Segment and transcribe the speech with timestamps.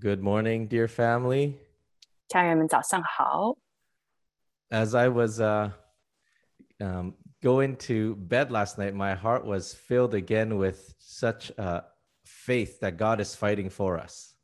[0.00, 1.54] Good morning, dear family.
[2.28, 3.56] 家人们早上好。
[4.68, 5.70] As I was uh,
[6.80, 11.82] um, going to bed last night, my heart was filled again with such uh,
[12.24, 14.34] faith that God is fighting for us.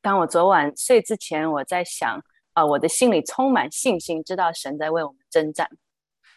[0.00, 2.22] 当我昨晚睡之前，我在想
[2.54, 5.68] 啊、我的心里充满信心，知道神在为我们征战。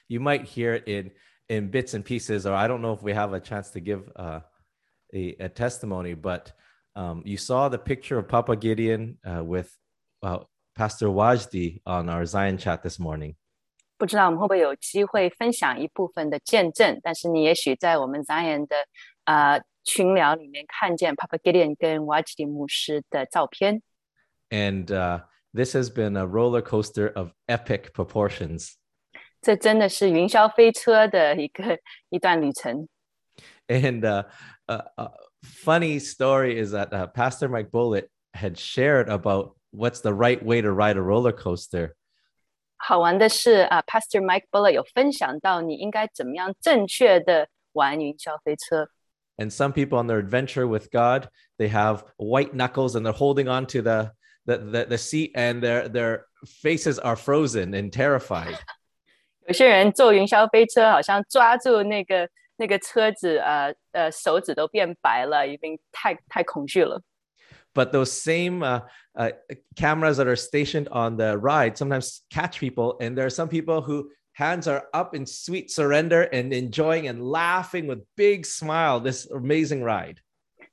[0.07, 1.11] You might hear it in
[1.47, 4.11] in bits and pieces, or I don't know if we have a chance to give
[4.15, 4.41] uh,
[5.13, 6.51] a, a testimony, but
[6.95, 9.71] um, you saw the picture of Papa Gideon uh, with
[10.21, 10.39] uh,
[10.75, 13.35] Pastor Wajdi on our Zion chat this morning.
[13.97, 16.99] 不知道我们会不会有机会分享一部分的见证？
[17.03, 18.75] 但是你也许在我们 Zion 的
[19.25, 23.83] 啊、群聊里面看见 Papa Gideon 跟 Wajdi 牧师的照片。
[24.49, 25.21] And uh,
[25.53, 28.73] this has been a roller coaster of epic proportions.
[29.41, 31.79] 这真的是云霄飞车的一个
[32.09, 32.87] 一段旅程。
[33.67, 34.25] And uh,
[34.67, 35.11] uh, uh,
[35.45, 40.61] funny story is that uh, Pastor Mike Bullitt had shared about what's the right way
[40.61, 41.95] to ride a roller coaster.
[42.77, 48.89] 好玩的是啊、p a s t o r Mike Buller 有分享到你应该怎么样正确的玩云霄飞车。
[49.37, 53.47] And some people on their adventure with God, they have white knuckles and they're holding
[53.47, 54.11] on to the
[54.45, 58.57] the, the, the seat and their their faces are frozen and terrified.
[59.47, 67.02] 有些人坐云霄飞车，好像抓住那个 那个车子，呃呃，手指都变白了，已经太太恐惧了。
[67.74, 68.82] But those same uh,
[69.14, 69.32] uh,
[69.76, 73.82] cameras that are stationed on the ride sometimes catch people, and there are some people
[73.82, 79.26] who hands are up in sweet surrender and enjoying and laughing with big smile this
[79.30, 80.16] amazing ride.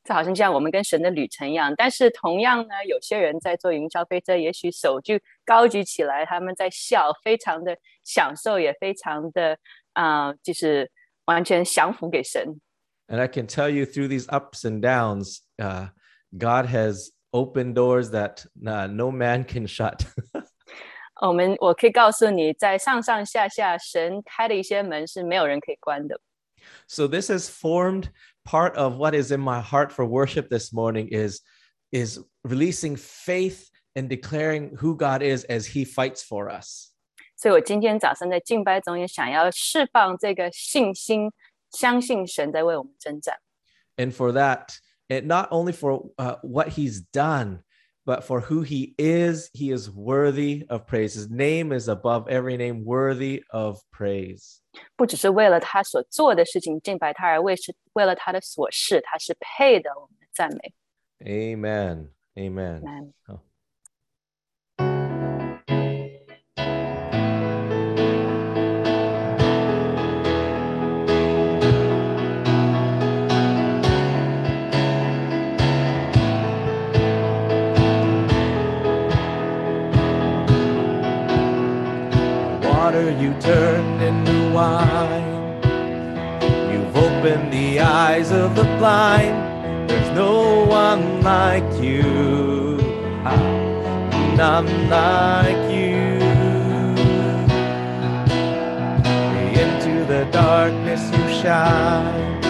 [0.05, 9.57] 这好像像我们跟神的旅程一样，但是同样呢，有些人在坐云霄飞车，也许手就高举起来，他们在笑，非常的享受，也非常的
[9.93, 10.89] 啊、呃就是
[11.26, 12.60] 完全降服给神。
[13.08, 15.88] And I can tell you through these ups and downs, uh,
[16.36, 20.04] God has opened doors that uh, no man can shut.
[21.20, 26.20] 我们我可以告诉你，在上上下下，神开的一些门是没有人可以关的。
[26.86, 28.10] so this has formed
[28.44, 31.40] part of what is in my heart for worship this morning is
[31.92, 36.91] is releasing faith and declaring who God is as he fights for us.
[37.42, 41.30] 所以我今天早上在敬拜中也想要释放这个信心，
[41.70, 43.38] 相信神在为我们征战。
[43.96, 44.76] And for that,
[45.08, 47.62] and not only for uh, what he's done,
[48.04, 51.14] but for who he is, he is worthy of praise.
[51.14, 54.60] His name is above every name, worthy of praise.
[54.96, 60.72] 不只是为了他所做的事情敬拜他，而为是为了他的所事，他是配的我们的赞美。
[61.20, 62.10] Amen.
[62.36, 62.80] Amen.
[62.82, 63.12] Amen.
[63.26, 63.40] Oh.
[82.93, 85.63] Water you turned into wine.
[86.71, 89.89] You've opened the eyes of the blind.
[89.89, 92.77] There's no one like you.
[93.25, 96.03] Ah, None like you.
[99.63, 102.43] Into the darkness you shine.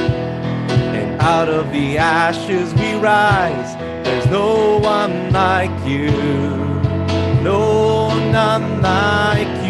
[0.97, 3.77] And out of the ashes we rise.
[4.03, 6.11] There's no one like you.
[7.41, 9.62] No, none like you.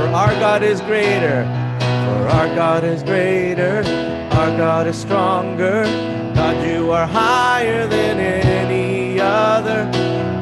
[0.00, 1.44] For our God is greater.
[1.78, 3.84] For our God is greater.
[4.32, 5.82] Our God is stronger.
[6.34, 9.80] God, you are higher than any other.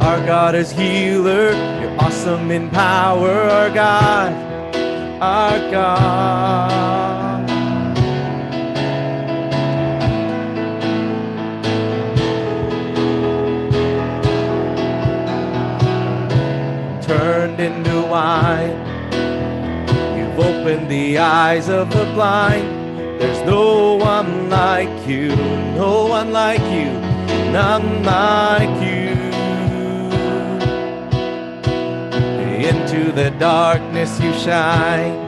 [0.01, 1.51] Our God is healer.
[1.81, 3.33] You're awesome in power.
[3.51, 4.33] Our God.
[5.21, 7.49] Our God.
[17.03, 18.98] turned into wine.
[20.39, 23.21] You've opened the eyes of the blind.
[23.21, 25.35] There's no one like you,
[25.75, 26.93] no one like you,
[27.51, 29.09] none like you.
[32.69, 35.27] Into the darkness you shine,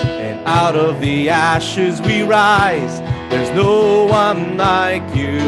[0.00, 2.98] and out of the ashes we rise.
[3.30, 5.38] There's no one like you.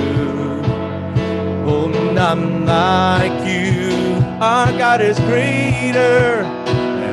[1.67, 3.91] Oh, none like you.
[4.41, 6.45] Our God is greater,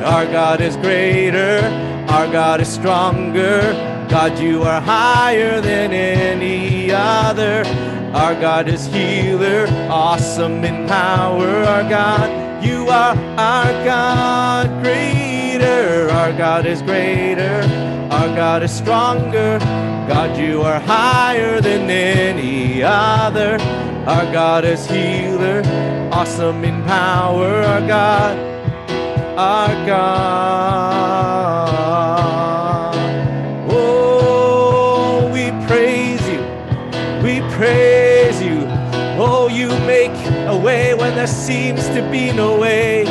[0.02, 1.60] our God is greater.
[2.08, 3.60] Our God is stronger.
[4.08, 7.64] God, you are higher than any other.
[8.14, 11.46] Our God is healer, awesome in power.
[11.46, 16.10] Our God, you are our God, greater.
[16.10, 17.62] Our God is greater.
[18.10, 19.58] Our God is stronger.
[19.60, 23.58] God, you are higher than any other.
[24.06, 25.62] Our God is healer,
[26.10, 27.62] awesome in power.
[27.62, 28.49] Our God,
[29.38, 30.40] our God.
[33.70, 36.40] Oh, we praise you.
[37.22, 38.66] We praise you.
[39.22, 40.10] Oh, you make
[40.48, 43.04] a way when there seems to be no way.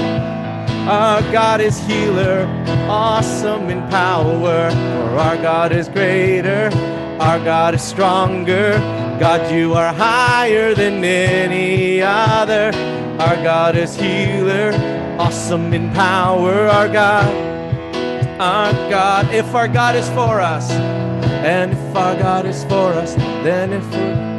[0.87, 2.47] Our God is healer,
[2.89, 4.71] awesome in power.
[4.71, 6.71] For our God is greater,
[7.19, 8.79] our God is stronger.
[9.19, 12.71] God, you are higher than any other.
[13.19, 14.71] Our God is healer,
[15.19, 16.67] awesome in power.
[16.67, 17.33] Our God,
[18.39, 23.15] our God, if our God is for us, and if our God is for us,
[23.43, 24.38] then if we're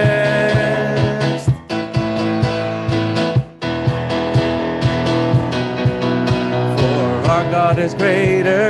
[7.51, 8.69] God is greater,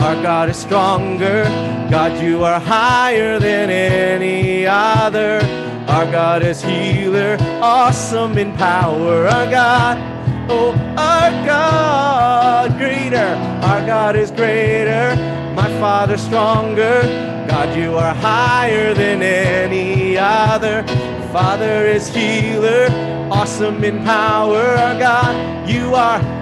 [0.00, 1.44] our God is stronger.
[1.90, 5.40] God, you are higher than any other.
[5.86, 9.26] Our God is healer, awesome in power.
[9.26, 13.36] Our God, oh, our God, greater.
[13.66, 15.14] Our God is greater,
[15.54, 17.02] my Father stronger.
[17.46, 20.84] God, you are higher than any other.
[21.34, 22.86] Father is healer,
[23.30, 24.62] awesome in power.
[24.62, 26.41] Our God, you are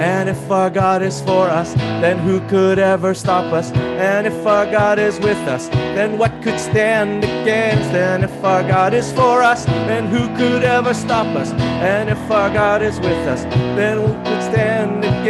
[0.00, 3.70] And if our God is for us, then who could ever stop us?
[3.72, 7.90] And if our God is with us, then what could stand against?
[7.90, 11.52] And if our God is for us, then who could ever stop us?
[11.52, 13.44] And if our God is with us,
[13.76, 15.24] then who could stand against?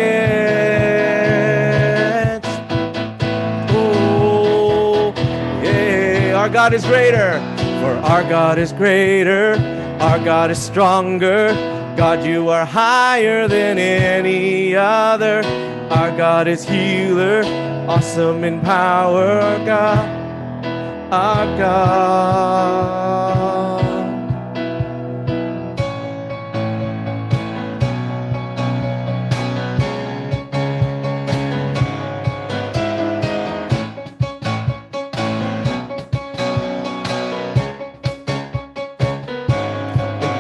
[3.71, 5.13] Oh,
[5.63, 7.39] yeah, our God is greater,
[7.81, 9.57] for our God is greater,
[10.01, 11.74] our God is stronger.
[11.97, 15.43] God, you are higher than any other.
[15.91, 17.43] Our God is healer,
[17.89, 19.41] awesome in power.
[19.41, 22.35] Our God, our God.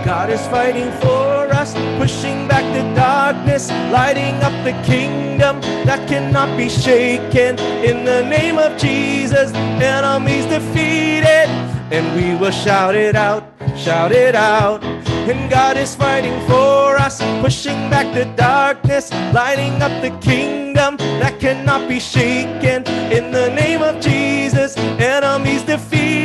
[0.04, 6.56] God is fighting for us, pushing back the darkness, lighting up the kingdom that cannot
[6.56, 7.58] be shaken.
[7.90, 11.48] In the name of Jesus, enemies defeated,
[11.94, 13.42] and we will shout it out,
[13.76, 14.84] shout it out.
[15.30, 21.40] And God is fighting for us, pushing back the darkness, lighting up the kingdom that
[21.40, 22.84] cannot be shaken.
[23.18, 26.23] In the name of Jesus, enemies defeated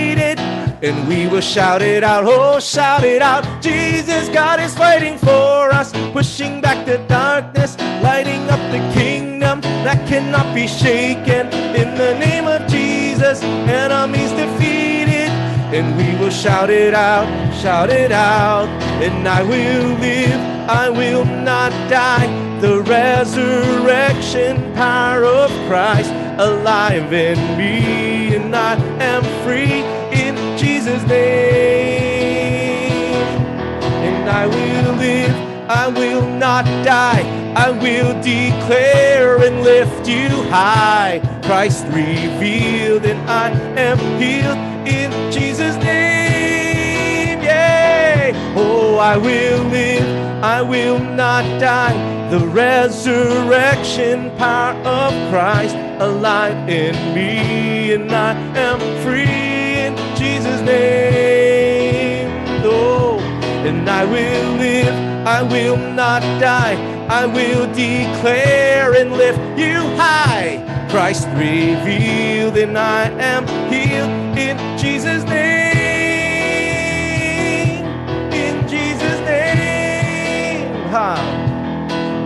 [0.82, 3.44] and we will shout it out, oh, shout it out.
[3.62, 10.08] Jesus, God is fighting for us, pushing back the darkness, lighting up the kingdom that
[10.08, 11.48] cannot be shaken.
[11.76, 15.30] In the name of Jesus, enemies defeated,
[15.76, 18.68] and we will shout it out, shout it out.
[19.04, 22.48] And I will live, I will not die.
[22.60, 29.82] The resurrection power of Christ alive in me, and I am free
[30.90, 32.92] Jesus' name.
[34.08, 35.36] And I will live,
[35.70, 37.24] I will not die.
[37.56, 41.22] I will declare and lift you high.
[41.44, 47.42] Christ revealed, and I am healed in Jesus' name.
[47.42, 48.34] Yay!
[48.56, 52.30] Oh, I will live, I will not die.
[52.30, 59.39] The resurrection power of Christ alive in me, and I am free
[60.70, 62.30] name.
[62.64, 63.20] Oh,
[63.68, 64.96] and I will live,
[65.28, 66.78] I will not die.
[67.10, 70.52] I will declare and lift you high.
[70.92, 75.40] Christ revealed, and I am healed in Jesus' name.
[78.32, 80.68] In Jesus' name.
[80.94, 81.39] Ha.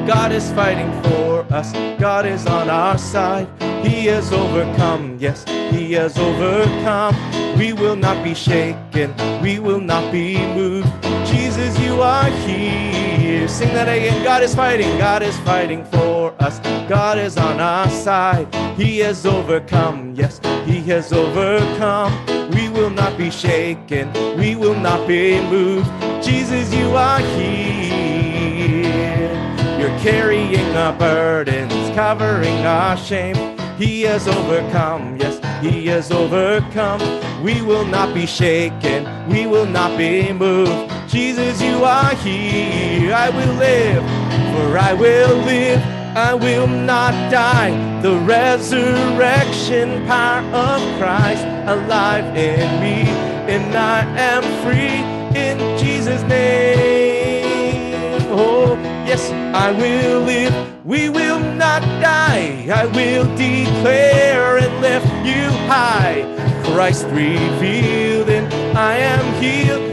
[0.06, 1.72] God is fighting for us.
[1.98, 3.48] God is on our side.
[3.86, 7.16] He has overcome, yes, He has overcome.
[7.58, 10.92] We will not be shaken, we will not be moved.
[11.26, 13.48] Jesus, you are here.
[13.48, 14.24] Sing that again.
[14.24, 16.60] God is fighting, God is fighting for us.
[16.90, 18.54] God is on our side.
[18.76, 22.12] He has overcome, yes, He has overcome.
[22.52, 25.90] We will not be shaken, we will not be moved.
[26.22, 28.03] Jesus, you are here.
[29.84, 33.36] You're carrying our burdens, covering our shame.
[33.78, 37.02] He has overcome, yes, He has overcome.
[37.44, 40.90] We will not be shaken, we will not be moved.
[41.10, 43.14] Jesus, you are here.
[43.14, 44.04] I will live,
[44.54, 45.82] for I will live.
[46.16, 47.72] I will not die.
[48.02, 53.10] The resurrection power of Christ alive in me,
[53.52, 55.04] and I am free
[55.38, 57.44] in Jesus' name.
[58.32, 60.86] Oh, yes, I will live.
[60.86, 62.68] We will not die.
[62.74, 66.24] I will declare and lift you high.
[66.66, 69.93] Christ revealed, and I am healed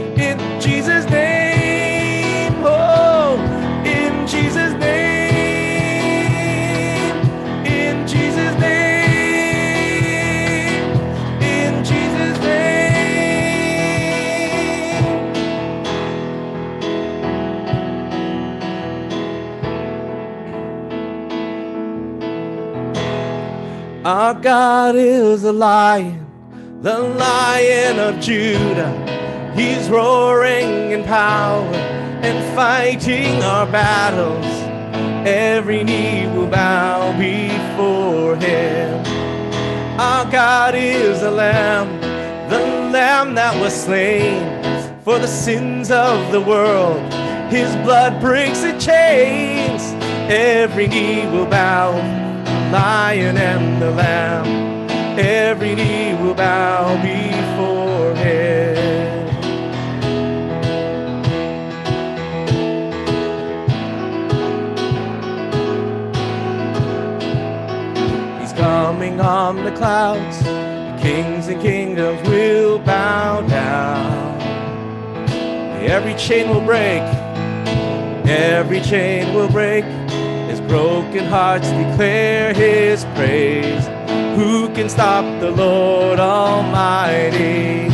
[24.03, 26.25] Our God is a lion,
[26.81, 29.53] the lion of Judah.
[29.55, 31.63] He's roaring in power
[32.23, 34.43] and fighting our battles.
[35.27, 39.05] Every knee will bow before him.
[39.99, 42.01] Our God is a lamb,
[42.49, 42.57] the
[42.91, 44.63] lamb that was slain
[45.03, 46.99] for the sins of the world.
[47.51, 49.83] His blood breaks the chains.
[50.27, 51.91] Every knee will bow,
[52.71, 54.89] lion and the lamb.
[55.19, 58.77] Every knee will bow before him.
[68.39, 70.41] He's coming on the clouds.
[71.01, 74.39] Kings and kingdoms will bow down.
[75.81, 77.01] Every chain will break.
[78.25, 79.83] Every chain will break.
[80.71, 83.87] Broken hearts declare his praise.
[84.37, 87.89] Who can stop the Lord Almighty?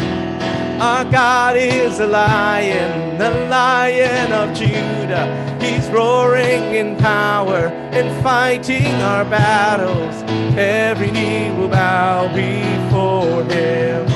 [0.80, 5.26] Our God is a lion, the lion of Judah.
[5.60, 10.14] He's roaring in power and fighting our battles.
[10.56, 14.08] Every knee will bow before him.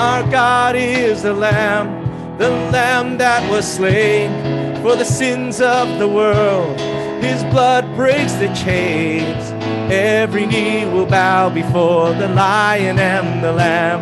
[0.00, 6.08] Our God is the Lamb, the Lamb that was slain for the sins of the
[6.08, 6.97] world.
[7.20, 9.52] His blood breaks the chains.
[9.92, 14.00] Every knee will bow before the Lion and the Lamb.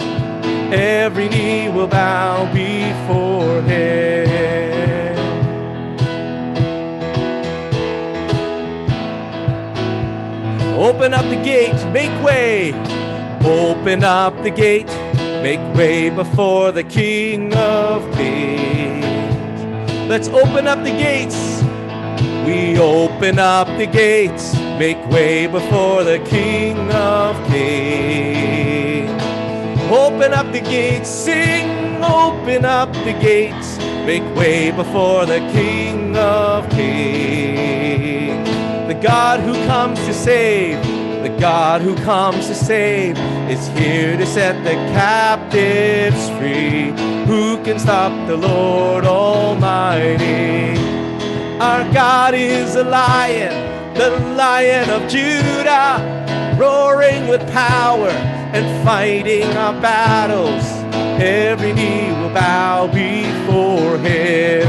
[0.72, 4.36] Every knee will bow before him.
[10.76, 12.74] Open up the gate, make way.
[13.44, 14.88] Open up the gate,
[15.42, 19.06] make way before the King of Kings.
[20.08, 21.45] Let's open up the gates.
[22.46, 29.10] We open up the gates, make way before the King of Kings.
[29.90, 36.70] Open up the gates, sing, open up the gates, make way before the King of
[36.70, 38.48] Kings.
[38.86, 40.80] The God who comes to save,
[41.24, 43.18] the God who comes to save
[43.50, 46.92] is here to set the captives free.
[47.26, 50.95] Who can stop the Lord Almighty?
[51.60, 59.72] Our God is a lion, the lion of Judah, roaring with power and fighting our
[59.80, 60.64] battles.
[61.18, 64.68] Every knee will bow before him.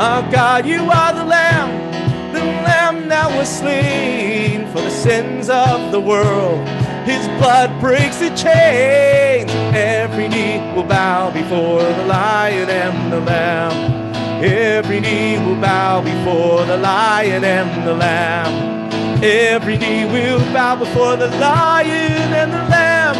[0.00, 5.92] Our God, you are the Lamb, the Lamb that was slain for the sins of
[5.92, 6.66] the world.
[7.06, 9.50] His blood breaks the chains.
[9.76, 14.07] Every knee will bow before the Lion and the Lamb.
[14.40, 18.88] Every knee will bow before the Lion and the Lamb.
[19.20, 23.16] Every knee will bow before the Lion and the Lamb.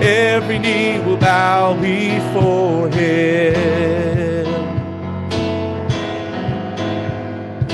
[0.00, 4.46] Every knee will bow before Him.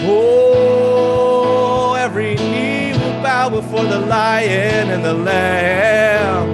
[0.06, 6.48] Oh, every knee will bow before the Lion and the Lamb.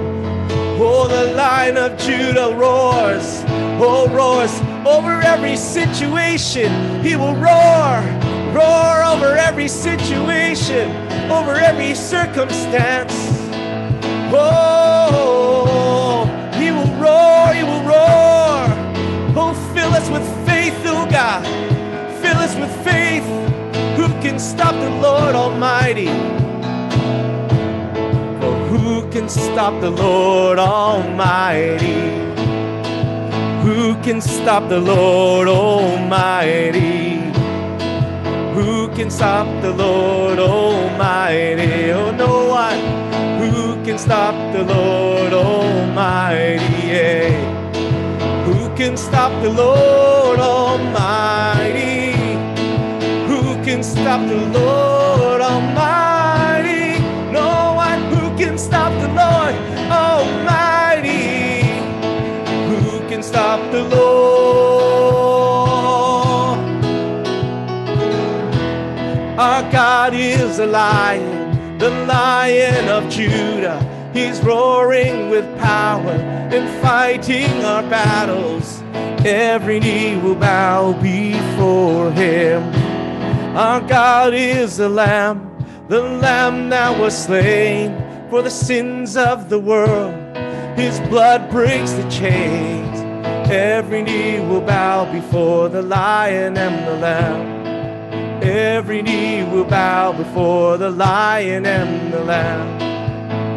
[0.77, 3.45] Oh, the Lion of Judah roars,
[3.79, 7.03] oh, roars over every situation.
[7.03, 8.27] He will roar
[8.57, 10.89] roar over every situation,
[11.31, 13.13] over every circumstance.
[14.33, 16.25] Oh,
[16.55, 18.65] He will roar, He will roar.
[19.39, 21.45] Oh, fill us with faith, oh God.
[22.21, 23.25] Fill us with faith.
[23.97, 26.07] Who can stop the Lord Almighty?
[28.39, 32.36] For who can stop the Lord Almighty?
[33.67, 37.17] Who can stop the Lord Almighty?
[38.55, 41.91] Who can stop the Lord Almighty?
[41.91, 42.79] Oh, no one.
[43.41, 46.63] Who can stop the Lord Almighty?
[46.87, 48.45] Yeah.
[48.45, 52.13] Who can stop the Lord Almighty?
[53.27, 56.99] Who can stop the Lord Almighty?
[57.33, 59.86] No one who can stop the Lord
[63.37, 65.37] stop the Lord?
[69.37, 73.79] Our God is a lion, the lion of Judah.
[74.11, 76.17] He's roaring with power
[76.51, 78.81] and fighting our battles.
[79.23, 82.63] Every knee will bow before him.
[83.55, 87.95] Our God is the Lamb, the Lamb that was slain
[88.31, 90.15] for the sins of the world.
[90.75, 93.06] His blood breaks the chains.
[93.49, 98.43] Every knee will bow before the Lion and the Lamb.
[98.43, 102.81] Every knee will bow before the Lion and the Lamb.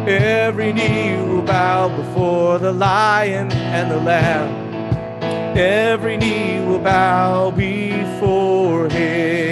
[0.07, 5.57] Every knee will bow before the Lion and the Lamb.
[5.57, 9.51] Every knee will bow before him.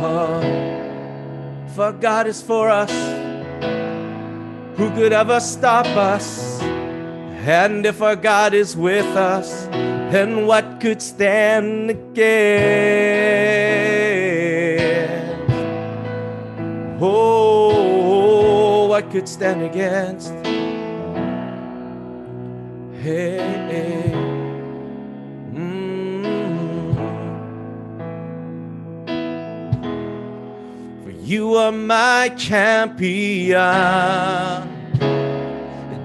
[0.00, 0.40] Oh,
[1.74, 3.17] for God is for us.
[4.78, 6.62] Who could ever stop us?
[6.62, 9.64] And if our God is with us,
[10.12, 12.22] then what could stand against?
[17.02, 20.30] Oh, what could stand against?
[23.02, 23.38] Hey,
[23.70, 24.12] hey.
[25.54, 26.22] Mm.
[31.02, 33.56] For you are my champion.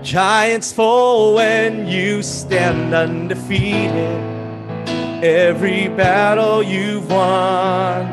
[0.04, 4.20] Giants fall when you stand undefeated.
[5.24, 8.06] Every battle you've won.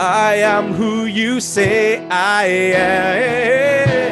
[0.00, 4.04] I am who you say I am.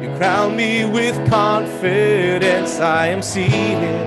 [0.00, 2.78] You crown me with confidence.
[2.78, 4.06] I am seated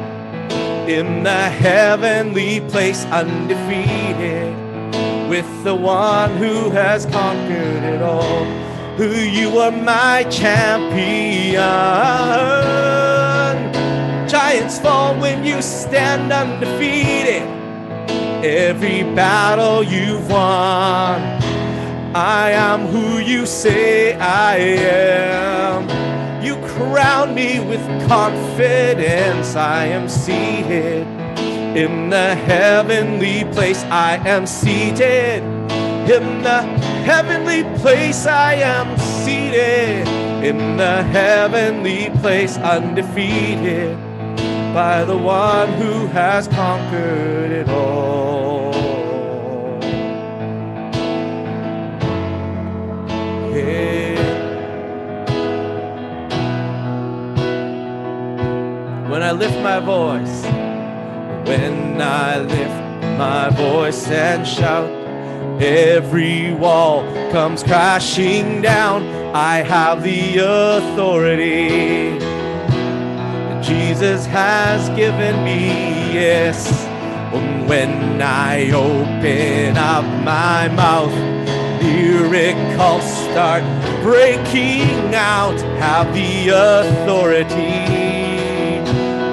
[0.89, 4.55] in the heavenly place, undefeated,
[5.29, 8.45] with the one who has conquered it all.
[8.97, 11.59] Who you are my champion.
[14.25, 17.43] Giants fall when you stand undefeated
[18.41, 21.19] every battle you've won.
[22.15, 25.89] I am who you say I am.
[26.41, 29.57] You crown me with confidence.
[29.57, 31.05] I am seated
[31.75, 33.83] in the heavenly place.
[33.83, 35.43] I am seated
[36.09, 36.61] in the
[37.03, 38.25] heavenly place.
[38.25, 40.07] I am seated
[40.43, 43.97] in the heavenly place, undefeated
[44.73, 48.73] by the one who has conquered it all.
[53.55, 54.19] Yeah.
[59.09, 60.43] When I lift my voice,
[61.47, 65.04] when I lift my voice and shout,
[65.61, 69.03] every wall comes crashing down.
[69.35, 72.19] I have the authority.
[73.61, 75.67] Jesus has given me,
[76.13, 76.85] yes.
[77.67, 81.13] When I open up my mouth,
[81.81, 83.63] miracles start
[84.03, 85.59] breaking out.
[85.79, 87.55] Have the authority.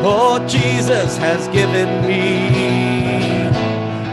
[0.04, 2.48] Oh, Jesus has given me.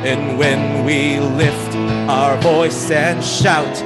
[0.06, 1.74] And when we lift
[2.10, 3.84] our voice and shout,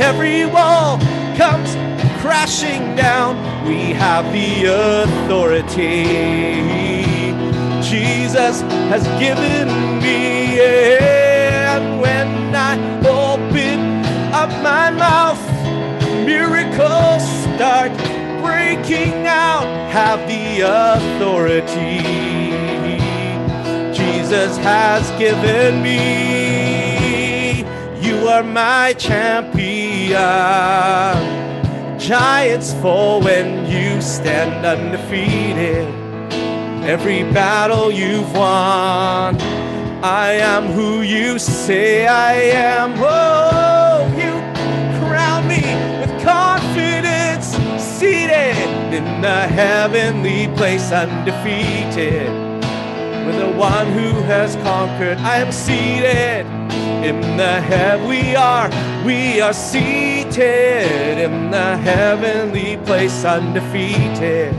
[0.00, 0.98] every wall
[1.36, 1.70] comes
[2.20, 3.36] crashing down.
[3.64, 6.02] We have the authority
[7.80, 9.68] Jesus has given
[10.02, 10.60] me.
[10.60, 12.74] And when I
[13.06, 14.04] open
[14.34, 15.40] up my mouth,
[16.26, 17.22] miracles
[17.54, 17.92] start
[18.42, 19.66] breaking out.
[19.92, 22.02] Have the authority
[23.94, 26.59] Jesus has given me.
[28.20, 30.12] You are my champion.
[31.98, 35.88] Giants fall when you stand undefeated.
[36.84, 39.40] every battle you've won.
[40.02, 42.92] I am who you say I am.
[42.98, 44.32] Oh, you
[45.00, 45.62] crown me
[46.00, 52.49] with confidence, seated in the heavenly place, undefeated.
[53.30, 56.44] With the one who has conquered, I am seated
[57.06, 58.08] in the heaven.
[58.08, 58.68] We are,
[59.06, 64.52] we are seated in the heavenly place, undefeated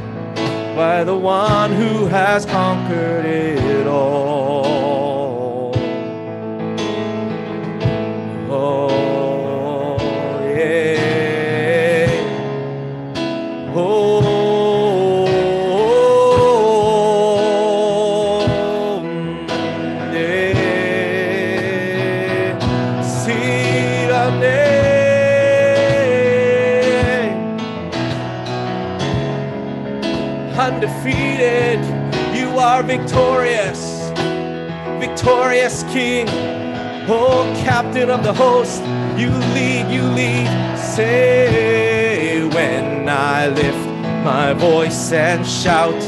[0.74, 5.74] by the one who has conquered it all.
[8.50, 9.11] Oh,
[38.24, 38.82] the host,
[39.18, 40.78] you lead, you lead.
[40.78, 43.88] Say, when I lift
[44.24, 46.02] my voice and shout,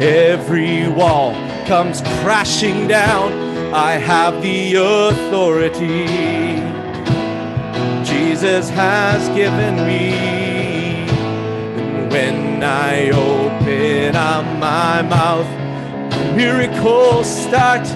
[0.00, 1.32] every wall
[1.66, 3.32] comes crashing down.
[3.72, 6.06] I have the authority
[8.04, 10.10] Jesus has given me.
[11.78, 15.46] And when I open up my mouth,
[16.36, 17.86] miracles start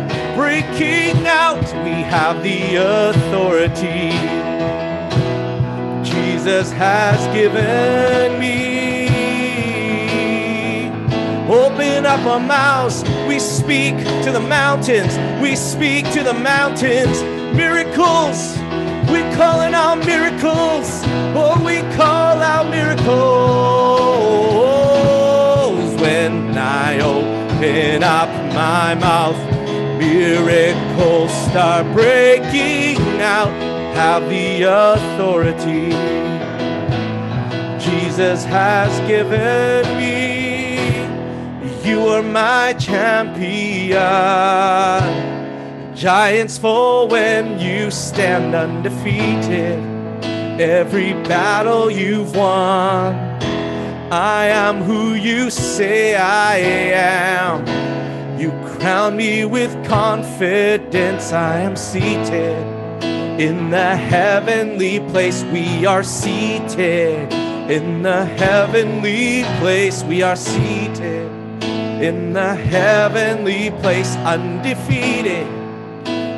[0.40, 1.62] breaking out.
[1.84, 4.10] We have the authority
[6.02, 8.70] Jesus has given me.
[11.46, 17.22] Open up our mouths, we speak to the mountains, we speak to the mountains.
[17.54, 18.56] Miracles,
[19.12, 21.02] we calling out miracles,
[21.36, 23.10] oh, we call out miracles.
[26.00, 29.49] When I open up my mouth,
[30.12, 33.50] miracles start breaking out.
[33.94, 35.90] Have the authority
[37.78, 40.80] Jesus has given me.
[41.88, 43.96] You are my champion.
[45.94, 49.78] Giants fall when you stand undefeated.
[50.60, 53.14] Every battle you've won.
[54.12, 57.79] I am who you say I am.
[58.80, 61.34] Crown me with confidence.
[61.34, 62.56] I am seated
[63.38, 65.44] in the heavenly place.
[65.44, 67.30] We are seated
[67.70, 70.02] in the heavenly place.
[70.02, 71.30] We are seated
[72.02, 75.46] in the heavenly place, undefeated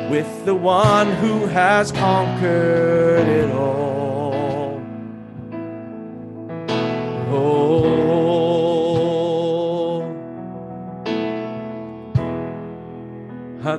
[0.09, 4.02] with the one who has conquered it all.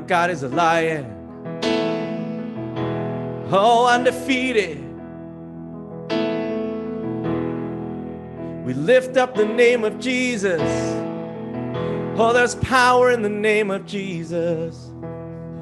[0.06, 1.30] God is a lion.
[3.50, 4.78] Oh, undefeated.
[8.64, 10.60] We lift up the name of Jesus.
[12.16, 14.90] Oh, there's power in the name of Jesus.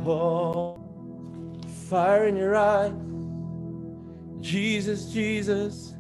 [0.07, 0.79] Oh,
[1.89, 2.93] fire in your eyes.
[4.41, 5.95] Jesus, Jesus.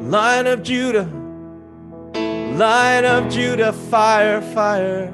[0.00, 1.10] Lion of Judah.
[2.56, 5.12] Lion of Judah, fire, fire.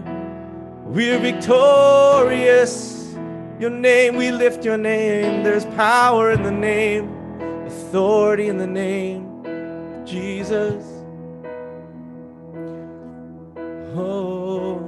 [0.91, 3.15] We're victorious.
[3.61, 5.45] Your name, we lift your name.
[5.45, 7.09] There's power in the name,
[7.65, 10.85] authority in the name of Jesus.
[13.95, 14.79] Oh,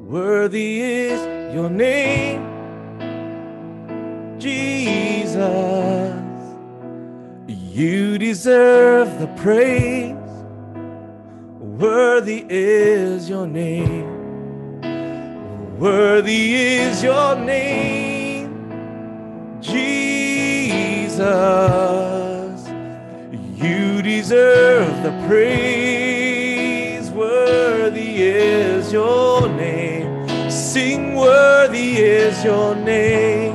[0.00, 1.20] worthy is
[1.54, 2.46] your name,
[4.38, 6.14] Jesus.
[7.46, 10.27] You deserve the praise.
[11.78, 14.80] Worthy is your name.
[15.78, 18.50] Worthy is your name,
[19.60, 21.22] Jesus.
[23.54, 27.12] You deserve the praise.
[27.12, 30.50] Worthy is your name.
[30.50, 33.54] Sing, worthy is your name,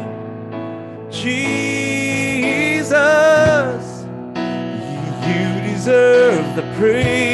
[1.11, 1.43] Jesus.
[5.27, 7.32] You deserve the praise.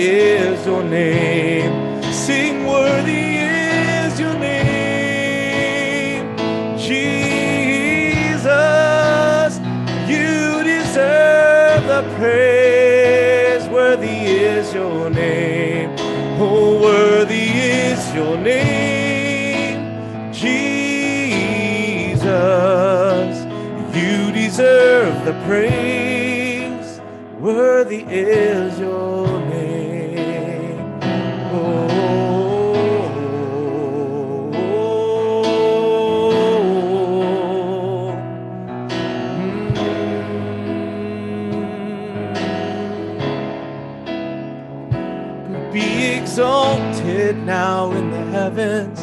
[0.00, 2.00] Is your name.
[2.12, 6.36] Sing, worthy is your name,
[6.78, 8.38] Jesus.
[10.06, 13.68] You deserve the praise.
[13.70, 15.96] Worthy is your name.
[16.38, 19.82] Oh, worthy is your name,
[20.32, 22.22] Jesus.
[23.96, 27.00] You deserve the praise.
[27.40, 29.17] Worthy is your
[48.58, 48.98] heavens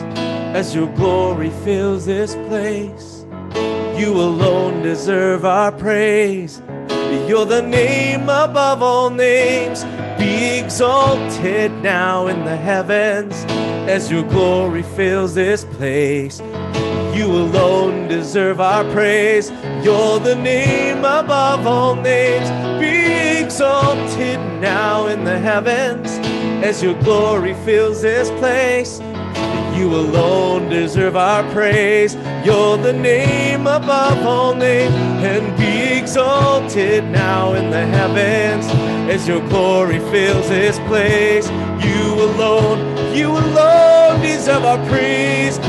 [0.55, 3.25] as your glory fills this place.
[3.97, 6.61] You alone deserve our praise.
[7.27, 9.85] You're the name above all names.
[10.19, 13.33] Be exalted now in the heavens
[13.89, 16.41] as your glory fills this place.
[17.15, 19.51] You alone deserve our praise.
[19.83, 22.49] You're the name above all names.
[22.81, 26.09] Be exalted now in the heavens
[26.61, 28.99] as your glory fills this place.
[29.75, 32.15] You alone deserve our praise.
[32.45, 38.65] You're the name above all names, and be exalted now in the heavens
[39.09, 41.49] as your glory fills this place.
[41.83, 42.79] You alone,
[43.15, 45.59] you alone deserve our praise.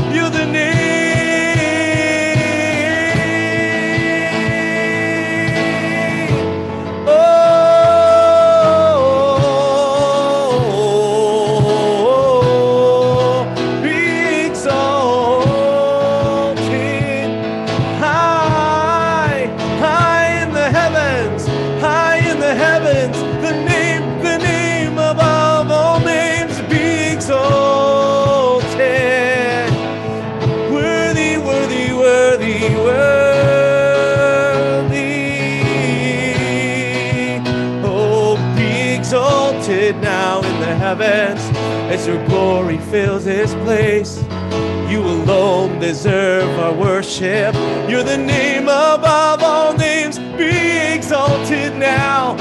[45.81, 47.55] Deserve our worship.
[47.89, 50.19] You're the name above all names.
[50.19, 52.36] Be exalted now.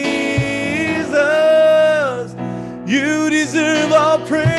[2.86, 4.54] You deserve all praise.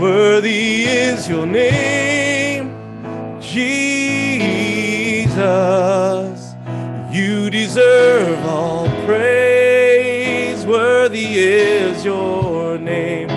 [0.00, 2.74] Worthy is your name,
[3.40, 3.76] Jesus.
[7.10, 10.66] You deserve all praise.
[10.66, 13.28] Worthy is your name.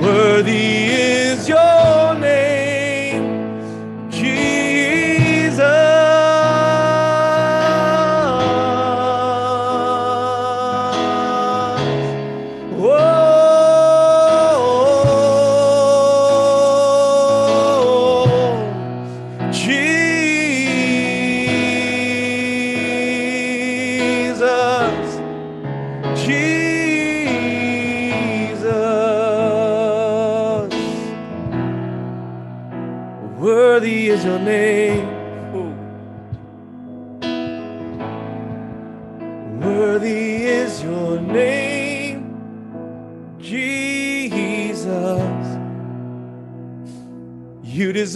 [0.00, 0.85] Worthy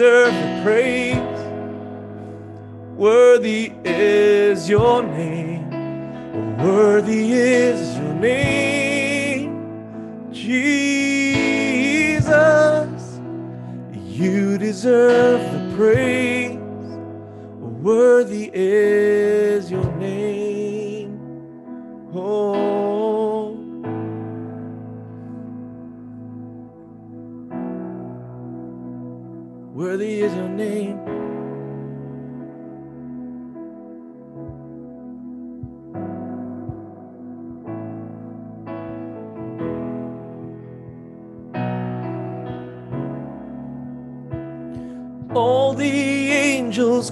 [0.01, 1.41] deserve the praise.
[2.97, 5.69] Worthy is your name.
[6.57, 9.53] Worthy is your name,
[10.33, 10.81] Jesus.
[14.07, 16.57] You deserve the praise.
[17.83, 19.10] Worthy is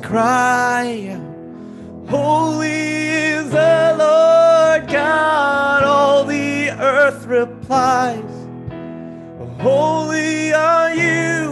[0.09, 1.21] cry.
[2.09, 8.25] Holy is the Lord God, all the earth replies.
[9.61, 11.51] Holy are you.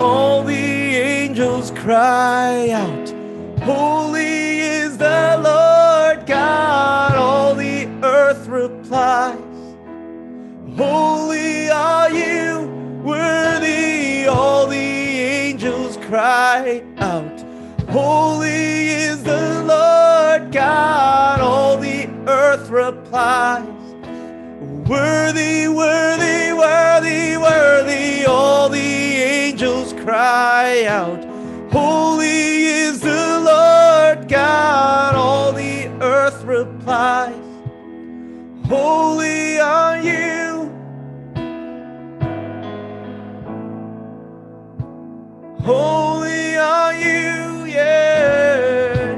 [0.00, 3.08] All the angels cry out.
[3.60, 9.36] Holy is the Lord God, all the earth replies.
[10.78, 11.05] Holy
[16.06, 17.44] cry out.
[17.88, 23.66] Holy is the Lord God, all the earth replies.
[24.88, 31.24] Worthy, worthy, worthy, worthy, all the angels cry out.
[31.72, 37.34] Holy is the Lord God, all the earth replies.
[38.68, 40.45] Holy are you.
[45.66, 49.16] Holy are you, yeah.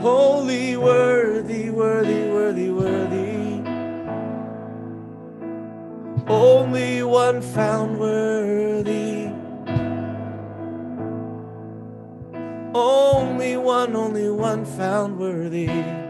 [0.00, 3.62] Holy, worthy, worthy, worthy, worthy.
[6.26, 9.30] Only one found worthy.
[12.74, 16.09] Only one, only one found worthy.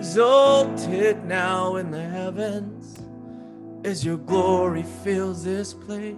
[0.00, 3.02] Exalted now in the heavens
[3.84, 6.16] as your glory fills this place.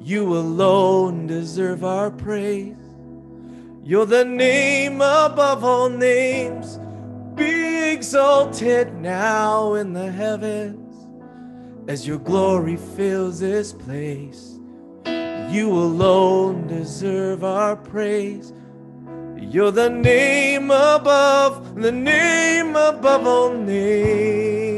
[0.00, 2.74] You alone deserve our praise.
[3.84, 6.80] You're the name above all names.
[7.36, 11.06] Be exalted now in the heavens
[11.88, 14.58] as your glory fills this place.
[15.06, 18.52] You alone deserve our praise.
[19.40, 24.70] You're the name above, the name above all names.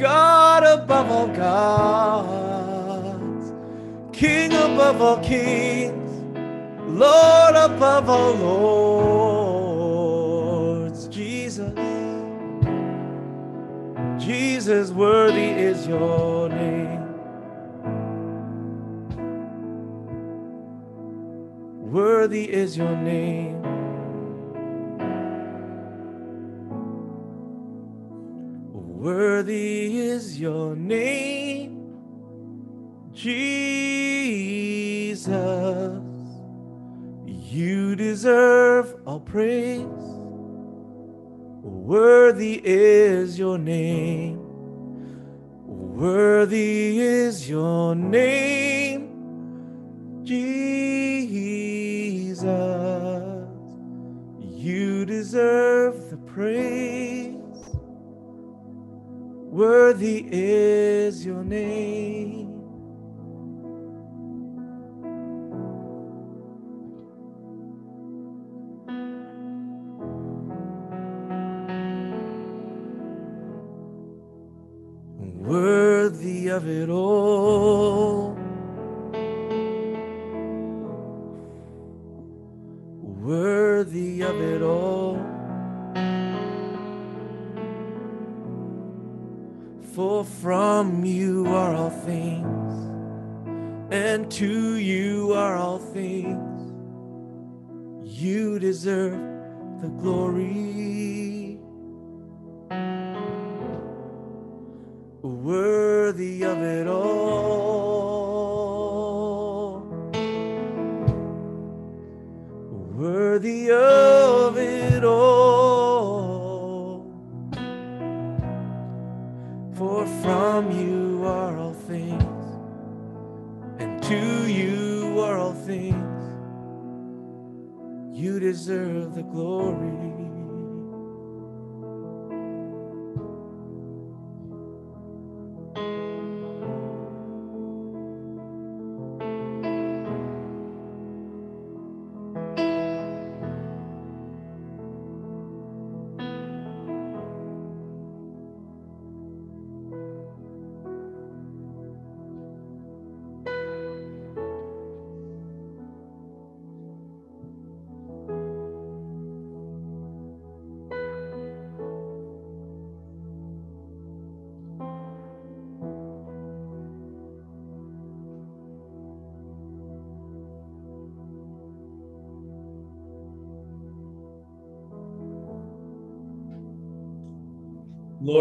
[0.00, 2.52] God above all gods,
[4.16, 6.10] King above all kings,
[6.88, 8.32] Lord above all
[10.86, 11.74] lords, Jesus.
[14.18, 16.99] Jesus, worthy is your name.
[21.90, 23.60] Worthy is your name.
[28.72, 31.92] Worthy is your name,
[33.12, 33.60] Jesus.
[37.26, 39.84] You deserve all praise.
[41.62, 44.38] Worthy is your name.
[45.66, 48.79] Worthy is your name,
[55.40, 57.34] deserve the praise.
[59.50, 62.39] Worthy is your name.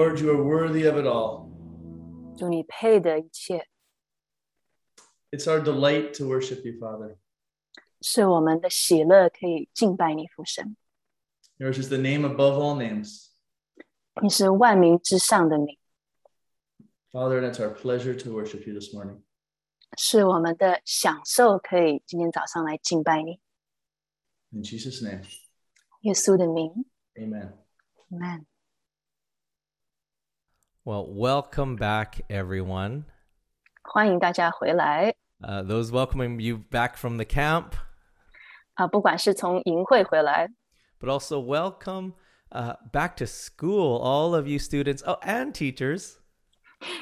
[0.09, 1.51] Lord, you are worthy of it all.
[2.39, 3.69] 主你配的一切，
[5.31, 7.19] It's our delight to worship you, Father.
[8.01, 10.75] 是我们的喜乐，可以敬拜你父神。
[11.59, 13.27] Yours is the name above all names.
[14.23, 15.79] 你是万民之上的名，
[17.13, 19.21] Father, and it's our pleasure to worship you this morning.
[19.99, 23.39] 是我们的享受，可以今天早上来敬拜你。
[24.51, 25.23] In Jesus' name,
[26.01, 27.53] 耶稣的名 amen.
[28.11, 28.47] ，Amen。
[30.89, 33.05] Well, welcome back, everyone.
[33.83, 37.73] 欢迎大家回来 Uh, those welcoming you back from the camp,
[38.75, 40.49] 啊、不管是从营会回来，
[40.99, 42.15] but also welcome
[42.51, 46.17] uh, back to school, all of you students, oh, and teachers.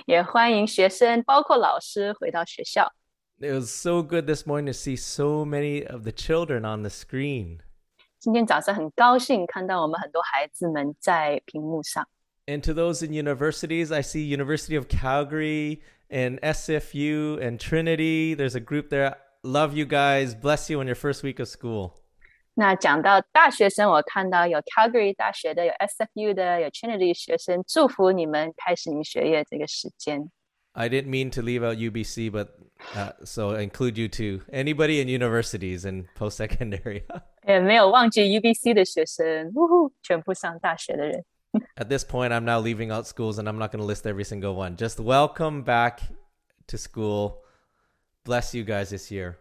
[0.07, 2.93] 也欢迎学生，包括老师回到学校。
[3.39, 6.91] It was so good this morning to see so many of the children on the
[6.91, 7.61] screen.
[8.19, 12.09] 今天早上很高兴看到我们很多孩子们在屏幕上。
[12.47, 15.81] And to those in universities, I see University of Calgary
[16.11, 18.35] and SFU and Trinity.
[18.35, 19.17] There's a group there.
[19.45, 20.35] Love you guys.
[20.35, 21.93] Bless you on your first week of school.
[22.55, 30.31] 那讲到大学生，我看到有 Calgary 大学的，有 SFU 的，有 Trinity 学生，祝福你们开始你们学业这个时间。
[30.73, 32.49] I didn't mean to leave out UBC, but
[32.95, 34.41] uh, so I include you too.
[34.53, 37.05] Anybody in universities and post secondary.
[37.47, 41.25] 也没有忘记 UBC 的学生，呜呼，全部上大学的人。
[41.77, 44.25] At this point, I'm now leaving out schools and I'm not going to list every
[44.25, 44.77] single one.
[44.77, 46.01] Just welcome back
[46.69, 47.43] to school.
[48.25, 49.37] Bless you guys this year.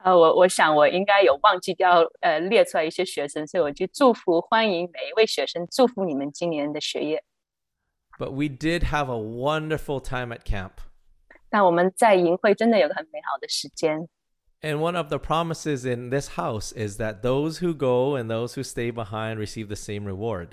[0.00, 7.24] 啊，我我想我应该有忘记掉呃列出来一些学生，所以我就祝福欢迎每一位学生，祝福你们今年的学业。
[8.18, 10.72] But we did have a wonderful time at camp.
[11.50, 14.08] 那我们在营会真的有个很美好的时间。
[14.60, 18.54] And one of the promises in this house is that those who go and those
[18.54, 20.50] who stay behind receive the same reward.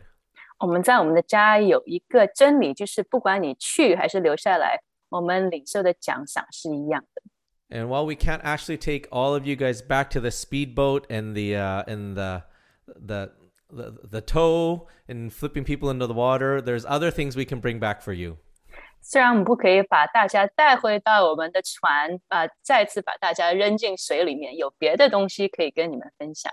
[0.59, 4.79] 我们在我们的家有一个真理，就是不管你去还是留下来，
[5.09, 7.21] 我们领受的奖赏是一样的。
[7.69, 11.33] And while we can't actually take all of you guys back to the speedboat and
[11.33, 12.43] the uh, and the,
[12.85, 13.31] the
[13.69, 17.79] the the tow and flipping people into the water, there's other things we can bring
[17.79, 18.37] back for you.
[19.01, 26.51] 虽然我们不可以把大家带回到我们的船，啊、再次把大家扔进水里面，有别的东西可以跟你们分享。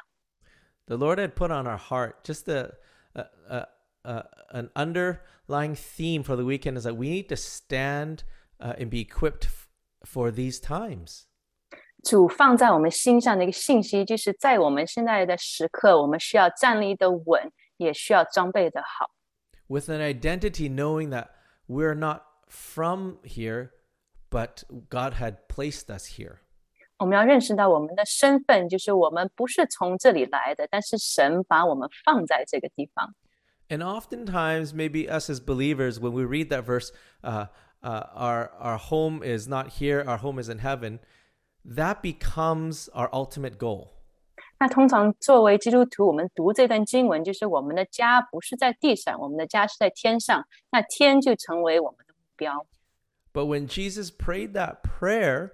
[0.86, 2.72] The Lord had put on our heart just a,
[3.14, 3.68] a, a,
[4.06, 8.24] a an underlying theme for the weekend is that we need to stand
[8.60, 9.68] uh, and be equipped f-
[10.04, 11.26] for these times.
[12.02, 19.10] 主放在我们心上的一个信息，就是在我们现在的时刻，我们需要站立的稳，也需要装备的好。
[19.68, 21.28] with an identity knowing that
[21.68, 23.70] we're not from here,
[24.30, 26.38] but God had placed us here.
[26.98, 33.14] 我们要认识到我们的身份，就是我们不是从这里来的，但是神把我们放在这个地方。
[33.68, 36.92] And oftentimes, maybe us as believers, when we read that verse,
[37.24, 37.46] uh,
[37.82, 41.00] uh, our, our home is not here, our home is in heaven,
[41.64, 43.88] that becomes our ultimate goal.
[44.58, 52.66] 那通常作为基督徒，我们读这段经文，就是我们的家不是在地上，我们的家是在天上，那天就成为我们的目标。
[53.32, 55.52] But when Jesus prayed that prayer,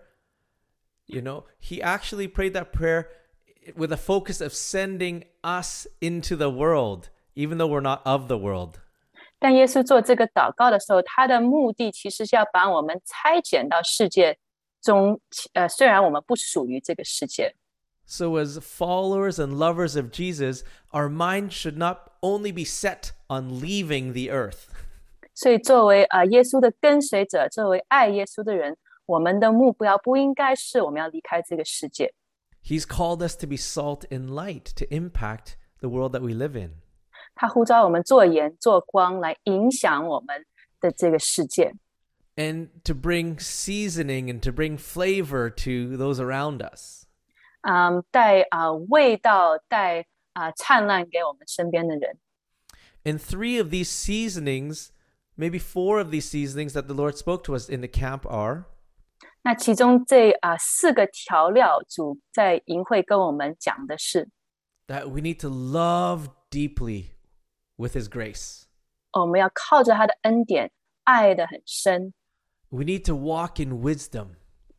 [1.06, 3.06] you know, he actually prayed that prayer
[3.76, 8.36] with a focus of sending us into the world, even though we're not of the
[8.36, 8.74] world.
[9.38, 14.36] 但耶稣做这个祷告的时候，他的目的其实是要把我们差遣到世界
[14.82, 15.20] 中。
[15.52, 17.54] 呃，虽然我们不属于这个世界，
[18.04, 23.60] So, as followers and lovers of Jesus, our mind should not only be set on
[23.60, 24.68] leaving the earth,
[25.34, 28.76] 所以作为呃耶稣的跟随者，作为爱耶稣的人，
[29.06, 32.12] 我们的目标不应该是我们要离开这个世界。
[32.64, 36.56] He's called us to be salt and light to impact the world that we live
[36.58, 36.76] in.
[37.34, 40.44] 他呼召我们做盐、做光，来影响我们
[40.80, 41.74] 的这个世界。
[42.36, 47.04] And to bring seasoning and to bring flavor to those around us.
[47.62, 52.18] 嗯，带啊、味道，带啊、灿烂给我们身边的人。
[53.04, 54.90] And three of these seasonings,
[55.36, 58.64] maybe four of these seasonings that the Lord spoke to us in the camp are
[59.42, 64.28] 那其中这啊、四个调料，主在营会跟我们讲的是，
[64.86, 67.10] that we need to love deeply
[67.82, 68.64] with His grace.
[69.12, 70.70] 我们要靠着他的恩典，
[71.04, 72.12] 爱的很深。
[72.70, 74.36] We need to walk in wisdom.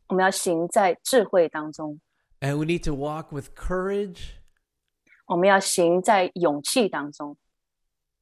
[0.08, 2.00] 我们要行在智慧当中，
[2.40, 4.34] And we need to walk with courage.
[5.26, 7.36] 我们要行在勇气当中，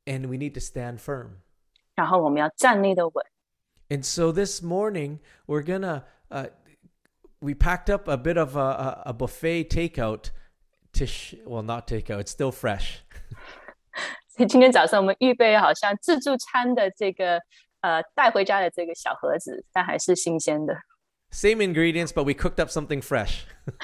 [0.06, 1.38] And we need to stand firm.
[1.94, 3.26] 然后我们要站立的稳。
[3.90, 6.50] And so this morning, we're going to, uh,
[7.40, 10.30] we packed up a bit of a, a, a buffet takeout
[10.92, 13.02] to, sh- well, not takeout, it's still fresh.
[14.32, 17.40] 所 今天早上我们预备好像自助餐的这个
[17.80, 20.74] 呃带回家的这个小盒子，但还是新鲜的。
[21.30, 23.42] Same ingredients, but we cooked up something fresh.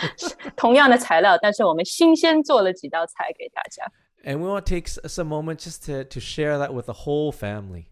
[0.56, 3.84] 同样的材料，但是我们新鲜做了几道菜给大家。
[4.24, 6.94] And we want to take s- some moment just to, to share that with the
[6.94, 7.86] whole family.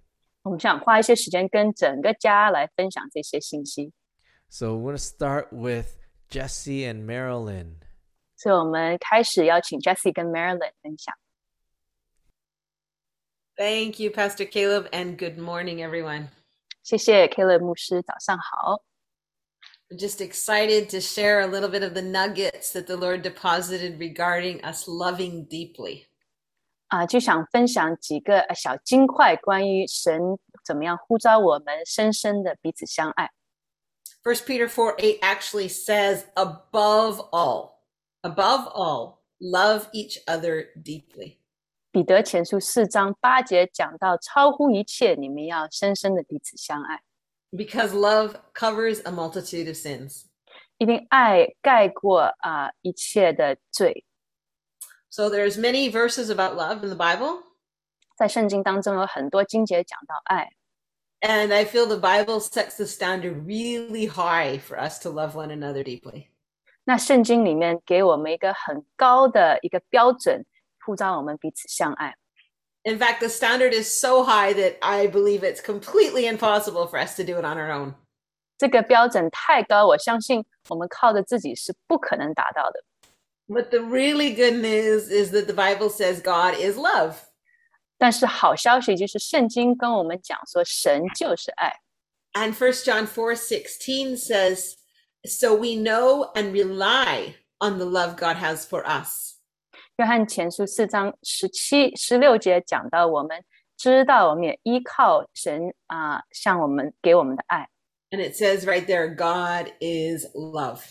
[0.45, 3.93] 我们想花一些时间跟整个家来分享这些信息，
[4.49, 5.99] So we're going to start with
[6.31, 7.77] Jesse and Marilyn.
[8.37, 11.15] 所以我们开始邀请 Jessie 跟 Marilyn 分享。
[13.57, 16.29] Thank you, Pastor Caleb, and good morning, everyone.
[16.83, 18.83] 谢谢 Caleb 牧师，早上好。
[19.91, 23.99] I'm just excited to share a little bit of the nuggets that the Lord deposited
[23.99, 26.07] regarding us loving deeply.
[26.89, 33.31] 啊，就想分享几个呃小金块，关于神怎么样呼召我们深深的彼此相爱。
[34.25, 37.83] First Peter 4 8 actually says, above all,
[38.23, 41.39] above all, love each other deeply.
[41.92, 47.02] 彼得前书四章八节讲到，超乎一切，你们要深深的彼此相爱
[47.52, 50.26] ，Because love covers a multitude of sins.
[50.78, 54.06] 因为爱盖过啊、一切的罪。
[55.10, 57.44] So there's many verses about love in the Bible,
[58.16, 60.52] 在圣经当中有很多经节讲到爱
[61.22, 65.84] ，and I feel the Bible sets the standard really high for us to love one another
[65.84, 66.28] deeply.
[66.84, 70.46] 那圣经里面给我们一个很高的一个标准，
[70.87, 72.17] 呼召我们彼此相爱。
[72.85, 77.17] In fact, the standard is so high that I believe it's completely impossible for us
[77.17, 77.95] to do it on our own.
[78.59, 82.85] 这个标准太高，我相信我们靠着自己是不可能达到的。
[83.49, 87.17] But the really good news is that the Bible says God is love.
[87.99, 91.81] 但是好消息就是，圣经跟我们讲说，神就是爱。
[92.35, 94.77] And 1 John 4 16 says,
[95.25, 99.36] So we know and rely on the love God has for us.
[99.97, 103.45] 约翰前书四章十七、十六节讲到，我们
[103.77, 107.69] 知道，我们也依靠神啊、向我们给我们的爱。
[108.11, 110.83] And it says right there, God is love.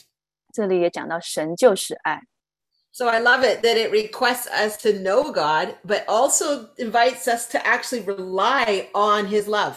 [0.53, 2.21] 这里也讲到，神就是爱。
[2.93, 7.49] So I love it that it requests us to know God, but also invites us
[7.51, 9.75] to actually rely on his love.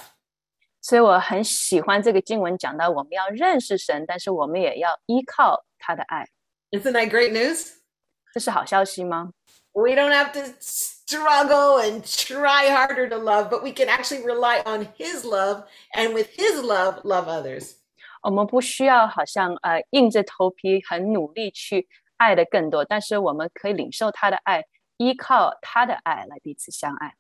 [0.80, 6.26] 所以我很喜欢这个经文讲到，我们要认识神，但是我们也要依靠他的爱。
[6.72, 7.70] Isn't that great news?
[8.38, 9.30] 这是好消息吗？
[9.72, 14.62] We don't have to struggle and try harder to love, but we can actually rely
[14.64, 17.76] on his love and with his love, love others.
[18.22, 24.64] 我们不需要好像呃硬着头皮很努力去爱的更多，但是我们可以领受他的爱，
[24.96, 27.14] 依靠他的爱来彼此相爱。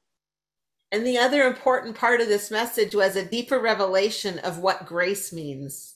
[0.90, 5.32] And the other important part of this message was a deeper revelation of what grace
[5.32, 5.94] means.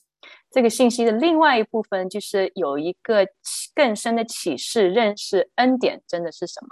[0.54, 3.28] 这个信息的另外一部分就是有一个
[3.74, 6.68] 更深的启示，认识恩典真的是什么。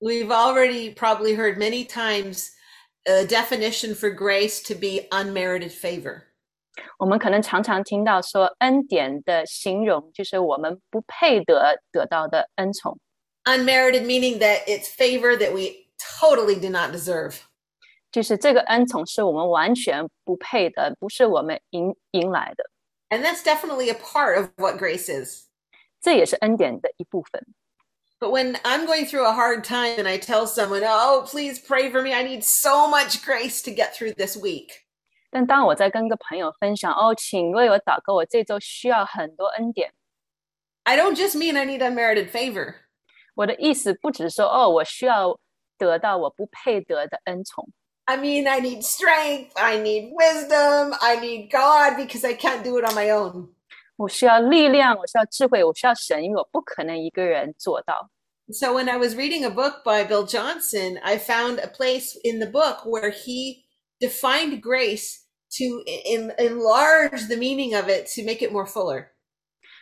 [0.00, 2.48] We've already probably heard many times
[3.04, 6.22] a definition for grace to be unmerited favor.
[6.98, 12.98] 我们可能常常听到说，恩典的形容就是我们不配得得到的恩宠
[13.44, 17.36] ，Unmerited meaning that it's favor that we totally do not deserve.
[18.10, 22.70] 就是这个恩宠是我们完全不配的，不是我们迎迎来的。
[23.09, 25.47] And that's definitely a part of what grace is.
[26.01, 27.45] 这也是恩典的一部分。
[28.19, 31.89] But when I'm going through a hard time and I tell someone, oh, please pray
[31.89, 34.83] for me, I need so much grace to get through this week.
[35.31, 39.93] 但当我在跟个朋友分享，哦，请为我祷告，我这周需要很多恩典。
[40.83, 42.75] I don't just mean I need unmerited favor.
[43.35, 45.39] 我的意思不只是说，哦，我需要
[45.77, 47.69] 得到我不配得的恩宠，
[48.05, 52.79] I mean, I need strength, I need wisdom, I need God because I can't do
[52.79, 53.53] it on my own.
[53.97, 58.09] 我需要力量，我需要智慧，我需要神，因为我不可能一个人做到。
[58.51, 62.39] So when I was reading a book by Bill Johnson, I found a place in
[62.39, 63.65] the book where he
[63.99, 65.19] defined grace
[65.57, 69.09] to in, enlarge the meaning of it to make it more fuller.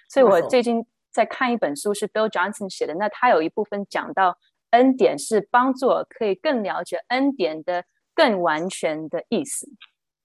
[0.10, 2.94] 所以我 Wonderful 最近在看一本书，是 Bill Johnson 写的。
[2.96, 4.38] 那他有一部分讲到
[4.72, 7.86] 恩典是帮助我可以更了解恩典的
[8.16, 9.68] 更完全的意思。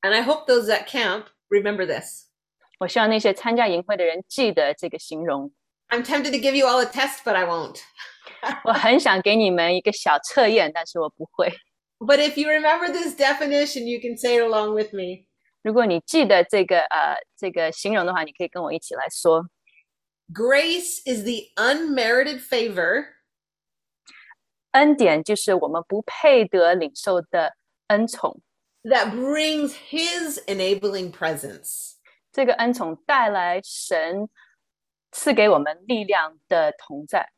[0.03, 2.29] And I hope those at camp remember this.
[2.81, 5.53] 我希望那些参加营会的人记得这个形容。
[5.89, 7.81] I'm tempted to give you all a test, but I won't.
[8.65, 11.53] 我很想给你们一个小测验，但是我不会。
[11.99, 15.27] But if you remember this definition, you can say it along with me.
[15.63, 19.47] 如果你记得这个呃这个形容的话，你可以跟我一起来说。
[20.33, 23.05] Grace is the unmerited favor
[24.71, 27.53] 恩典就是我们不配得领受的
[27.89, 28.41] 恩宠，
[28.85, 31.95] that brings his enabling presence.
[32.33, 34.29] 这个恩宠带来神
[35.11, 37.31] 赐给我们力量的同在。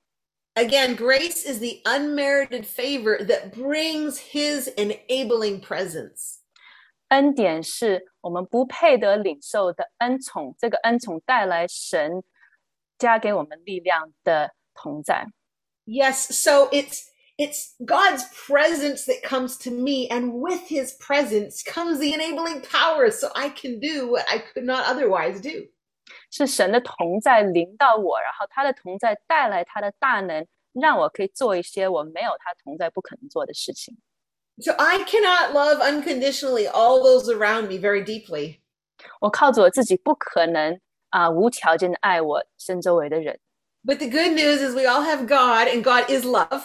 [0.54, 6.36] Again, grace is the unmerited favor that brings his enabling presence.
[7.08, 12.22] 恩典是我们不配得领受的恩宠，这个恩宠带来神
[12.96, 15.26] 加给我们力量的同在。
[15.84, 21.98] Yes, so it's it's God's presence that comes to me and with his presence comes
[21.98, 25.70] the enabling power so I can do what I could not otherwise do.
[26.30, 33.96] 是神的同在临到我，然后他的同在带来他的大能，让我可以做一些我没有他同在不可能做的事情。
[34.60, 38.60] So I cannot love unconditionally all those around me very deeply.
[39.20, 40.80] 我靠着我自己不可能
[41.10, 43.40] 啊、无条件的爱我身周围的人。
[43.84, 46.64] But the good news is we all have God and God is love.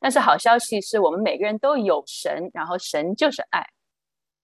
[0.00, 3.66] 但是好消息是我们每个人都有神，然后神就是爱，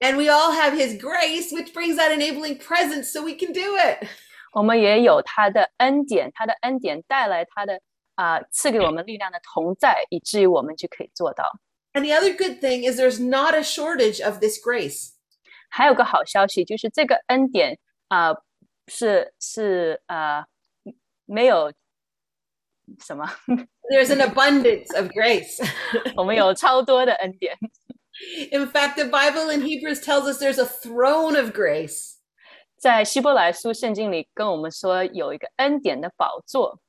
[0.00, 3.76] And we all have his grace, which brings that enabling presence so we can do
[3.76, 4.08] it.
[4.52, 7.80] 我们也有他的恩典，他的恩典带来他的
[8.14, 11.50] 啊、赐给我们力量的同在，以至于我们就可以做到。
[11.94, 15.12] And the other good thing is there's not a shortage of this grace.
[15.68, 18.34] 还有个好消息就是这个恩典啊、
[18.88, 20.46] 是是啊、
[21.24, 21.72] 没有
[22.98, 23.26] 什么，
[23.90, 25.58] There's an abundance of grace.
[26.16, 27.56] 我们有超多的恩典。
[28.52, 32.16] In fact, the Bible in Hebrews tells us there's a throne of grace.
[32.78, 36.80] 在希伯来书圣经里跟我们说有一个恩典的宝座，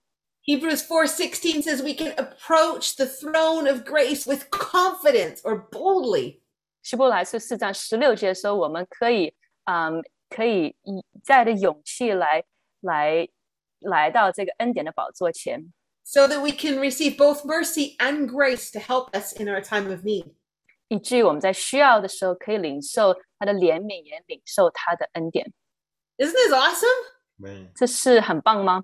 [0.46, 6.42] Hebrews 4:16 says we can approach the throne of grace with confidence or boldly.
[6.82, 9.34] 希伯来书四章十六节说，我们可以，
[9.66, 12.44] 嗯，可以以带着勇气来
[12.82, 13.28] 来
[13.80, 15.72] 来到这个恩典的宝座前，
[16.08, 19.90] so that we can receive both mercy and grace to help us in our time
[19.90, 20.34] of need.
[20.90, 25.52] 以至于我们在需要的时候可以领受他的怜悯，也领受他的恩典。
[26.18, 26.88] Isn't this awesome?
[27.40, 27.72] Amen.
[27.74, 28.84] 这是很棒吗？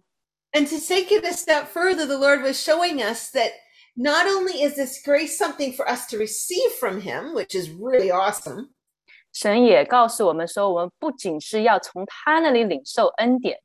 [0.51, 3.51] And to take it a step further, the Lord was showing us that
[3.95, 8.09] not only is this grace something for us to receive from Him, which is really
[8.11, 8.69] awesome,
[9.31, 13.61] 神也告诉我们说，我们不仅是要从他那里领受恩典，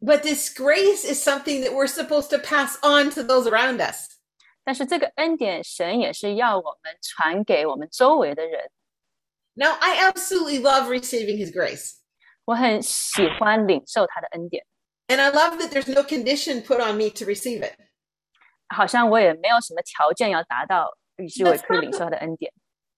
[0.00, 4.08] but this grace is something that we're supposed to pass on to those around us.
[4.64, 8.70] 但是这个恩典，神也是要我们传给我们周围的人。
[9.54, 11.94] Now, I absolutely love receiving His grace.
[12.44, 14.64] 我很喜欢领受他的恩典，
[15.08, 17.74] And I love that there's no condition put on me to receive it.
[18.68, 22.52] 好像我也没有什么条件要达到，于是我也可以领受他的恩典。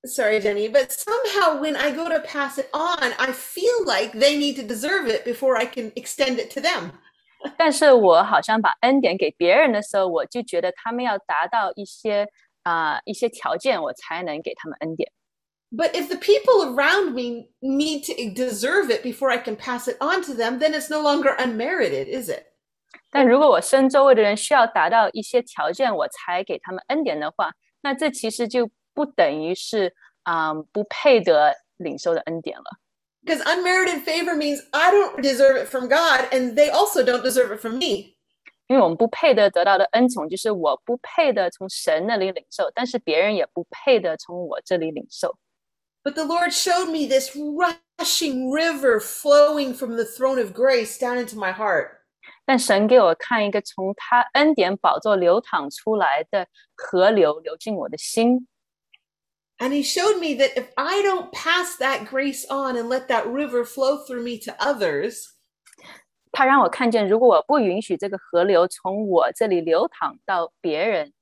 [0.07, 4.37] Sorry, Jenny, but somehow when I go to pass it on, I feel like they
[4.37, 6.93] need to deserve it before I can extend it to them.
[7.57, 12.27] 但是我好像把恩典给别人的时候，我就觉得他们要达到一些
[12.65, 15.11] 啊、一些条件，我才能给他们恩典。
[15.71, 19.97] But if the people around me need to deserve it before I can pass it
[20.01, 22.45] on to them, then it's no longer unmerited, is it?
[23.11, 27.51] 但如果我身周围的人需要达到一些条件，我才给他们恩典的话，
[27.83, 32.65] 那这其实就 不等于是啊、不配得领受的恩典了。
[33.25, 37.55] Because unmerited favor means I don't deserve it from God, and they also don't deserve
[37.55, 38.17] it from me.
[38.67, 45.37] 因为我们不配得得到的恩宠，就是我不配的从神那里领受，但是别人也不配的从我这里领受。
[46.03, 51.19] But the Lord showed me this rushing river flowing from the throne of grace down
[51.19, 52.01] into my heart.
[52.47, 58.47] 但神给我看一个从他恩典宝座流淌出来的河流，流进我的心。
[59.59, 63.27] And He showed me that if I don't pass that grace on and let that
[63.27, 65.31] river flow through me to others,
[66.33, 71.13] 他让我看见，如果我不允许这个河流从我这里流淌到别人，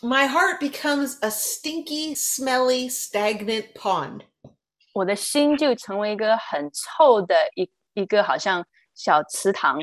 [0.00, 4.22] my heart becomes a stinky, smelly, stagnant pond.
[4.94, 8.64] 我的心就成为一个很臭的一一个好像
[8.94, 9.78] 小池塘。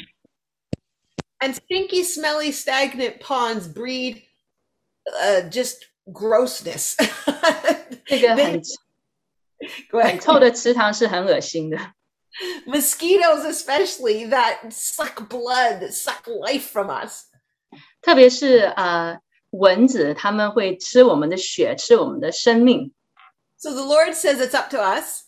[1.39, 4.23] And stinky, smelly, stagnant ponds breed
[5.23, 6.95] uh, just grossness.
[8.05, 8.61] 这 个很
[9.91, 10.19] Go 很 ahead.
[10.19, 11.77] 臭的池塘是很恶心的。
[12.65, 17.25] Mosquitoes, especially, that suck blood, that suck life from us.
[18.01, 19.19] 特别是呃
[19.49, 22.93] 蚊子，它们会吃我们的血，吃我们的生命。
[23.57, 25.25] So the Lord says it's up to us.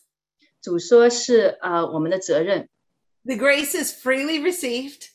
[0.61, 2.69] 主说是呃我们的责任，
[3.25, 5.07] The grace is freely received,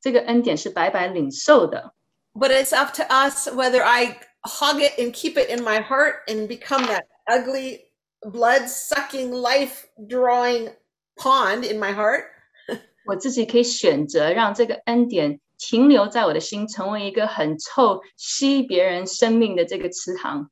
[0.00, 1.94] 这个恩典是白白领受的，
[2.34, 6.22] but it's up to us whether I hog it and keep it in my heart
[6.28, 7.84] and become that ugly,
[8.22, 10.70] blood sucking, life drawing
[11.18, 12.24] pond in my heart,
[13.06, 20.50] 我自己可以选择让这个恩典停留在我的心，成为一个很臭吸别人生命的这个池塘，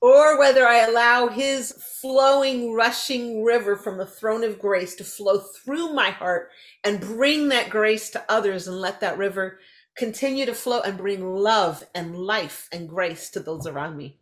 [0.00, 1.72] or whether I allow His
[2.02, 6.48] flowing, rushing river from the throne of grace to flow through my heart
[6.82, 9.58] and bring that grace to others and let that river
[9.98, 14.18] continue to flow and bring love and life and grace to those around me.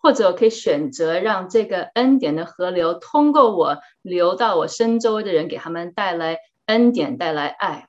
[0.00, 7.88] 或者我可以选择让这个恩典的河流通过我流到我身周围的人，给他们带来恩典，带来爱。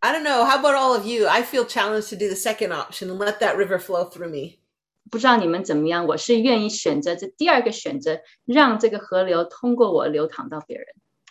[0.00, 0.44] I don't know.
[0.44, 1.26] How about all of you?
[1.26, 4.58] I feel challenged to do the second option and let that river flow through me.
[5.10, 6.06] 不知道你们怎么样？
[6.06, 10.86] 我是愿意选择这第二个选择，让这个河流通过我流淌到别人。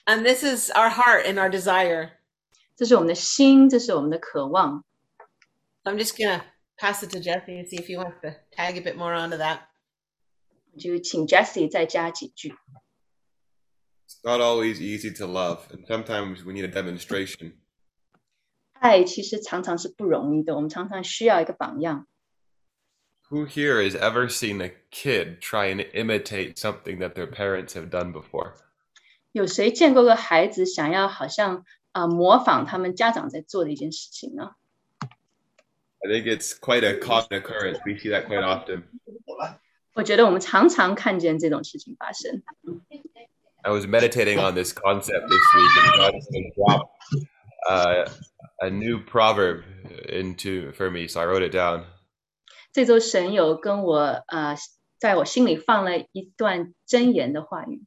[0.06, 2.12] And this is our heart and our desire.
[2.76, 4.84] 这是我们的心，这是我们的渴望。
[5.88, 6.46] I'm just going to
[6.80, 9.38] pass it to Jesse and see if he wants to tag a bit more onto
[9.38, 9.60] that.
[10.78, 12.56] 就请 Jessie 再加几句。
[14.08, 17.58] It's not always easy to love, and sometimes we need a demonstration.
[18.74, 22.08] 爱其实常常是不容易的，我们常常需要一个榜样。
[23.30, 27.90] Who here has ever seen a kid try and imitate something that their parents have
[27.90, 28.56] done before?
[29.32, 34.56] 有谁见过个孩子想要好像啊、呃模仿他们家长在做的一件事情呢？
[36.06, 37.80] I think it's quite a common occurrence.
[37.86, 38.84] We see that quite often.
[39.94, 42.42] 我觉得我们常常看见这种事情发生。
[43.62, 46.92] I was meditating on this concept this week, and God has been dropped
[47.70, 48.10] uh,
[48.60, 49.64] a new proverb
[50.10, 51.86] into for me, so I wrote it down.
[52.74, 54.58] 这周神有跟我呃，
[55.00, 57.84] 在我心里放了一段箴言的话语。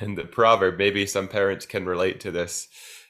[0.00, 2.66] And the proverb, maybe some parents can relate to this,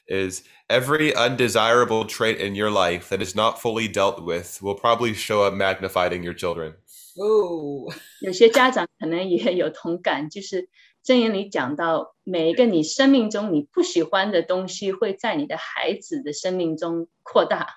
[0.07, 5.13] is every undesirable trait in your life that is not fully dealt with will probably
[5.13, 6.75] show up magnified in your children.
[7.17, 10.67] Oh, 有些家长可能也有同感，就是
[11.05, 17.67] 箴言里讲到，每一个你生命中你不喜欢的东西，会在你的孩子的生命中扩大，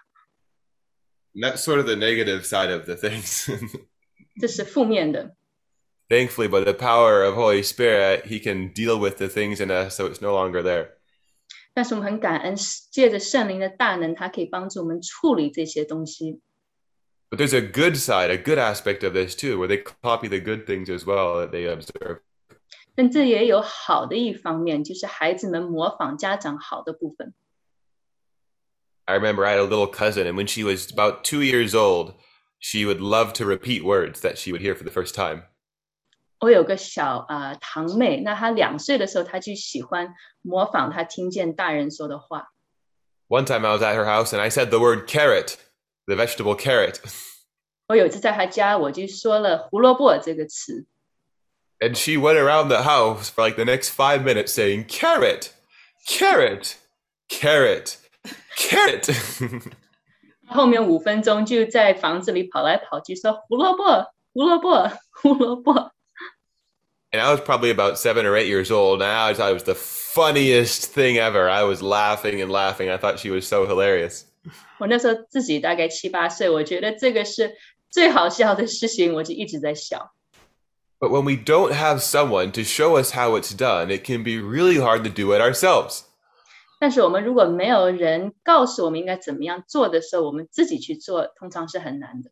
[1.34, 3.48] And that's sort of the negative side of the things.
[4.40, 5.36] 这是负面的。
[6.08, 9.94] Thankfully, by the power of Holy Spirit, He can deal with the things in us
[9.94, 10.94] so it's no longer there.
[11.74, 12.54] 但是我们很感恩，
[12.90, 16.40] 借着圣灵的大能，它可以帮助我们处理这些东西。
[17.30, 20.40] But there's a good side, a good aspect of this too, where they copy the
[20.40, 22.20] good things as well that they observe.
[22.94, 27.34] 但这也有好的一方面，就是孩子们模仿家长好的部分。
[29.04, 32.14] I remember I had a little cousin, and when she was about two years old,
[32.58, 35.44] she would love to repeat words that she would hear for the first time.
[36.42, 42.48] 我有个小啊、呃堂妹，那她两岁的时候，她就喜欢模仿她听见大人说的话。
[43.28, 45.56] One time I was at her house and I said the word carrot,
[46.06, 47.00] the vegetable carrot.
[47.88, 50.86] 我有一次在她家，我就说了“胡萝卜”这个词，
[51.80, 55.50] And she went around the house for like the next five minutes saying, carrot,
[56.06, 56.74] carrot,
[57.28, 57.96] carrot,
[58.56, 59.12] carrot.
[60.48, 65.92] 后面五分钟就在房子里跑来跑去说“胡萝卜，胡萝卜，胡萝卜
[67.12, 69.02] and I was probably about seven or eight years old.
[69.02, 71.48] And I thought it was the funniest thing ever.
[71.48, 72.90] I was laughing and laughing.
[72.90, 74.24] I thought she was so hilarious.
[74.78, 77.54] ”。我那时候自己大概七八岁，我觉得这个是
[77.90, 80.12] 最好笑的事情，我就一直在笑。
[81.00, 84.40] But when we don't have someone to show us how it's done, it can be
[84.40, 86.02] really hard to do it ourselves.
[86.80, 92.30] 但是我们如果没有人告诉我们应该怎么样做的时候，我们自己去做，通常是很难的。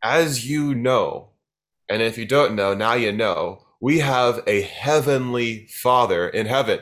[0.00, 1.30] As you know,
[1.86, 6.80] and if you don't know, now you know, we have a heavenly Father in heaven.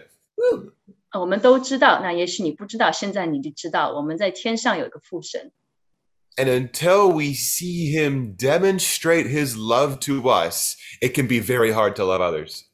[1.11, 5.53] 呃我们都知道，那也许你不知道，现在你就知道，我们在天上有一个父神。
[6.37, 11.95] And until we see him demonstrate his love to us, it can be very hard
[11.97, 12.65] to love others.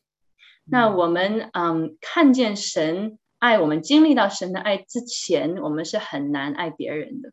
[0.65, 7.33] 那我们嗯看见神爱我们，经历到神的爱之前，我们是很难爱别人的。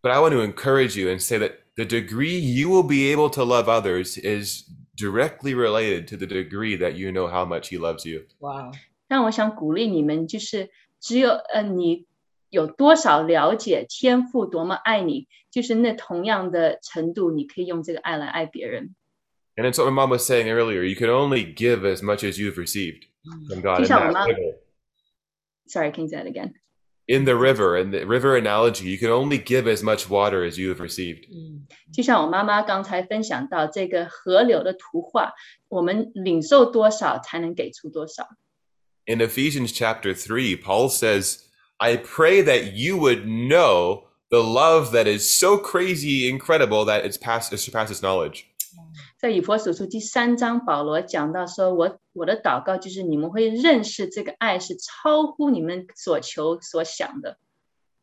[0.00, 3.28] But I want to encourage you and say that the degree you will be able
[3.30, 4.64] to love others is
[4.98, 8.24] directly related to the degree that you know how much he loves you.
[8.40, 8.72] wow.
[9.08, 10.70] 但我想鼓励你们，就是
[11.00, 12.06] 只有呃你
[12.50, 18.94] 有多少了解天父多么爱你，就是那同样的程度，你可以用这个爱来爱别人。
[19.56, 20.82] And it's what my mom was saying earlier.
[20.82, 23.04] You can only give as much as you've received
[23.48, 23.78] from God.
[23.80, 24.56] In, Just how that my- river.
[25.66, 26.54] Sorry, can you say that again?
[27.08, 30.58] in the river, in the river analogy, you can only give as much water as
[30.58, 31.26] you have received.
[31.92, 35.32] 就像我妈妈刚才分享到这个河流的图画，
[35.68, 38.26] 我们领受多少才能给出多少。
[39.06, 41.40] In Ephesians chapter 3, Paul says,
[41.76, 47.18] I pray that you would know the love that is so crazy, incredible, that it's
[47.18, 48.46] past, it surpasses knowledge.
[49.18, 57.38] 在以佛所书第三章，保罗讲到说：“我我的祷告就是你们会认识这个爱是超乎你们所求所想的。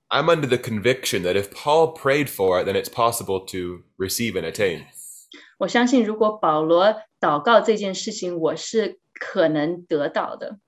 [0.10, 4.34] I'm under the conviction that if Paul prayed for it, then it's possible to receive
[4.34, 4.84] and attain.
[5.58, 10.60] 我相信，如果保罗祷告这件事情，我是可能得到的。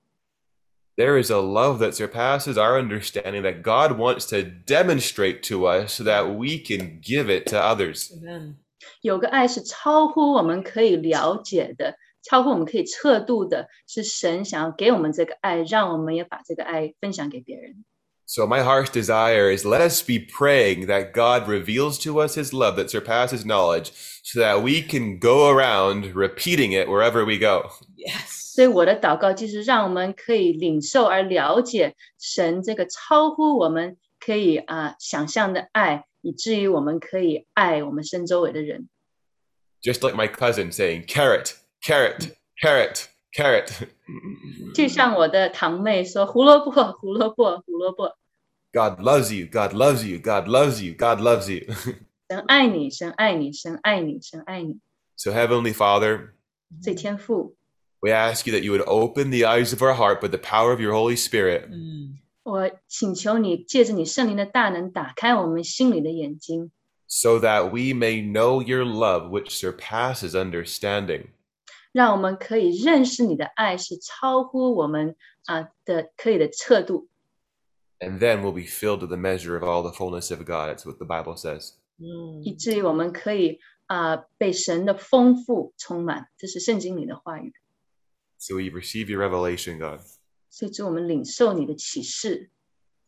[0.96, 5.94] there is a love that surpasses our understanding that God wants to demonstrate to us
[5.94, 8.12] so that we can give it to others.
[8.16, 8.58] Amen.
[9.01, 17.85] 有个爱是超乎我们可以了解的，超乎我们可以测度的，是神想要给我们这个爱，让我们也把这个爱分享给别人。
[18.25, 22.75] So, my heart's desire is let us be praying that God reveals to us his love
[22.75, 23.91] that surpasses knowledge
[24.23, 27.71] so that we can go around repeating it wherever we go.
[27.95, 28.53] Yes.
[28.53, 38.88] 所以我的祷告就是让我们可以领受而了解神这个超乎我们可以啊、想象的爱，以至于我们可以爱我们身周围的人。
[39.82, 41.52] Just like my cousin saying, carrot,
[41.82, 43.70] carrot, carrot, carrot.
[44.74, 48.16] 就像我的堂妹说：“胡萝卜，胡萝卜，胡萝卜。
[48.72, 51.72] God loves you, God loves you, God loves you, God loves you.
[52.28, 54.80] ”神爱你，神爱你，神爱你，神爱你。
[55.16, 56.30] so, Heavenly Father,
[56.82, 57.54] 所以天父，
[58.00, 60.72] we ask you that you would open the eyes of our heart by the power
[60.72, 61.68] of your Holy Spirit.
[62.42, 66.70] 我请求你借着你圣灵的大能，打开我们心里的眼睛，
[67.06, 71.28] so that we may know your love which surpasses understanding.
[71.92, 77.08] 让我们可以认识你的爱是超乎我们啊、的可以的测度，
[78.00, 80.68] And then we'll be filled to the measure of all the fullness of God.
[80.68, 81.74] That's what the Bible says.
[82.42, 86.28] 以至于我们可以啊、被神的丰富充满。
[86.36, 87.52] 这是圣经里的话语。
[88.38, 90.00] So we receive your revelation, God.
[90.50, 92.50] 所以，祝我们领受你的启示。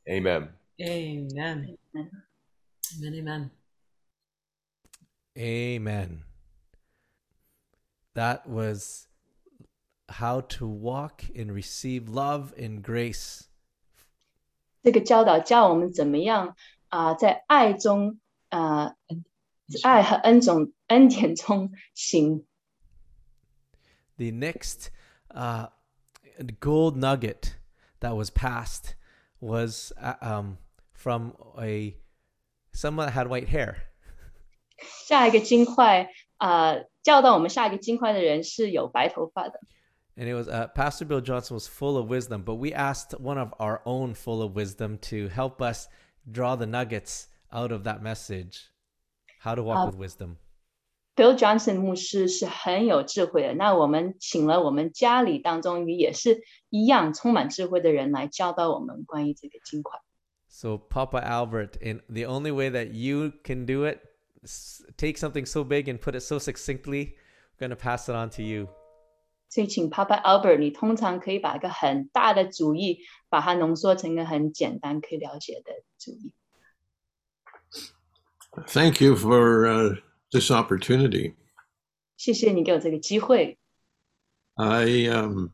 [0.04, 0.52] Amen.
[0.78, 1.78] Amen.
[1.92, 2.10] Amen.
[3.02, 3.50] Amen.
[5.36, 6.22] Amen.
[8.14, 9.06] That was
[10.08, 13.46] how to walk and receive love and grace.
[14.82, 16.56] 这个教导教我们怎么样
[16.88, 18.94] 啊、在爱中啊、
[19.82, 22.46] 爱和恩种恩典中行。
[24.16, 24.90] The next
[25.28, 25.70] uh,
[26.60, 27.56] gold nugget
[28.00, 28.94] that was passed
[29.40, 30.58] was uh, um,
[30.92, 31.96] from a
[32.72, 33.76] someone that had white hair.
[35.06, 39.58] 下一个金块啊、教导我们下一个金块的人是有白头发的。
[40.16, 43.38] And it was uh, Pastor Bill Johnson was full of wisdom, but we asked one
[43.38, 45.88] of our own full of wisdom to help us
[46.30, 48.70] draw the nuggets out of that message.
[49.40, 50.38] How to walk Uh, with wisdom.
[51.14, 59.98] Bill Johnson 牧师是很有智慧的，那我们请了我们家里当中也是一样充满智慧的人来教导我们关于这个金块。
[60.48, 63.98] So Papa Albert, and the only way that you can do it,
[64.44, 67.14] s- take something so big and put it so succinctly.
[67.58, 68.68] We're gonna pass it on to you.
[69.48, 76.32] 所以，请 Papa Albert，你通常可以把一个很大的主意，把它浓缩成一个很简单可以了解的主意。
[78.66, 81.34] Thank you for uh, this opportunity.
[82.16, 83.58] 谢谢你给我这个机会。
[84.54, 85.50] I um,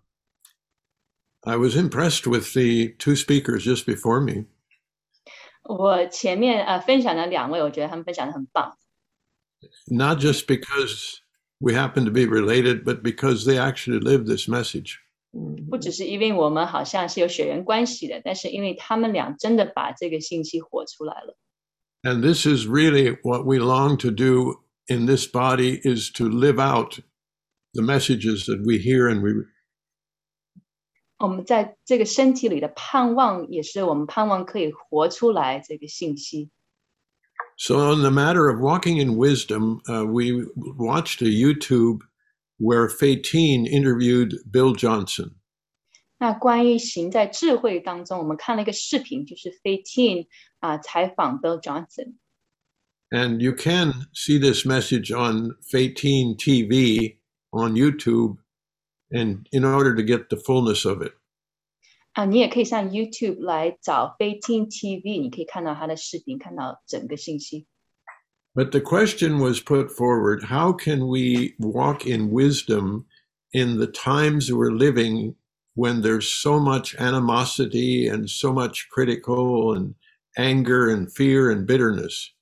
[1.41, 4.47] I was impressed with the two speakers just before me.
[5.65, 8.77] 我前面呃分享了两位，我觉得他们分享的很棒，
[9.87, 11.19] not just because
[11.59, 14.97] we happen to be related, but because they actually live this message.
[15.71, 21.37] 不只是因为我们好像是有血缘关系的，但是因为他们俩真的把这个信息活出来了。
[22.03, 26.59] And this is really what we long to do in this body is to live
[26.59, 27.01] out
[27.75, 29.47] the messages that we hear and we
[31.19, 36.51] 我们在这个身体里的盼望，也是我们盼望可以活出来这个信息。
[37.57, 40.45] So, on the matter of walking in wisdom, uh, we
[40.77, 42.01] watched a YouTube
[42.59, 45.35] where Fatine interviewed Bill Johnson.
[46.19, 50.27] 那关于行在智慧当中，我们看了一个视频，就是 Fatin
[50.59, 52.15] 啊、采访 Bill Johnson。
[53.11, 57.19] And you can see this message on Fatine TV
[57.53, 58.39] on YouTube,
[59.11, 61.13] and in order to get the fullness of it.
[62.15, 67.67] 啊，你也可以上 YouTube 来找 Fatin TV，你可以看到他的视频，看到整个信息。
[68.55, 73.07] But the question was put forward how can we walk in wisdom
[73.53, 75.37] in the times we're living
[75.75, 79.95] when there's so much animosity and so much critical and
[80.37, 82.33] anger and fear and bitterness?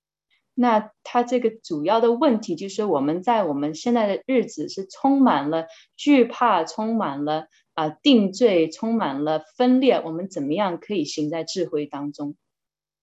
[0.54, 10.02] 那他这个主要的问题就是，我们在我们现在的日子是充满了惧怕，充满了啊、定罪，充满了分裂。
[10.04, 12.36] 我们怎么样可以行在智慧当中？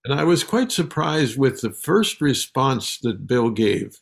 [0.04, 3.96] And I was quite surprised with the first response that Bill gave.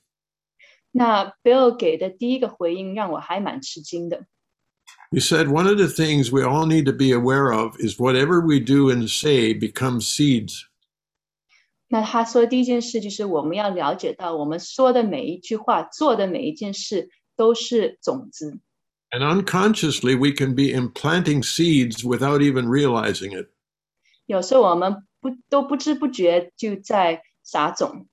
[0.92, 4.26] 那 Bill 给的第一个回应让我还蛮吃惊的。
[5.11, 8.40] He said, One of the things we all need to be aware of is whatever
[8.40, 10.66] we do and say becomes seeds.
[11.90, 18.59] 那他说第一件事就是我们要了解到，我们说的每一句话，做的每一件事都是种子。
[19.12, 23.48] And unconsciously, we can be implanting seeds without even realizing it.
[24.26, 28.09] 有时候我们不都不知不觉就在撒种。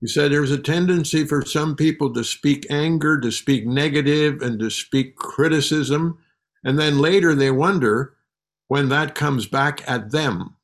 [0.00, 4.58] You said there's a tendency for some people to speak anger, to speak negative, and
[4.58, 6.16] to speak criticism.
[6.62, 8.14] And then later they wonder
[8.68, 10.56] when that comes back at them.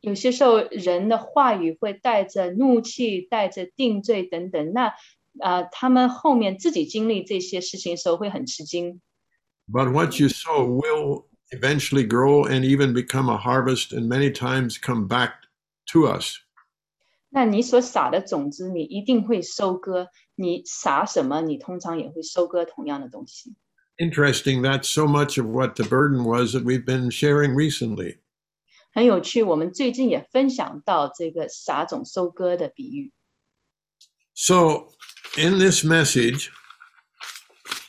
[0.00, 4.92] 有些时候人的话语会带着怒气、带着定罪等等，那
[5.40, 9.00] 呃，他们后面自己经历这些事情的时候会很吃惊。
[9.70, 15.08] But what you sow will eventually grow and even become a harvest, and many times come
[15.08, 15.32] back
[15.92, 16.36] to us.
[17.28, 20.08] 那你所撒的种子，你一定会收割。
[20.36, 23.54] 你撒什么，你通常也会收割同样的东西。
[23.98, 28.18] Interesting, that's so much of what the burden was that we've been sharing recently.
[28.95, 33.11] 很有趣，我们最近也分享到这个撒种收割的比喻。
[34.33, 34.89] So,
[35.37, 36.49] in this message,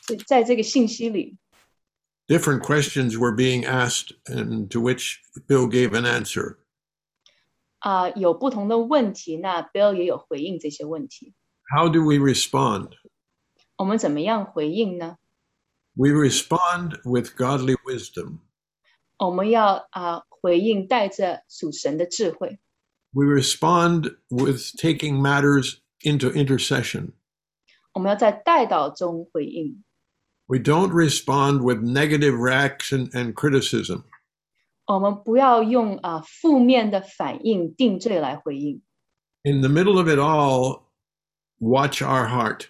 [0.05, 1.37] 所以在这个信息里，
[2.27, 5.17] different questions were being asked, and to which
[5.47, 6.57] Bill gave an answer.
[7.79, 11.33] 啊、有不同的问题，那 Bill 也有回应这些问题。
[11.75, 12.91] How do we respond?
[13.77, 15.17] 我们怎么样回应呢？
[15.95, 18.39] We respond with godly wisdom.
[19.17, 22.59] 我们要啊、回应带着属神的智慧，
[23.11, 27.11] We respond with taking matters into intercession.
[27.93, 29.83] 我们要在带导中回应。
[30.47, 34.03] We don't respond with negative reaction and criticism.
[34.85, 38.81] 我们不要用啊、负面的反应定罪来回应。
[39.43, 40.89] In the middle of it all,
[41.59, 42.65] watch our heart.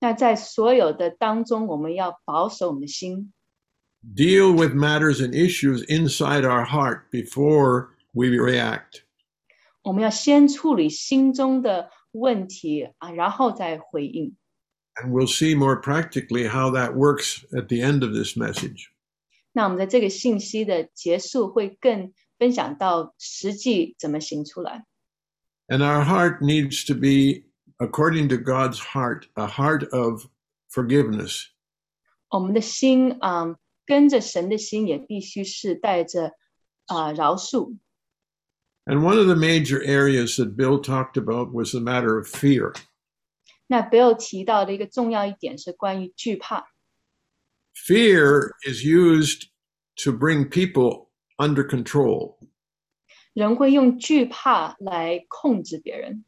[0.00, 3.32] 那在所有的当中，我们要保守我们的心，
[4.06, 9.02] Deal with matters and issues inside our heart before we react.
[9.82, 14.36] 我们要先处理心中的问题啊，然后再回应。
[14.94, 18.88] And we'll see more practically how that works at the end of this message.
[19.52, 24.84] 那我们在这个信息的结束会更分享到实际怎么行出来。
[25.68, 27.44] And our heart needs to be,
[27.78, 30.26] according to God's heart, a heart of
[30.70, 31.46] forgiveness.
[32.28, 36.32] 我们的心啊、 跟着神的心也必须是带着
[36.86, 37.76] 啊、饶恕。
[38.84, 42.74] And one of the major areas that Bill talked about was the matter of fear.
[43.68, 46.72] 那 Bill 提到的一个重要一点是关于惧怕。
[47.74, 49.48] Fear is used
[50.04, 52.38] to bring people under control.
[53.32, 56.24] 人会用惧怕来控制别人。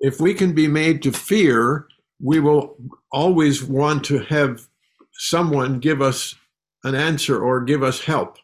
[0.00, 1.86] If we can be made to fear,
[2.18, 2.76] we will
[3.10, 4.66] always want to have
[5.12, 6.34] someone give us
[6.82, 8.36] an answer or give us help.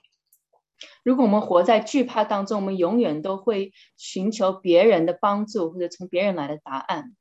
[1.02, 7.16] 如果我们活在惧怕当中，我们永远都会寻求别人的帮助，或者从别人来的答案。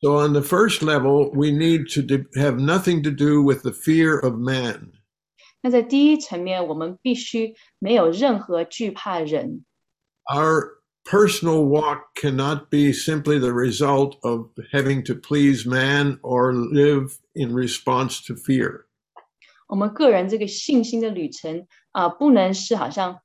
[0.00, 3.70] So, on the first level, we need to de- have nothing to do with the
[3.70, 4.92] fear of man.
[5.62, 9.64] 那在第一层面，我们必须没有任何惧怕人。
[10.24, 17.16] Our personal walk cannot be simply the result of having to please man or live
[17.32, 18.84] in response to fear.
[19.69, 23.21] 我们个人这个信心的旅程啊、不能是好像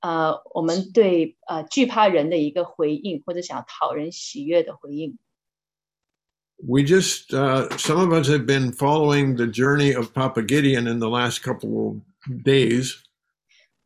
[0.00, 5.18] 呃我们对呃惧怕人的一个回应，或者想讨人喜悦的回应。
[6.58, 11.08] We just, uh, some of us have been following the journey of Papa Gideon in the
[11.08, 11.96] last couple of
[12.44, 12.94] days.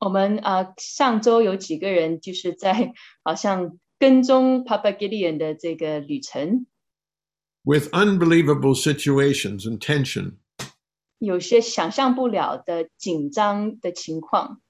[0.01, 2.93] 我们啊、呃上周有几个人就是在
[3.23, 6.67] 好像跟踪 Papa Gideon 的这个旅程
[7.63, 10.40] ，with unbelievable situations and tension.
[11.20, 14.62] 有些想象不了的紧张的情况。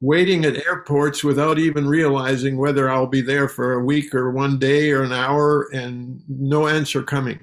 [0.00, 4.58] Waiting at airports without even realizing whether I'll be there for a week or one
[4.58, 7.40] day or an hour and no answer coming.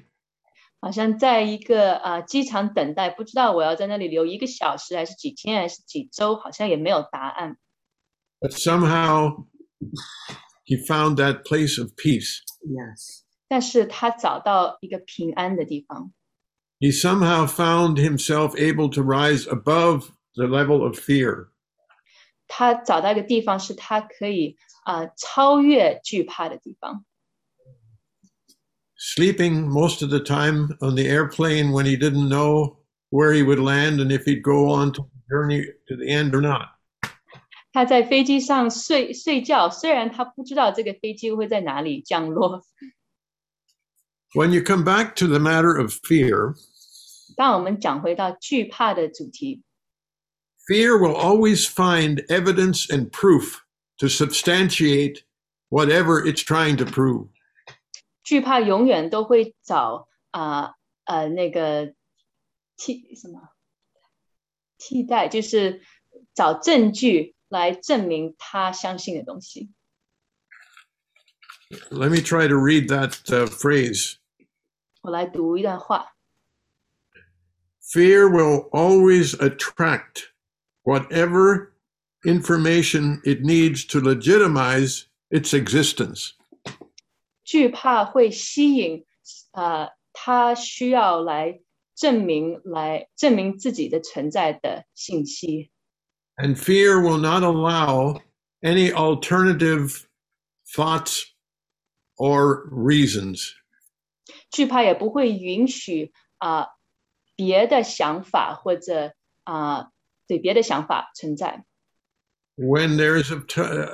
[0.80, 7.56] 好像在一个啊、呃机场等待，不知道我要在那里留一个小时，还是几天，还是几周，好像也没有答案。
[8.40, 9.46] But somehow
[10.64, 12.40] he found that place of peace.
[12.64, 13.22] Yes.
[13.48, 16.12] 但是他找到一个平安的地方，
[16.78, 21.48] He somehow found himself able to rise above the level of fear.
[22.48, 27.04] 他找到一个地方是他可以啊、呃超越惧怕的地方。
[28.98, 32.78] Sleeping most of the time on the airplane when he didn't know
[33.10, 36.32] where he would land and if he'd go on to the journey to the end
[36.32, 36.68] or not.
[37.72, 42.62] 他在飞机上睡睡觉，虽然他不知道这个飞机会在哪里降落。
[44.36, 46.54] When you come back to the matter of fear,
[47.36, 49.62] 当我们讲回到惧怕的主题，
[50.66, 53.60] fear will always find evidence and proof
[53.98, 55.24] to substantiate
[55.68, 57.28] whatever it's trying to prove.
[58.22, 60.74] 惧怕永远都会找啊
[61.04, 61.94] 呃那个
[62.76, 63.50] 替什么
[64.78, 65.82] 替代就是
[66.34, 69.70] 找证据来证明他相信的东西。
[71.90, 74.16] Let me try to read that uh, phrase.
[75.06, 76.14] 我来读一段话：
[77.80, 80.30] Fear will always attract
[80.84, 81.72] whatever
[82.24, 86.32] information it needs to legitimize its existence.
[87.44, 89.04] 惧怕会吸引，
[89.50, 91.60] 呃，他需要来
[91.94, 95.70] 证明，来证明自己的存在的信息。
[96.36, 98.22] And fear will not allow
[98.62, 100.06] any alternative
[100.64, 101.24] thoughts
[102.16, 103.52] or reasons.
[104.49, 106.67] 惧怕也不会允许啊、
[107.35, 109.89] 别的想法或者啊、
[110.27, 111.65] 对别的想法存在。
[112.55, 113.45] When there is an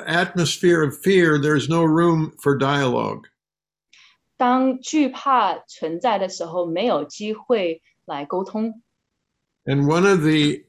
[0.07, 3.25] atmosphere of fear, there's no room for dialogue.
[4.37, 8.81] 当惧怕存在的时候，没有机会来沟通。
[9.65, 10.63] And one of the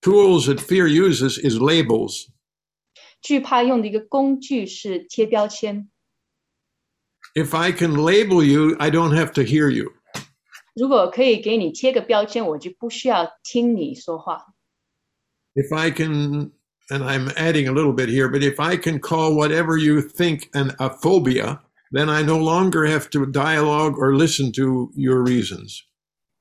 [0.00, 2.28] tools that fear uses is labels.
[3.20, 5.90] 惧怕用的一个工具是贴标签。
[7.35, 9.91] If I can label you, I don't have to hear you.
[10.75, 14.53] 如果可以给你贴个标签，我就不需要听你说话。
[15.55, 16.51] If I can,
[16.89, 20.49] and I'm adding a little bit here, but if I can call whatever you think
[20.53, 21.59] an a phobia,
[21.91, 25.81] then I no longer have to dialogue or listen to your reasons.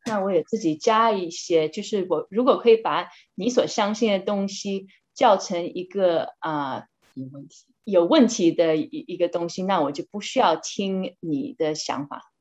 [0.06, 12.32] 那我也自己加一些，就是我如果可以把你所相信的东西叫成一个啊、有问题 有问题的一一个东西，那我就不需要听你的想法。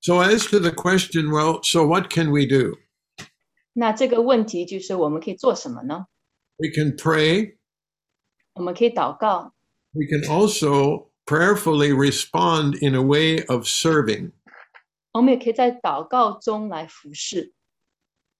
[0.00, 2.78] So, as to the question, well, so what can we do?
[3.72, 6.06] 那这个问题就是我们可以做什么呢？
[6.56, 7.56] We can pray.
[8.54, 9.54] 我们可以祷告，
[9.92, 14.32] We can also prayerfully respond in a way of serving.
[15.12, 17.52] 我们也可以在祷告中来服侍。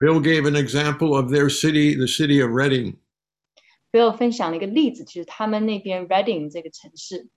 [0.01, 2.99] Bill gave an example of their city, the city of Reading.
[3.93, 7.29] Bill 分享了一个例子，就是他们那边 Reading 这个城市，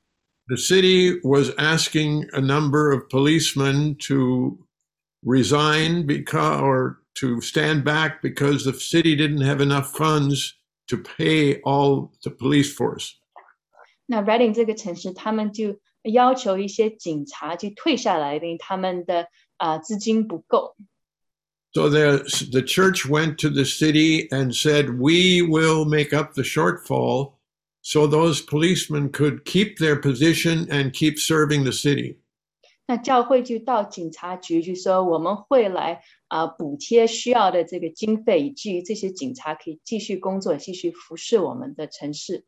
[0.47, 4.57] The city was asking a number of policemen to
[5.22, 10.53] resign because, or to stand back because the city didn't have enough funds
[10.88, 13.13] to pay all the police force.
[14.07, 20.76] 那 Reading 这个城市，他们就要求一些警察去退下来，因为他们的啊、资金不够。
[21.76, 26.43] So the, the church went to the city and said, We will make up the
[26.43, 27.36] shortfall
[27.82, 32.17] so those policemen could keep their position and keep serving the city.
[32.88, 42.43] 那教会就到警察局就说，我们会来啊、补贴需要的这个经费，以至于这些警察可以继续工作，继续服侍我们的城市。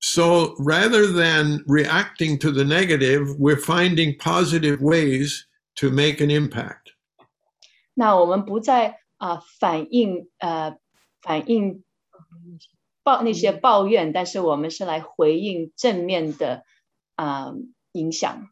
[0.00, 5.44] So rather than reacting to the negative, we're finding positive ways
[5.76, 6.81] to make an impact.
[7.94, 10.76] 那我们不再啊、反映呃
[11.22, 11.82] 反映
[13.02, 16.62] 抱那些抱怨，但是我们是来回应正面的
[17.16, 17.52] 啊、
[17.92, 18.48] 影响。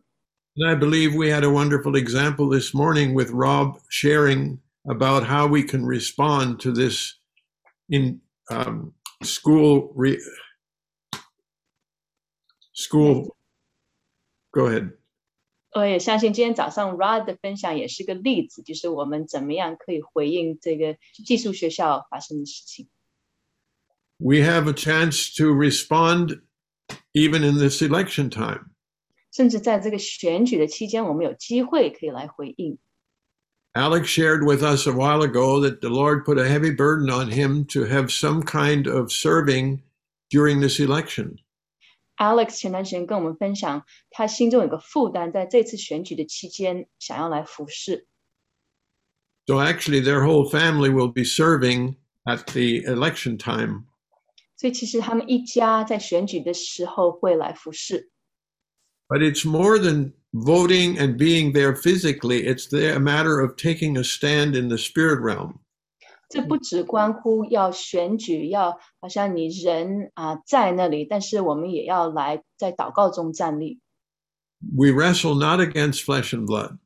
[0.56, 5.46] And I believe we had a wonderful example this morning with Rob sharing about how
[5.46, 7.12] we can respond to this
[7.88, 10.18] in um, school re-
[12.72, 13.36] school.
[14.52, 14.92] Go ahead.
[15.72, 22.88] 我也相信今天早上 Rod 的分享也是个例子，就是我们怎么样可以回应这个寄宿学校发生的事情。
[24.18, 26.40] We have a chance to respond
[27.12, 28.70] even in this election time.
[29.30, 32.78] 甚至在这个选举的期间，我们有机会可以来回应。
[33.74, 37.30] Alex shared with us a while ago that the Lord put a heavy burden on
[37.30, 39.82] him to have some kind of serving
[40.30, 41.36] during this election.
[42.20, 48.06] Alex 前段时间跟我们分享，他心中有个负担，在这次选举的期间想要来服侍。
[49.46, 53.84] So actually, their whole family will be serving at the election time.
[54.56, 58.10] 所以其实他们一家在选举的时候会来服侍，
[59.08, 62.42] But it's more than voting and being there physically.
[62.42, 65.58] It's the, a matter of taking a stand in the spirit realm.
[66.30, 73.80] 这不只关乎要选举，要好像你人啊、在那里，但是我们也要来在祷告中站立。
[74.76, 76.78] We wrestle not against flesh and blood,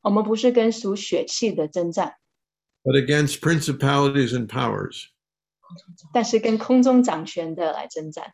[0.00, 2.14] 我们不是跟属血气的征战，
[2.82, 5.06] but against principalities and powers.
[6.14, 8.32] 但是跟空中掌权的来征战。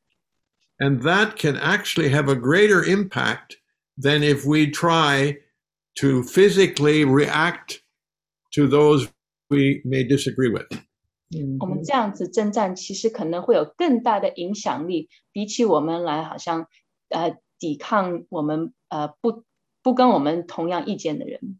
[0.79, 3.57] And that can actually have a greater impact
[4.01, 5.39] than if we try
[5.97, 7.81] to physically react
[8.55, 9.09] to those
[9.49, 10.67] we may disagree with.
[11.59, 16.69] 我们这样子征战，其实可能会有更大的影响力，比起我们来好像
[17.09, 19.45] 呃抵抗我们呃不
[19.83, 21.59] 不跟我们同样意见的人。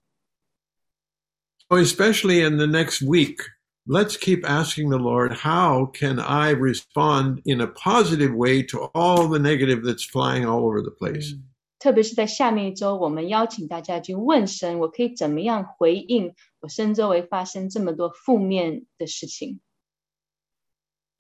[1.69, 3.39] So especially in the next week,
[3.87, 9.27] let's keep asking the Lord, how can I respond in a positive way to all
[9.29, 11.35] the negative that's flying all over the place?
[11.79, 19.61] 特别是在下面一周，我们邀请大家去问神：我可以怎么样回应我身周围发生这么多负面的事情？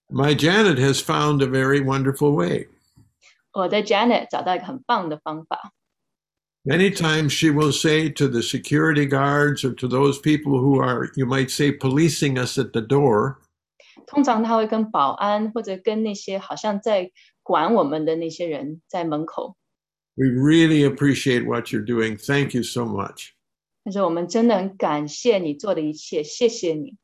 [0.09, 2.69] My Janet has found a very wonderful way.
[3.53, 5.73] 我的 Janet 找到一个很棒的方法。
[6.65, 11.11] Many times she will say to the security guards or to those people who are,
[11.15, 13.37] you might say, policing us at the door,
[14.07, 17.11] 通常他会跟保安或者跟那些好像在
[17.43, 19.57] 管我们的那些人在门口，
[20.17, 22.17] We really appreciate what you're doing.
[22.17, 23.31] Thank you so much.
[23.85, 26.97] 他说：“我们真的很感谢你做的一切，谢谢你。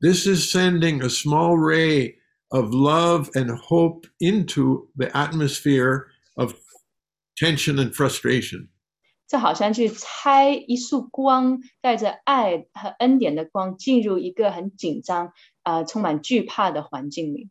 [0.00, 2.16] This is sending a small ray
[2.48, 6.54] of love and hope into the atmosphere of
[7.36, 8.68] tension and frustration.
[9.26, 15.32] ”这好像去拆一束光，带着爱和恩典的光，进入一个很紧张、
[15.62, 17.50] 啊、充满惧怕的环境里。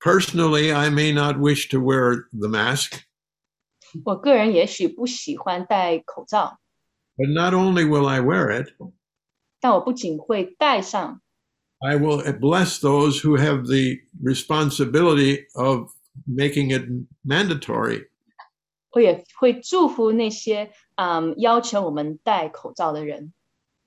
[0.00, 3.02] Personally, I may not wish to wear the mask,
[4.04, 6.58] 我个人也许不喜欢戴口罩，
[7.16, 8.74] but not only will I wear it,
[9.60, 11.20] 但我不仅会戴上，
[11.78, 15.90] I will bless those who have the responsibility of
[16.26, 16.88] making it
[17.24, 18.08] mandatory.
[18.92, 23.32] 我也会祝福那些嗯要求我们戴口罩的人。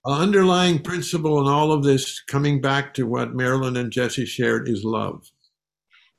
[0.04, 4.68] An underlying principle in all of this, coming back to what Marilyn and Jesse shared,
[4.68, 5.22] is love.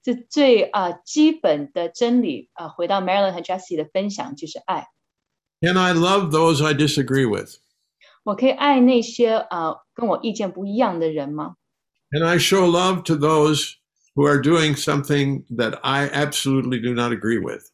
[0.02, 4.86] 这最啊、基本的真理啊、回到 Marilyn 和 Jessie 的分享就是爱。
[5.60, 7.56] Can I love those I disagree with?
[8.22, 11.56] 我可以爱那些啊、跟我意见不一样的人吗？
[12.10, 13.72] Can I show love to those
[14.14, 17.64] who are doing something that I absolutely do not agree with?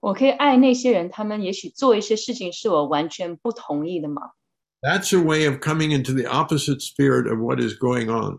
[0.00, 4.32] 我可以爱那些人，他们也许做一些事情是我完全不同意的吗？
[4.80, 8.38] That's a way of coming into the opposite spirit of what is going on.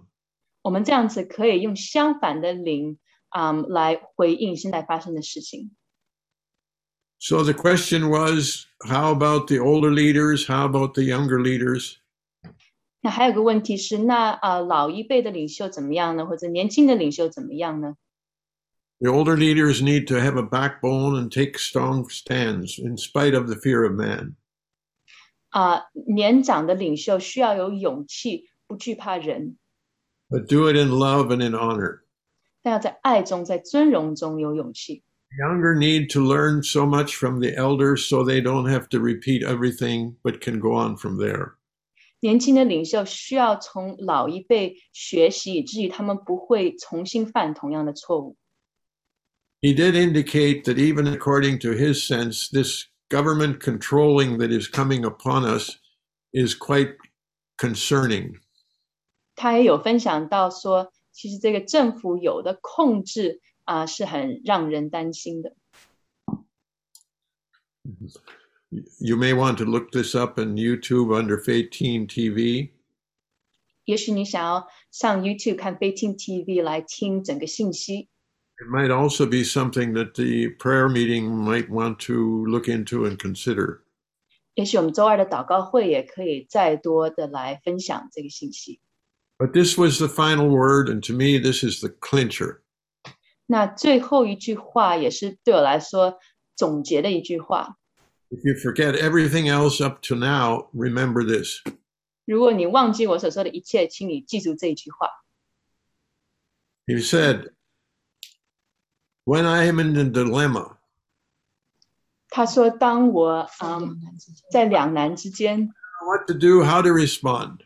[0.61, 2.97] 我们这样子可以用相反的灵
[3.34, 5.76] 啊、来回应现在发生的事情。
[7.19, 10.47] So the question was how about the older leaders?
[10.47, 11.97] How about the younger leaders?
[13.01, 16.26] 那还有个问题是，那啊、老一辈的领袖怎么样呢？
[16.26, 17.95] 或者年轻的领袖怎么样呢？
[18.99, 23.47] The older leaders need to have a backbone and take strong stands in spite of
[23.47, 24.35] the fear of man.
[25.49, 29.57] 啊、年长的领袖需要有勇气，不惧怕人，
[30.30, 32.01] but do it in love and in honor.
[32.63, 35.03] 但要在爱中、在尊荣中有勇气。
[35.39, 39.43] Younger need to learn so much from the elders so they don't have to repeat
[39.43, 41.53] everything but can go on from there.
[42.21, 48.35] 年轻的领袖需要从老一辈学习，以至于他们不会重新犯同样的错误。
[49.61, 55.03] He did indicate that even according to his sense, this government controlling that is coming
[55.03, 55.77] upon us
[56.31, 56.95] is quite
[57.57, 58.39] concerning.
[59.35, 65.56] 他也有分享到说， 其实这个政府有的控制啊、是很让人担心的。
[68.98, 72.70] You may want to look this up on YouTube under Faith Teen TV.
[73.84, 78.08] 也许你想要上 YouTube 看飞听 TV 来听整个信息
[78.56, 83.80] ，It might also be something that the prayer meeting might want to look into and consider.
[84.54, 88.80] 也许我们周二的祷告会也可以再多的来分享这个信息。
[89.38, 92.61] But this was the final word, and to me, this is the clincher.
[93.45, 96.19] 那最后一句话也是对我来说
[96.55, 97.77] 总结的一句话。
[98.30, 101.61] If you forget everything else up to now, remember this.
[102.26, 105.09] 如果你忘记我所说的一切，请你记住这一句话。
[106.85, 107.49] He said,
[109.23, 110.77] When I am in a dilemma,
[112.30, 113.99] 他说：“当我嗯
[114.51, 115.71] 在两难之间，
[116.05, 117.61] what to do, how to respond,”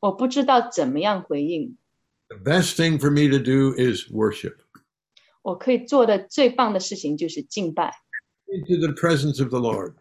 [0.00, 1.76] 我不知道怎么样回应。
[2.28, 4.56] the best thing for me to do is worship
[5.42, 7.92] 我可以做的最棒的事情就是敬拜，
[8.48, 9.94] into the presence of the Lord.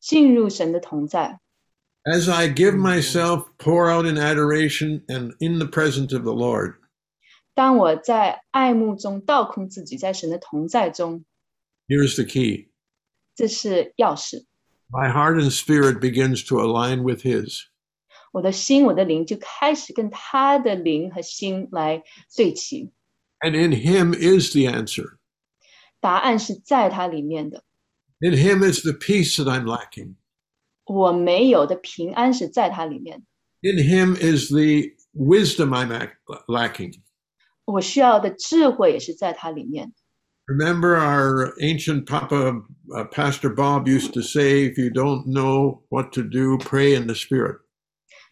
[0.00, 1.38] 进入神的同在。
[2.04, 6.74] As I give myself, pour out in adoration and in the presence of the Lord,
[7.54, 11.24] 当我在爱慕中倒空自己，在神的同在中，
[11.86, 12.70] here's the key
[13.36, 14.44] 这是钥匙。
[14.90, 17.68] my heart and spirit begins to align with His.
[18.36, 22.02] 我的心，我的灵就开始跟他的灵和心来
[22.36, 22.90] 对齐。
[23.40, 25.16] And in Him is the answer.
[26.00, 27.64] 答案是在它里面的。
[28.20, 30.14] In Him is the peace that I'm lacking.
[30.84, 33.24] 我没有的平安是在它里面，
[33.62, 36.16] In Him is the wisdom I'm ac-
[36.46, 37.00] lacking.
[37.64, 39.92] 我需要的智慧也是在它里面。
[40.46, 46.12] Remember, our ancient Papa, uh, Pastor Bob, used to say, if you don't know what
[46.14, 47.60] to do, pray in the Spirit.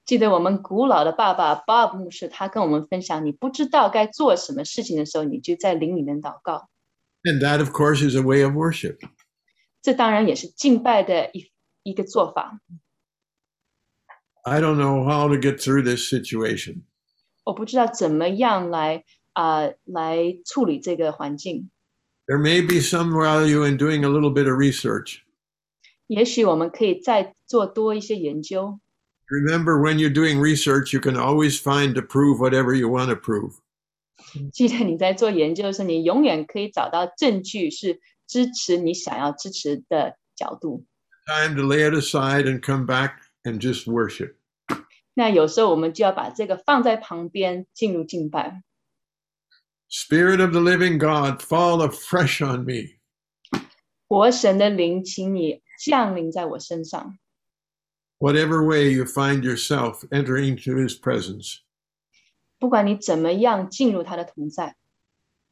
[0.04, 6.68] 记得我们古老的爸爸 Bob 牧师，他跟我们分享，你不知道该做什么事情的时候，你就在灵里面祷告。
[7.22, 8.98] And that, of course, is a way of worship.
[9.82, 11.50] 这当然也是敬拜的一
[11.82, 12.60] 一个做法。
[14.42, 16.82] I don't know how to get through this situation.
[17.44, 21.70] 我不知道怎么样来啊、来处理这个环境。
[22.26, 25.18] There may be some value in doing a little bit of research.
[26.06, 28.80] 也许我们可以再做多一些研究。
[29.28, 33.16] Remember, when you're doing research, you can always find to prove whatever you want to
[33.16, 33.54] prove.
[34.52, 40.84] 记得你在做研究的时候，你永远可以找到证据是支持你想要支持的角度。
[41.26, 44.34] Time to lay it aside and come back and just worship.
[45.14, 48.62] 那有时候我们就要把这个放在旁边，进入敬拜。
[49.88, 52.98] Spirit of the living God, fall afresh on me.
[54.08, 57.18] 活神的灵，请你降临在我身上。
[58.18, 61.60] Whatever way you find yourself entering into his presence.
[62.58, 64.76] 不管你怎么样进入他的同在，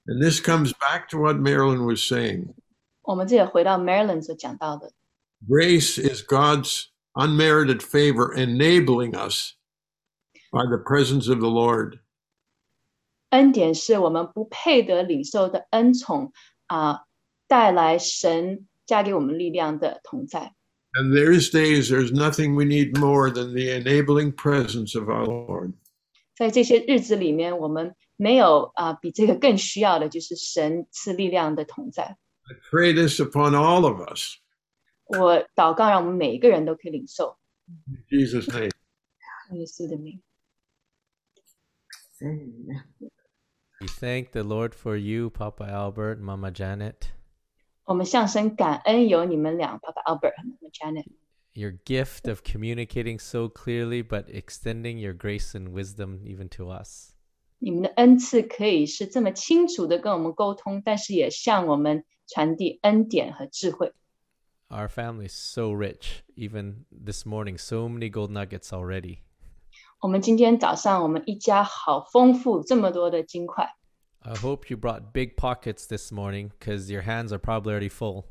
[0.05, 2.55] And this comes back to what Marilyn was saying.
[3.01, 4.93] 我们这也回到 Maryland 所讲到的，
[5.49, 9.55] Grace is God's unmerited favor enabling us
[10.51, 12.01] by the presence of the Lord.
[13.31, 16.33] 恩典是我们不配得领受的恩宠
[16.67, 17.05] 啊、
[17.47, 20.55] 带来神加给我们力量的同在。
[20.95, 25.75] And there's days there's nothing we need more than the enabling presence of our Lord.
[26.35, 32.05] 在这些日子里面，我们没有啊、比这个更需要的，就是神赐力量的同在。
[32.05, 34.37] I pray this upon all of us.
[35.05, 37.39] 我祷告，让我们每一个人都可以领受
[37.87, 38.71] In Jesus' name.
[39.53, 40.21] 耶稣的名。
[43.81, 47.13] We thank the Lord for you, Papa Albert, Mama Janet.
[47.85, 51.07] 我们向神感恩，有你们俩，Papa Albert 和 Mama Janet，
[51.55, 57.13] Your gift of communicating so clearly, but extending your grace and wisdom even to us.
[57.59, 63.93] 你们的恩赐可以是这么清楚的跟我们沟通，但是也向我们传递恩典和智慧。
[64.69, 66.21] Our family is so rich.
[66.37, 69.19] Even this morning, so many gold nuggets already.
[70.01, 73.75] 我们今天早上，我们一家好丰富，这么多的金块。
[74.23, 78.25] I hope you brought big pockets this morning because your hands are probably already full.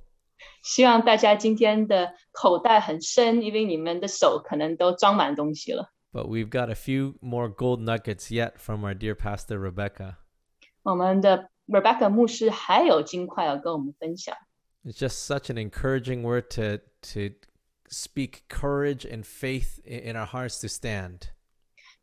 [0.62, 5.92] 希望大家今天的口袋很深，因为你们的手可能都装满东西了。
[6.14, 10.18] But we've got a few more gold nuggets yet from our dear pastor Rebecca.
[10.84, 14.36] 我们的 Rebecca 牧师还有金块要跟我们分享。
[14.86, 16.78] It's just such an encouraging word to
[17.14, 17.36] to
[17.90, 21.30] speak courage and faith i- in our hearts to stand.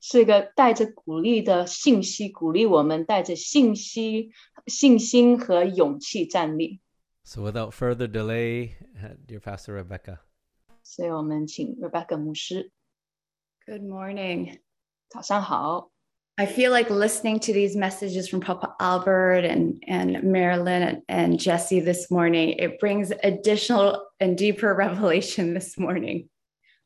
[0.01, 4.31] 是个带着鼓励的信息，鼓励我们带着信息、
[4.66, 6.81] 信心和勇气站立。
[7.25, 10.19] So without further delay, uh, dear pastor Rebecca.
[10.83, 12.71] 所以我们请 Rebecca 牧师，
[13.66, 14.59] Good morning.
[15.09, 15.91] 早上好。
[16.37, 21.39] I feel like listening to these messages from Papa Albert and, and Marilyn and, and
[21.39, 26.29] Jesse this morning, it brings additional and deeper revelation this morning.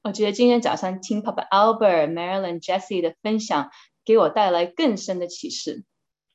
[0.02, 3.70] 我觉得今天早上听 Papa Albert、Marilyn、Jessie 的分享，
[4.04, 5.84] 给我带来更深的启示。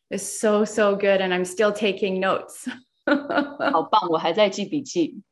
[0.10, 1.22] It's so, so good.
[1.22, 2.70] And I'm still taking notes.
[3.06, 5.24] 好棒，我还在记笔记。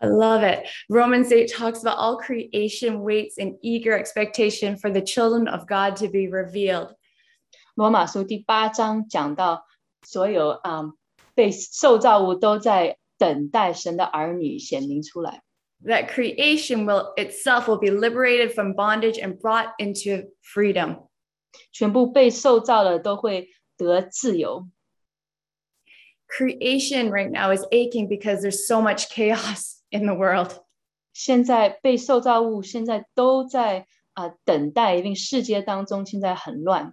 [0.00, 0.66] I love it.
[0.88, 5.96] Romans 8 talks about all creation waits in eager expectation for the children of God
[5.96, 6.94] to be revealed.
[7.74, 9.64] 罗马书第八章讲到，
[10.02, 10.92] 所有啊、嗯
[11.34, 15.42] 被受造物都在等待神的儿女显明出来。
[15.84, 21.08] That creation will itself will be liberated from bondage and brought into freedom.
[21.72, 24.68] 全部被受造的都会得自由。
[26.28, 30.64] creation right now is aching because there's so much chaos in the world.
[31.12, 36.92] 现在被受造物现在都在啊、等待，因为世界当中现在很乱。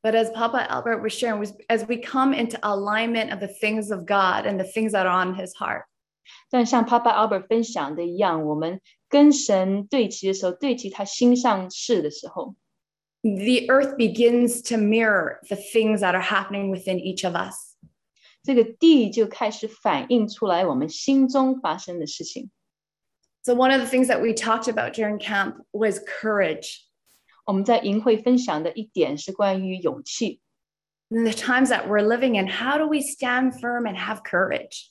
[0.00, 3.92] But as Papa Albert was sharing, was as we come into alignment of the things
[3.92, 5.84] of God and the things that are on his heart,
[6.50, 12.54] 但像 Papa Albert 分享的一样，我们跟神对齐的时候，对齐他心上事的时候，
[13.22, 17.76] the earth begins to mirror the things that are happening within each of us.
[18.42, 22.50] 这个地就开始反映出来我们心中发生的事情。
[23.44, 26.78] So one of the things that we talked about during camp was courage.
[27.44, 30.40] 我们在营会分享的一点是关于勇气。
[31.08, 34.90] In the times that we're living in, how do we stand firm and have courage?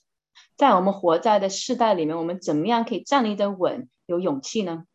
[0.55, 4.85] 在我们活在的世代里面，我们怎么样可以站立得稳，有勇气呢？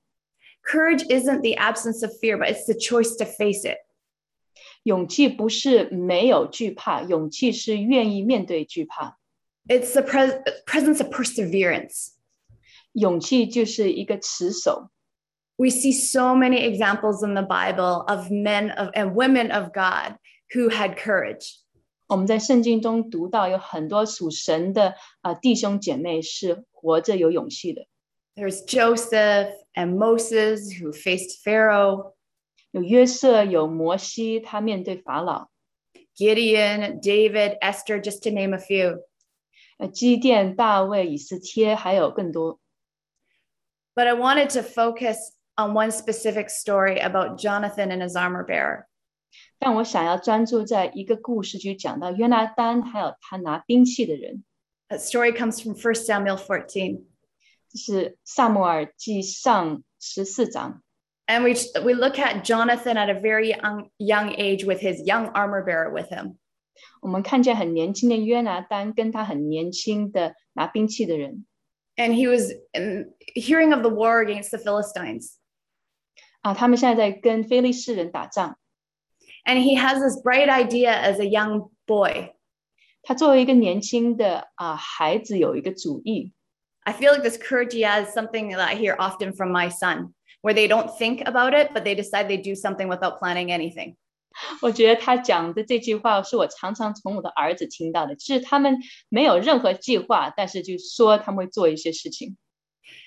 [0.63, 3.79] Courage isn't the absence of fear, but it's the choice to face it.
[4.83, 9.19] 勇气不是没有惧怕，勇气是愿意面对惧怕。
[9.69, 12.13] It's the pres- presence of perseverance.
[12.93, 14.91] 勇气就是一个持守。
[15.57, 20.19] we see so many examples in the Bible of men of and women of God
[20.55, 21.57] who had courage.
[22.11, 27.87] 我们在圣经中读到有很多属神的啊、弟兄姐妹是活着有勇气的，
[28.37, 32.13] There's Joseph and Moses who faced Pharaoh,
[32.71, 35.49] 有约瑟，有摩西，他面对法老，
[36.15, 39.03] Gideon, David, Esther, just to name a few.
[39.79, 42.61] 呃，基甸、大卫、以斯帖，还有更多。
[43.95, 45.17] But I wanted to focus
[45.57, 48.87] on one specific story about Jonathan and his armor bearer.
[49.59, 54.45] 但我想要专注在一个故事，去讲到约拿丹，还有他拿兵器的人。
[54.89, 57.05] That story comes from 1 Samuel 14.
[57.69, 60.83] 这是萨姆尔记上十四章。
[61.27, 65.29] And we, we look at Jonathan at a very young, young age with his young
[65.35, 66.37] armor bearer with him.
[67.01, 71.47] 我们看见很年轻的约拿丹跟他很年轻的拿兵器的人
[71.97, 75.33] And he was in, hearing of the war against the Philistines.
[76.43, 78.59] 啊，他们现在在跟非利士人打仗。
[79.45, 82.35] And he has this bright idea as a young boy.
[83.03, 86.33] 他作为一个年轻的啊孩子，有一个主意。
[86.81, 89.71] I feel like this courage he has is something that I hear often from my
[89.71, 90.13] son,
[90.43, 93.97] where they don't think about it, but they decide they do something without planning anything.
[94.61, 98.79] 我觉得他讲的这句话是我常常从我的儿子听到的，就是他们
[99.09, 102.37] 没有任何计划，但是就说他们会做一些事情。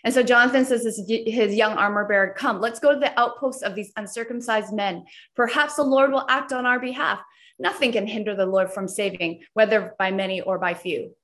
[0.04, 3.18] And so Jonathan says to his his young armor bearer, Come, let's go to the
[3.20, 5.06] outposts of these uncircumcised men.
[5.36, 7.20] Perhaps the Lord will act on our behalf.
[7.58, 11.16] Nothing can hinder the Lord from saving, whether by many or by few.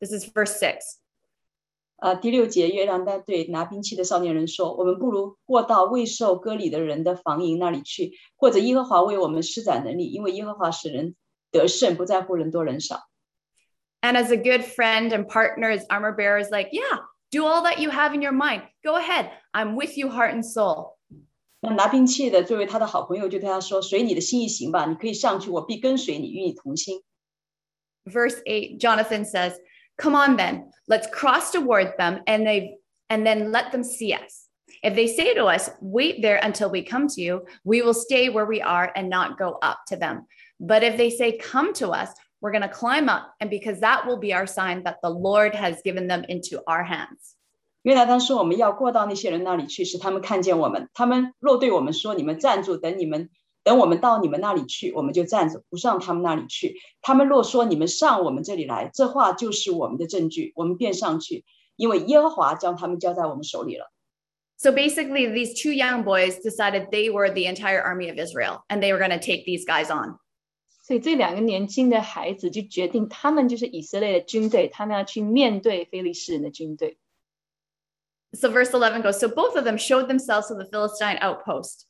[0.00, 0.98] This is verse six.
[2.02, 11.14] 呃，第六节，约兰丹对拿兵器的少年人说：“我们不如过到未受割礼的人的防营那里去，或者耶和华为我们施展能力，因为耶和华使人
[11.50, 13.02] 得胜，不在乎人多人少。
[14.00, 17.00] And as a good friend and partner, his armor bearer is like, Yeah,
[17.34, 18.62] do all that you have in your mind.
[18.84, 19.30] Go ahead.
[19.52, 20.98] I'm with you, heart and soul.
[21.60, 27.02] ”那拿兵器的作为他的好朋友，就对他说：“随你的心意行吧，你可以上去，我必跟随你，与你同心。
[28.06, 29.52] verse 8 jonathan says
[29.98, 32.78] come on then let's cross toward them and they
[33.10, 34.48] and then let them see us
[34.82, 38.30] if they say to us wait there until we come to you we will stay
[38.30, 40.26] where we are and not go up to them
[40.58, 42.08] but if they say come to us
[42.40, 45.54] we're going to climb up and because that will be our sign that the lord
[45.54, 47.36] has given them into our hands
[47.82, 50.90] ”约拿丹说：“我们要过到那些人那里去，使他们看见我们。
[50.92, 53.30] 他们若对我们说：‘你们站住，等你们
[53.64, 56.74] 等我们到你们那里去’，我们就站着，不上他们那里去。
[57.00, 61.44] 他们若说：‘你们上我们这里来’，这话就是我们的证据，我们便上去，
[61.76, 63.90] 因为耶和华将他们交在我们手里了。”
[64.58, 68.82] so basically these two young boys decided they were the entire army of israel and
[68.82, 70.18] they were going to take these guys on
[70.84, 76.98] 所以这两个年轻的孩子就决定，他们就是以色列的军队，他们要去面对非利士人的军队。
[78.32, 81.86] So verse 11 goes, So both of them showed themselves to the Philistine outpost.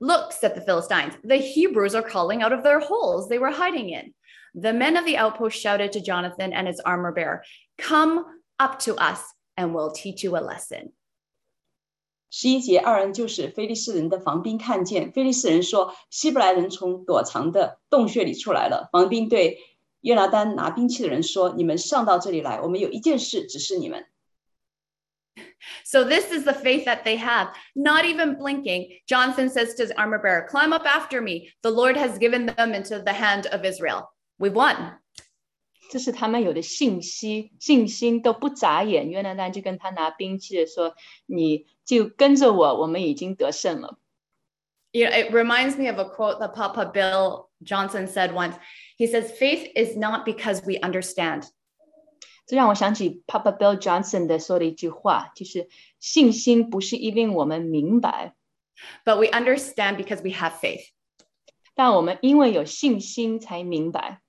[0.00, 3.88] Look, said the Philistines, the Hebrews are calling out of their holes they were hiding
[3.90, 4.12] in.
[4.54, 7.42] The men of the outpost shouted to Jonathan and his armor bearer,
[7.78, 8.24] Come
[8.58, 9.20] up to us,
[9.56, 10.92] and we'll teach you a lesson.
[12.31, 18.89] 十一节，二人就是非利士人的防兵看见非利士人说，希伯来人从躲藏的洞穴里出来了。
[18.91, 19.57] 防兵对
[20.01, 24.05] 约拿丹拿兵器的人说：“你们上到这里来，我们有一件事指示你们。”
[25.83, 27.53] So this is the faith that they have.
[27.73, 31.51] Not even blinking, Jonathan says to his armor bearer, "Climb up after me.
[31.61, 34.09] The Lord has given them into the hand of Israel.
[34.37, 34.99] We've won."
[35.91, 39.09] 这是他们有的信息，信心都不眨眼。
[39.09, 40.93] 约拿丹就跟他拿兵器的说
[41.25, 43.98] ：“你就跟着我，我们已经得胜了。
[44.92, 48.54] You know, it reminds me of a quote that Papa Bill Johnson said once.
[48.96, 51.48] He says, Faith is not because we understand.
[52.46, 55.68] ”这让我想起 Papa Bill Johnson 的说的一句话，就是
[55.98, 58.34] 信心不是因为我们明白，
[59.04, 60.90] but we understand because we have faith.
[61.74, 64.20] 但我们因为有信心才明白。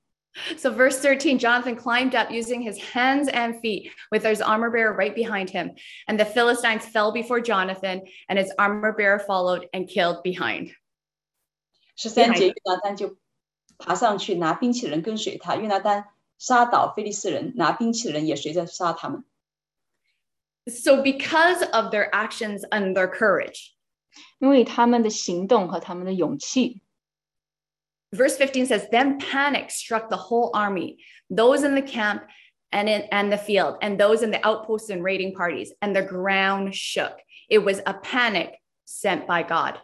[0.57, 4.93] So, verse 13 Jonathan climbed up using his hands and feet with his armor bearer
[4.93, 5.71] right behind him.
[6.07, 10.71] And the Philistines fell before Jonathan, and his armor bearer followed and killed behind.
[11.95, 13.17] 十三节，约拿丹就
[13.77, 15.55] 爬上去拿兵器的人跟随他。
[15.55, 16.05] 约拿丹
[16.37, 19.23] 杀倒非利士人，拿兵器的人也随着杀他们。
[20.67, 23.69] So, because of their actions and their courage,
[24.39, 26.81] 因为他们的行动和他们的勇气，
[28.13, 30.97] verse 15 says, Then panic struck the whole army,
[31.29, 32.23] those in the camp
[32.71, 36.01] and in and the field, and those in the outposts and raiding parties, and the
[36.01, 37.17] ground shook.
[37.49, 39.79] It was a panic sent by God.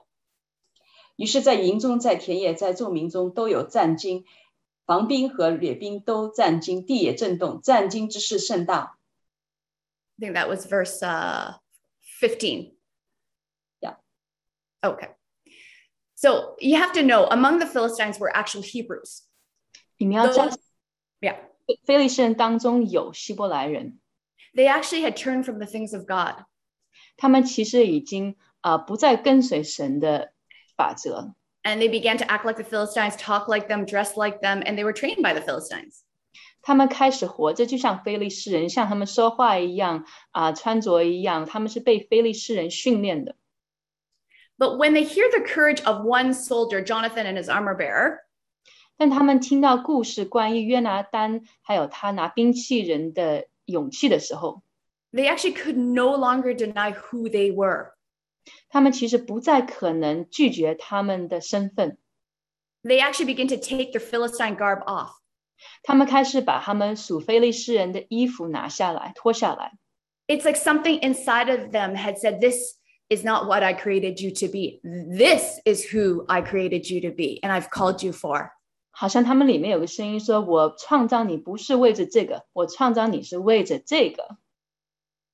[1.18, 4.26] 于是，在营中、在田野、在众民中都有战惊，
[4.86, 8.98] 防兵和掠兵都战惊，地也震动，战惊之势甚大。
[10.20, 11.60] I think that was verse uh,
[12.20, 12.74] 15.
[13.82, 13.96] Yeah.
[14.82, 15.10] Okay.
[16.16, 19.22] So you have to know among the Philistines were actual Hebrews.
[19.98, 21.38] 你们要知道 Those-，Yeah.
[21.86, 24.00] 非利士人当中有希伯来人，
[24.54, 26.46] They actually had turned from the things of God.
[27.18, 30.34] 他们其实已经啊、呃不再跟随神的
[30.76, 34.76] 法则， And they began to act like the Philistines, talk like them, dress like them, and
[34.76, 36.02] they were trained by the Philistines.
[36.64, 43.36] 他们开始活着就像非利士人，像他们说话一样啊、穿着一样，他们是被非利士人训练的。
[44.58, 48.20] But when they hear the courage of one soldier, Jonathan and his armor bearer,
[48.98, 54.62] 但他们听到故事关于约拿丹还有他拿兵器人的勇气的时候，
[55.12, 57.94] they actually could no longer deny who they were.
[58.70, 61.98] 他们其实不再可能拒绝他们的身份，
[62.84, 65.14] They actually begin to take their Philistine garb off.
[65.84, 69.74] 他们开始把他们属非利士人的衣服拿下来、脱下来。
[70.28, 72.78] It's like something inside of them had said, This
[73.10, 74.80] is not what I created you to be.
[74.84, 78.52] This is who I created you to be, and I've called you for.
[78.92, 84.38] 好像他们里面有个声音说：“我创造你不是为着这个，我创造你是为着这个。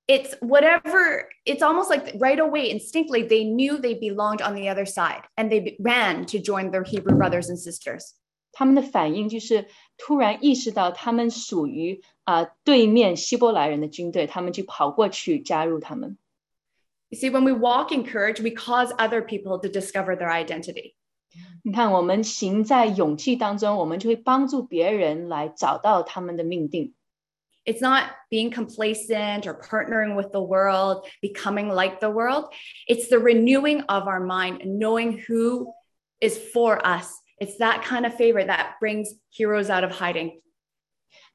[0.08, 4.86] It's whatever, it's almost like right away, instinctively, they knew they belonged on the other
[4.86, 8.14] side and they be- ran to join their Hebrew brothers and sisters.
[8.54, 9.66] ”他们的反应就是
[9.98, 16.18] 突然意识到他们属于啊、对面希伯来人的军队，他们就跑过去加入他们。
[17.12, 20.96] You see, when we walk in courage, we cause other people to discover their identity.
[21.64, 26.94] 你看，我们行在勇气当中，我们就会帮助别人来找到他们的命定。
[27.66, 32.46] It's not being complacent or partnering with the world, becoming like the world.
[32.88, 35.74] It's the renewing of our mind, knowing who
[36.22, 37.12] is for us.
[37.40, 40.42] It's that kind of favor that brings heroes out of hiding.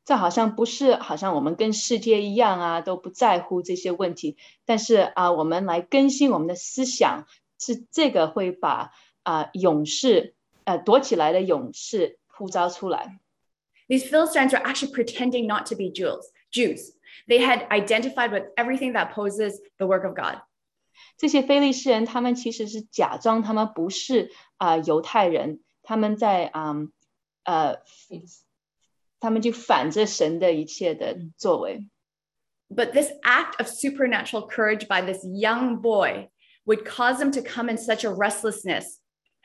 [0.07, 4.37] 这好像不是好像我们跟世界一样啊，都不在乎这些问题。
[4.65, 7.27] 但是啊，我们来更新我们的思想，
[7.59, 8.91] 是这个会把
[9.23, 10.35] 啊勇士
[10.65, 13.21] 呃躲起来的勇士呼召出来。
[13.89, 16.25] These Philistines are actually pretending not to be Jews.
[16.51, 16.93] Jews.
[17.29, 20.43] They had identified with everything that opposes the work of God.
[21.17, 26.75] 这些非利士人，他们其实是假装他们不是啊、犹太人，他们在啊
[27.45, 27.83] 呃，
[29.21, 31.85] 他们就反着神的一切的作为。
[32.69, 36.31] But this act of supernatural courage by this young boy
[36.65, 38.99] would cause them to come in such a restlessness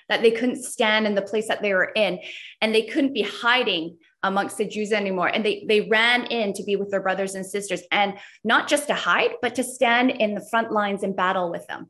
[0.08, 2.20] that they couldn't stand in the place that they were in
[2.62, 5.28] and they couldn't be hiding amongst the Jews anymore.
[5.28, 8.14] And they, they ran in to be with their brothers and sisters and
[8.44, 11.90] not just to hide, but to stand in the front lines in battle with them.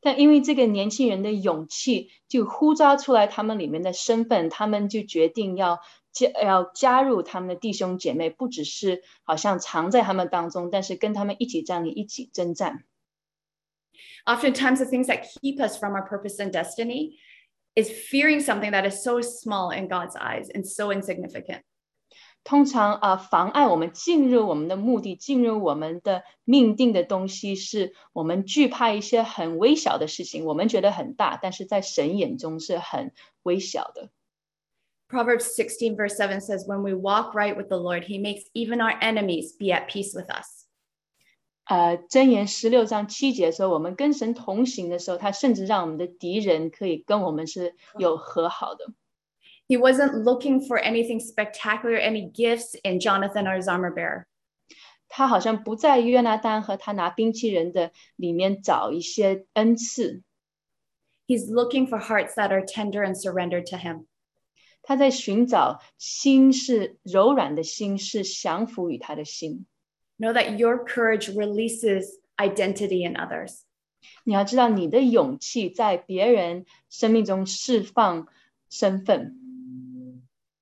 [0.00, 5.78] 但因为这个年轻人的勇气，就呼召出来他们里面的身份，他们就决定要
[6.11, 12.83] 加要加入他们的弟兄姐妹，不只是好像藏在他们当中，但是跟他们一起站立，一起征战。
[14.25, 17.17] Oftentimes, the things that keep us from our purpose and destiny
[17.75, 21.61] is fearing something that is so small in God's eyes and so insignificant.
[22.43, 33.13] 通常啊、妨碍我们进入我们的目的、进入我们的命定的东西，是我们惧怕一些很微小的事情，我们觉得很大，但是在神眼中是很
[33.43, 34.09] 微小的。
[35.10, 38.98] Proverbs 16, verse 7 says, When we walk right with the Lord, he makes even our
[39.00, 40.66] enemies be at peace with us.
[41.68, 48.92] 呃，箴言十六章七节说，我们跟神同行的时候，他甚至让我们的敌人可以跟我们是有和好的。
[49.68, 54.26] He wasn't looking for anything spectacular, any gifts in Jonathan or his armor bearer.
[55.08, 60.22] 他好像不在约拿丹和他拿兵器人的里面找一些恩赐，
[61.26, 64.06] He's looking for hearts that are tender and surrendered to him.
[64.82, 69.66] 他在寻找心是柔软的心，是降服于他的心。
[70.18, 72.06] Know that your courage releases
[72.36, 73.60] identity in others.
[74.24, 78.28] 你要知道，你的勇气在别人生命中释放
[78.70, 79.36] 身份，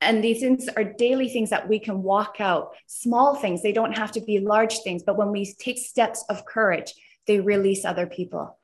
[0.01, 3.62] And these things are daily things that we can walk out, small things.
[3.62, 6.93] They don't have to be large things, but when we take steps of courage,
[7.26, 8.56] they release other people.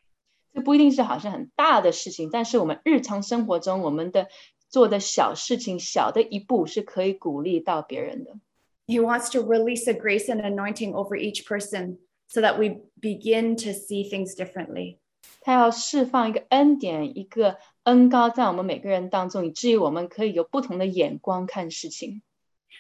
[0.53, 4.29] 这不一定是好像很大的事情，但是我们日常生活中，我们的
[4.69, 8.39] 做的小事情，小的一步是可以鼓励到别人的。
[8.87, 11.99] He wants to release a grace and anointing over each person
[12.29, 14.99] so that we begin to see things differently.
[15.43, 22.23] 他要释放一个恩典，一个恩高在我们每个人当中，以至于我们可以有不同的眼光看事情。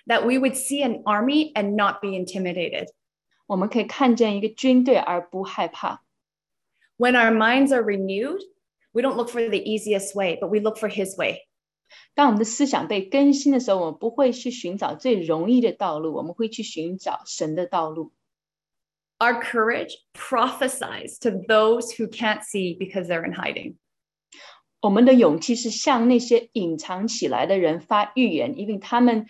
[0.07, 2.89] That we would see an army and not be intimidated.
[3.47, 6.03] 我们可以看见一个军队而不害怕。
[6.97, 8.41] When our minds are renewed,
[8.93, 11.47] we don't look for the easiest way, but we look for His way.
[12.15, 18.13] 当我们的思想被更新的时候，我们不会去寻找最容易的道路，我们会去寻找神的道路。
[19.19, 23.77] Our courage prophesies to those who can't see because they're in hiding.
[24.81, 29.27] 我们的勇气是向那些隐藏起来的人发预言，因为他们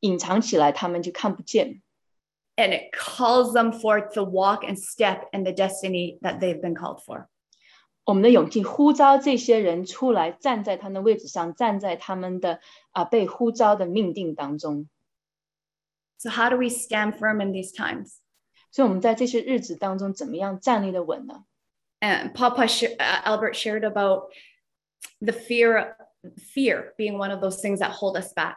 [0.00, 1.80] 隐藏起来，他们就看不见。
[2.56, 6.74] And it calls them forth to walk and step in the destiny that they've been
[6.74, 7.28] called for.
[8.06, 14.88] 我们的勇气呼召这些人出来，站在他们的位置上，站在他们的啊、被呼召的命定当中。
[16.18, 18.16] So, how do we stand firm in these times?
[18.70, 21.44] 所以我们在这些日子当中，怎么样站立的稳呢？
[22.00, 24.32] And Papa sh- uh, Albert shared about
[25.20, 25.96] the fear,
[26.36, 28.56] fear being one of those things that hold us back.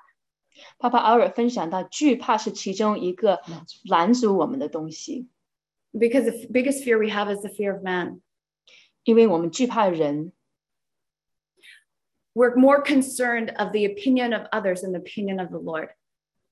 [0.80, 3.42] 帕帕奥尔分享到，惧怕是其中一个
[3.84, 5.28] 拦阻我们的东西，
[5.92, 8.22] Because the f- biggest fear we have is the fear of man.
[9.04, 10.32] 因为我们惧怕人，
[12.34, 15.90] We're more concerned of the opinion of others than the opinion of the Lord.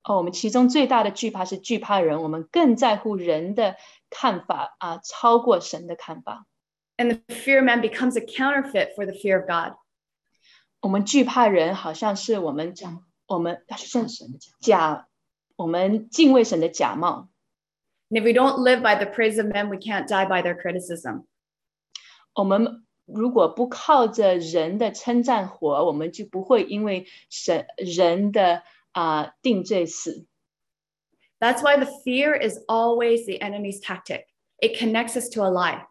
[0.04, 3.78] 哦，我们其中最大的惧怕是惧怕人，我们更在乎人的
[4.10, 6.46] 看法啊，超过神的看法。
[6.98, 9.78] And the fear of man becomes a counterfeit for the fear of God.
[10.82, 14.06] 我们惧怕人，好像是我们讲我们像
[14.60, 15.08] 假，
[15.56, 17.30] 我们敬畏神的假冒。
[18.10, 20.56] And if we don't live by the praise of men, we can't die by their
[20.56, 21.26] criticism.
[22.38, 30.26] 我们如果不靠着人的称赞活，我们就不会因为神人的啊、定罪死。
[31.40, 34.26] That's why the fear is always the enemy's tactic.
[34.60, 35.88] It connects us to a lie.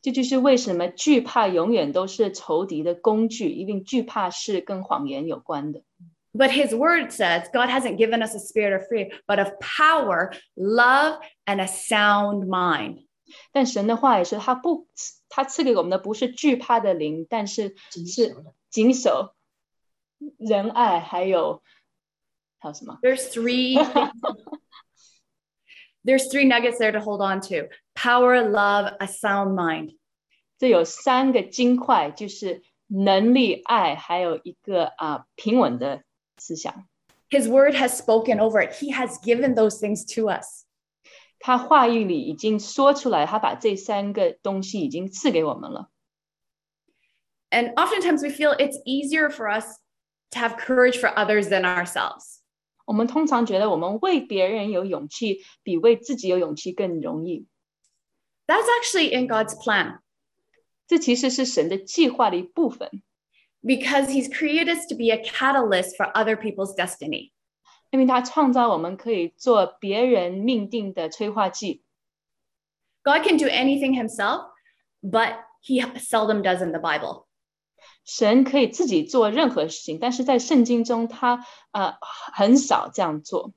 [0.00, 5.82] 这就是为什么惧怕永远都是仇敌的工具，因为惧怕是跟谎言有关的。
[6.34, 10.32] But his word says God hasn't given us a spirit of fear, but of power,
[10.56, 13.04] love, and a sound mind.
[13.52, 14.88] 但神的话也是，他不，
[15.28, 17.74] 他赐给我们的不是惧怕的灵，但是
[18.06, 18.36] 是
[18.70, 19.34] 谨守、
[20.38, 21.62] 仁爱，还有
[22.58, 22.98] 还有什么？
[23.02, 23.76] There's three
[26.04, 27.68] There's three nuggets there to hold on to.
[27.94, 29.96] Power, love, a sound mind.
[30.58, 36.02] 这有三个金块，就是能力、爱，还有一个啊、平稳的
[36.38, 36.88] 思想。
[37.30, 38.72] His word has spoken over it.
[38.72, 40.65] He has given those things to us.
[41.38, 45.90] 他话语里已经说出来，他把这三个东西已经赐给我们了。
[47.50, 49.78] And oftentimes we feel it's easier for us
[50.30, 52.38] to have courage for others than ourselves.
[52.84, 57.46] 我们通常觉得我们为别人有勇气，比为自己有勇气更容易。
[58.46, 60.00] That's actually in God's plan
[60.88, 63.02] 这其实是神的计划的一部分，
[63.62, 67.32] because He's created us to be a catalyst for other people's destiny.
[67.89, 71.83] 因为他创造我们可以做别人命定的催化剂。
[73.03, 74.49] God can do anything Himself,
[75.01, 77.25] but He seldom does in the Bible.
[78.03, 81.97] 神可以自己做任何事情，但是在圣经中他呃
[82.33, 83.53] 很少这样做。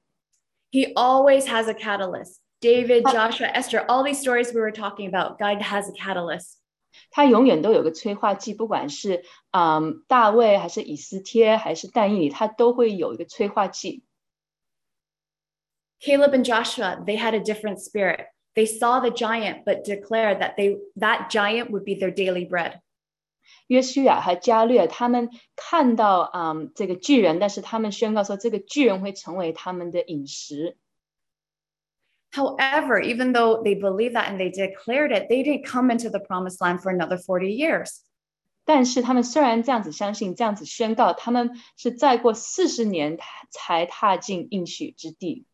[0.70, 2.36] He always has a catalyst.
[2.60, 6.58] David, Joshua, Esther, all these stories we were talking about, God has a catalyst.
[7.10, 14.04] 他永远都有个催化剂，不管是嗯大卫还是以斯帖还是但以理，他都会有一个催化剂。
[15.99, 18.27] Caleb and Joshua, they had a different spirit.
[18.55, 22.79] They saw the giant, but declared that they that giant would be their daily bread.
[23.67, 30.77] 约书亚和加略他们看到嗯这个巨人，但是他们宣告说这个巨人会成为他们的饮食。
[32.31, 36.19] However, even though they believed that and they declared it, they didn't come into the
[36.19, 38.01] promised land for another 40 years.
[38.65, 43.17] 但是他们虽然这样子相信，这样子宣告，他们是再过四十年
[43.49, 45.45] 才踏进应许之地。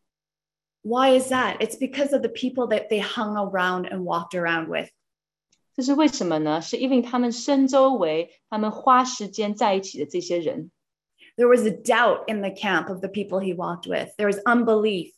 [0.86, 1.58] Why is that?
[1.60, 4.90] It's because of the people that they hung around and walked around with.
[5.74, 6.60] 这是为什么呢？
[6.60, 10.70] 是因为他们身周围，他们花时间在一起的这些人，
[11.36, 14.14] There was a doubt in the camp of the people he walked with.
[14.16, 15.14] There was unbelief.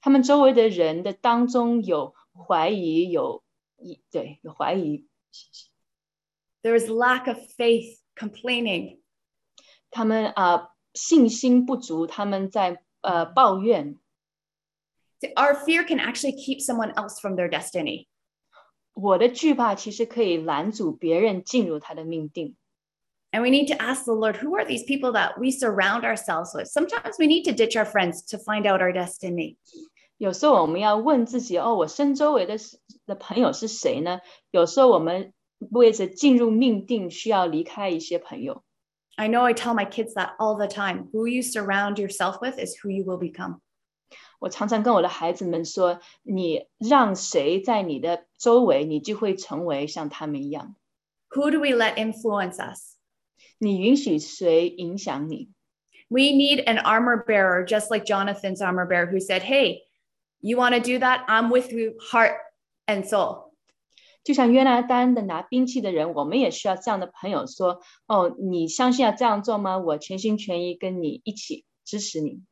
[0.00, 3.42] 他们周围的人的当中有怀疑，有
[3.78, 5.04] 疑，对，有怀疑，
[6.62, 9.00] There was lack of faith, complaining.
[9.90, 13.98] 他们啊、呃信心不足，他们在呃抱怨。
[15.22, 18.06] See, Our fear can actually keep someone else from their destiny.
[18.94, 22.56] 我的惧怕其实可以拦阻别人进入他的命定。
[23.30, 26.54] And we need to ask the Lord, who are these people that we surround ourselves
[26.54, 26.68] with?
[26.68, 29.56] Sometimes we need to ditch our friends to find out our destiny.
[30.16, 34.20] 有时候我们要问自己：哦，我身周围的是的朋友是谁呢？
[34.50, 35.32] 有时候我们
[35.70, 38.64] 为着进入命定，需要离开一些朋友。
[39.16, 41.08] I know I tell my kids that all the time.
[41.12, 43.60] Who you surround yourself with is who you will become.
[44.42, 50.76] 我常常跟我的孩子们说：你让谁在你的周围，你就会成为像他们一样。
[51.30, 52.96] Who do we let influence us?
[53.58, 55.50] 你允许谁影响你？
[56.08, 59.80] We need an armor bearer, just like Jonathan's armor bearer, who said, Hey,
[60.40, 61.24] you want to do that?
[61.26, 62.36] I'm with you, heart
[62.86, 63.48] and soul.
[64.24, 69.78] 就像约拿单的拿兵器的人，我们也需要这样的朋友说：“哦，你相信要这样做吗？
[69.78, 72.42] 我全心全意跟你一起支持你。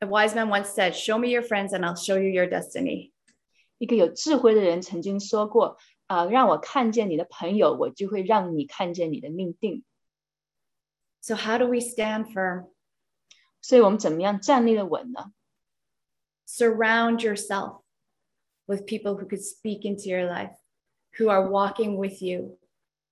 [0.00, 3.12] A wise man once said, Show me your friends and I'll show you your destiny.
[3.78, 5.76] ”一个有智慧的人曾经说过：“
[6.06, 9.84] 啊、让我看见你的朋友，我就会让你看见你的命定。
[11.20, 12.70] So, how do we stand firm?
[13.60, 15.32] ”所以，我们怎么样站立的稳呢？
[16.48, 17.82] Surround yourself
[18.66, 20.56] with people who could speak into your life,
[21.16, 22.58] who are walking with you,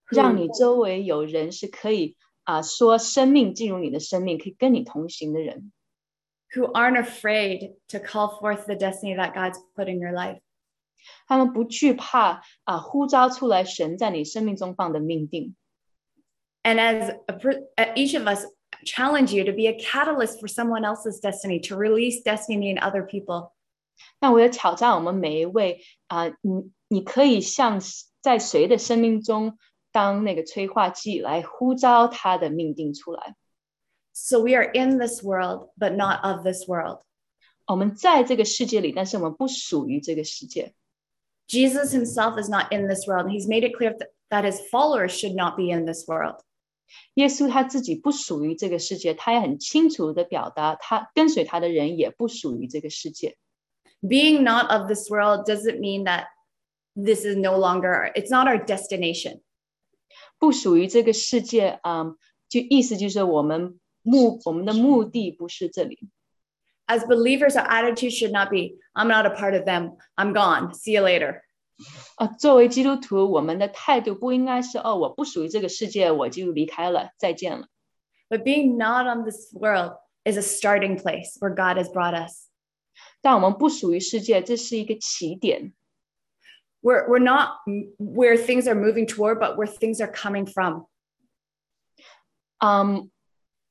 [0.09, 5.73] who- 让你周围有人是可以啊、说生命进入你的生命，可以跟你同行的人，
[6.55, 10.41] who aren't afraid to call forth the destiny that God's put in your life.
[11.27, 15.55] 他们不惧怕啊、呼召出来神在你生命中放的命定。
[16.63, 18.45] And as a, per- uh, each of us
[18.85, 23.03] challenge you to be a catalyst for someone else's destiny, to release destiny in other
[23.03, 23.53] people.
[24.19, 27.81] 那我也挑战我们每一位啊、你你可以像
[28.21, 29.59] 在谁的生命中
[29.93, 33.37] 当那个催化剂来呼召他的命定出来。
[34.15, 37.01] So we are in this world, but not of this world.
[37.67, 40.75] 我们在这个世界里，但是我们不属于这个世界。
[41.49, 43.27] Jesus himself is not in this world.
[43.27, 46.41] and He's made it clear that, that his followers should not be in this world.
[47.15, 53.37] 耶稣他自己不属于这个世界，他也很清楚的表达，他跟随他的人也不属于这个世界。
[54.03, 56.27] Being not of this world doesn't mean that
[56.97, 59.43] this is no longer, it's not our destination.
[60.39, 62.17] 不属于这个世界，嗯，
[62.49, 66.09] 就意思就是我们 目我们的目的不是这里。
[66.87, 69.97] As believers, our attitude should not be, I'm not a part of them.
[70.17, 70.75] I'm gone.
[70.75, 71.43] See you later.
[72.17, 77.69] 啊，作为基督徒，我们的态度不应该是哦，我不属于这个世界，我就离开了，再见了。
[78.29, 79.95] But being not on this world
[80.25, 82.49] is a starting place where God has brought us.
[83.23, 85.73] 但我们不属于世界，这是一个起点。
[86.83, 90.87] We're, we're not m- where things are moving toward, but where things are coming from.
[92.59, 93.11] 嗯，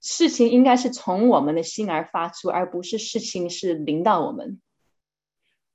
[0.04, 4.62] 事情应该是从我们的心而发出，而不是事情是临到我们。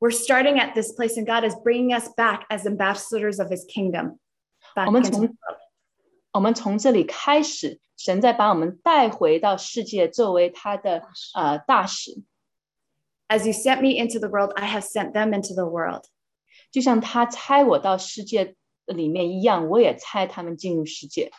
[0.01, 3.64] We're starting at this place, and God is bringing us back as ambassadors of his
[3.66, 4.18] kingdom.
[4.74, 5.36] Back 我们 into 从
[6.32, 11.02] 我们从这里开始，神再把我们带回到世界，作为他的
[11.34, 12.22] 呃大使，
[13.28, 16.05] As you sent me into the world, I have sent them into the world.
[16.70, 18.56] 就像他差我到世界
[18.86, 21.30] 里面一样，我也差他们进入世界。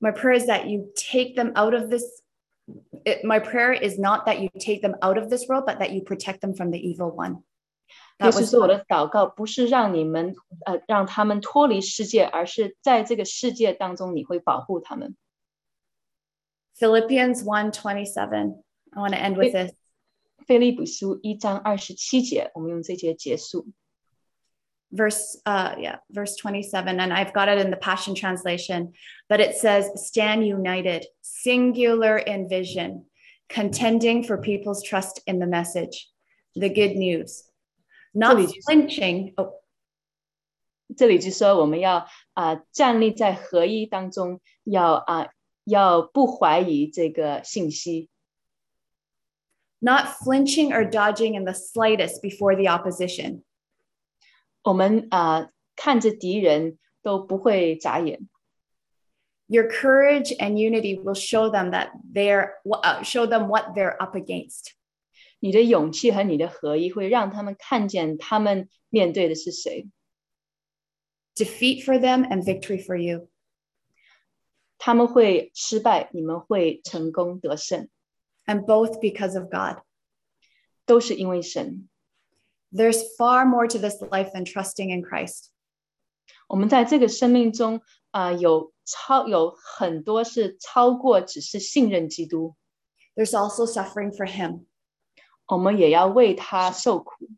[0.00, 2.04] my prayer is that you take them out of this.
[3.04, 5.92] It, my prayer is not that you take them out of this world, but that
[5.92, 7.44] you protect them from the evil one.
[8.18, 15.14] 耶稣说：“我的祷告不是让你们呃让他们脱离世界，而是在这个世界当中，你会保护他们。”
[16.78, 19.74] Philippians I want to end with this.
[20.46, 23.66] 腓立比书一章二十七节，我们用这节结束。
[24.95, 28.91] verse uh yeah verse 27 and i've got it in the passion translation
[29.29, 33.05] but it says stand united singular in vision
[33.47, 36.09] contending for people's trust in the message
[36.55, 37.43] the good news
[38.13, 39.53] not Really just- flinching oh,
[40.97, 45.29] 这里就说我们要啊、站立在合一当中，要啊、
[45.63, 48.09] 要不怀疑这个信息，
[49.79, 53.43] not flinching or dodging in the slightest before the opposition
[54.65, 58.27] 我们啊、看着敌人都不会眨眼。
[59.47, 64.15] your courage and unity will show them that they're uh, show them what they're up
[64.15, 64.71] against
[65.39, 69.89] 你的勇气和你的合一会让他们看见他们面对的是谁，
[71.35, 73.27] defeat for them and victory for you
[74.77, 77.89] 他们会失败，你们会成功得胜，
[78.45, 79.83] and both because of god
[80.85, 81.89] 都是因为神。
[82.71, 85.49] There's far more to this life than trusting in Christ.
[86.47, 92.55] 我们在这个生命中啊、有超有很多是超过只是信任基督，
[93.15, 94.65] There's also suffering for Him.
[95.47, 97.29] 我们也要为他受苦。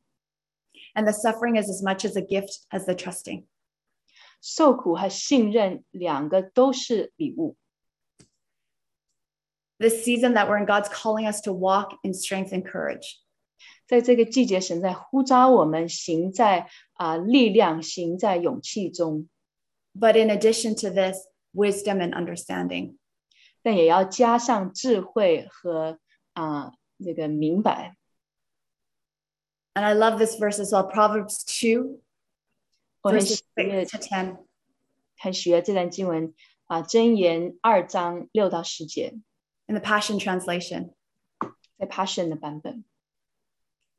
[0.93, 3.45] And the suffering is as much as a gift as the trusting.
[4.41, 7.55] 受苦和信任两个都是礼物。
[9.79, 13.19] This season that we're in, God's calling us to walk in strength and courage.
[13.88, 19.26] 在这个季节，神在呼召我们行在啊、力量，行在勇气中
[19.98, 22.98] ，But in addition to this, wisdom and understanding.
[23.62, 25.98] 但也要加上智慧和
[26.34, 27.96] 啊、这个明白。
[29.72, 32.00] And I love this verse as well Proverbs 2,
[33.00, 34.36] 我很 verses 喜悦6 to 10.
[35.16, 36.34] 很喜悦这段经文
[36.66, 39.14] 啊，箴言二章六到十节
[39.66, 40.90] ，In the Passion Translation.
[41.78, 42.84] 在 Passion 的版本。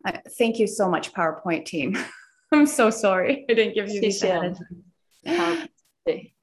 [0.04, 1.96] I, thank you so much, PowerPoint team.
[2.52, 3.46] I'm so sorry.
[3.48, 5.36] I didn't give you 谢 these 谢 ahead of time.
[5.36, 5.68] 好，
[6.04, 6.34] 对，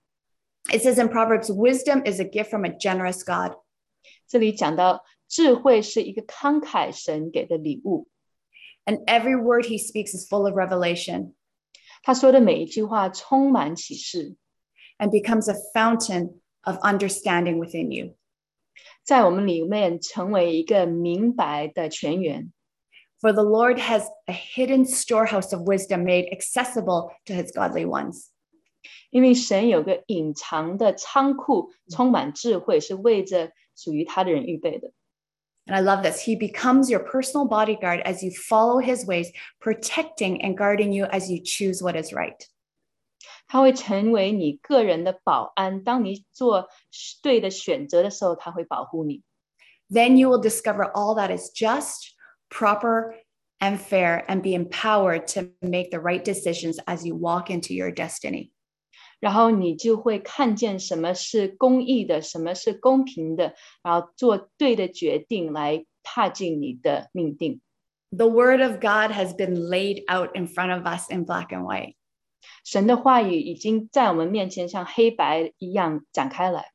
[0.72, 3.56] It says in Proverbs, wisdom is a gift from a generous God.
[4.27, 8.07] 这里讲到智慧是一个慷慨神给的礼物，
[8.85, 11.34] And every word he speaks is full of revelation
[12.03, 14.35] 他说的每一句话充满启示，
[14.98, 18.15] and becomes a fountain of understanding within you.
[19.03, 22.52] 在我们里面成为一个明白的泉源。
[23.19, 28.30] For the Lord has a hidden storehouse of wisdom made accessible to his godly ones.
[29.11, 34.91] 因为神有个隐藏的仓库，充满智慧，是为着属于他的人预备的。
[35.68, 36.27] And I love this.
[36.27, 41.31] He becomes your personal bodyguard as you follow his ways, protecting and guarding you as
[41.31, 42.38] you choose what is right.
[43.48, 46.69] 他会成为你个人的保安，当你做
[47.22, 49.22] 对的选择的时候，他会保护你。
[49.89, 52.14] Then you will discover all that is just,
[52.49, 53.15] proper,
[53.60, 57.91] and fair, and be empowered to make the right decisions as you walk into your
[57.91, 58.52] destiny.
[59.19, 63.53] 然后你就会看见什么是公义的，什么是公平的，
[63.84, 67.61] 然后做对的决定来踏进你的命定。
[68.10, 71.64] The word of God has been laid out in front of us in black and
[71.64, 71.93] white.
[72.65, 76.72] 神的话语已经在我们面前像黑白一样展开来。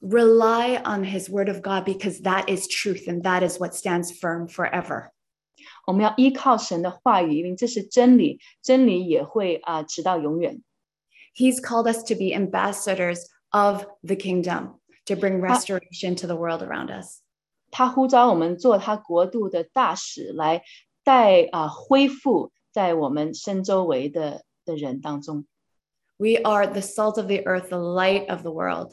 [0.00, 4.12] Rely on his word of God because that is truth and that is what stands
[4.12, 5.10] firm forever.
[5.86, 10.62] 我们要依靠神的话语，因为这是真理，真理也会啊、直到永远。
[11.34, 16.62] He's called us to be ambassadors of the kingdom, to bring restoration to the world
[16.62, 17.22] around us.
[17.70, 20.62] 他呼召我们做他国度的大使，来
[21.04, 25.46] 带啊、恢复在我们身周围的的人当中。
[26.18, 28.92] We are the salt of the earth, the light of the world.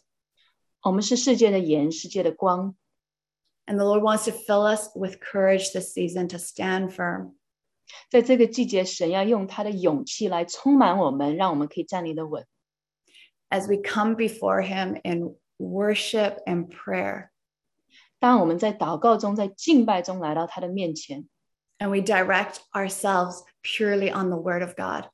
[0.82, 2.76] 我们是世界的盐，世界的光。
[3.66, 7.36] And the Lord wants to fill us with courage this season to stand firm.
[8.10, 12.46] 在这个季节，神要用他的勇气来充满我们，让我们可以站立的稳。
[13.54, 17.30] as we come before him in worship and prayer.
[18.20, 21.28] 当我们在祷告中，在敬拜中来到他的面前，
[21.78, 25.10] And we direct ourselves purely on the word of God.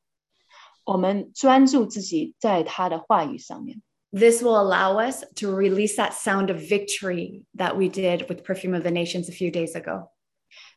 [0.85, 3.81] 我们专注自己在他的话语上面。
[4.13, 8.73] This will allow us to release that sound of victory that we did with Perfume
[8.73, 10.11] of the Nations a few days ago.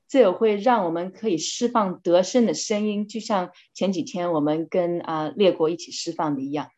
[0.08, 6.68] 这也会让我们可以释放得胜的声音，就像前几天我们跟啊、列国一起释放的一样。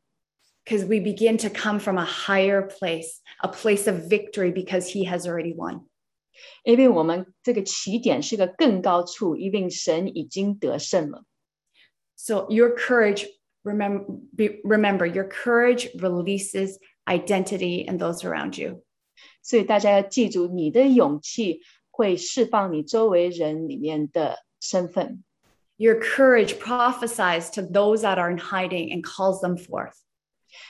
[0.64, 5.04] Because we begin to come from a higher place, a place of victory, because he
[5.10, 5.88] has already won.
[6.62, 11.24] 因为我们这个起点是个更高处，因为神已经得胜了。
[12.16, 13.26] So your courage,
[13.62, 14.04] remember,
[14.36, 18.82] be, remember, your courage releases identity in those around you.
[19.42, 25.22] 所以大家要记住，你的勇气会释放你周围人里面的身份。
[25.76, 29.94] Your courage prophesies to those that are in hiding and calls them forth.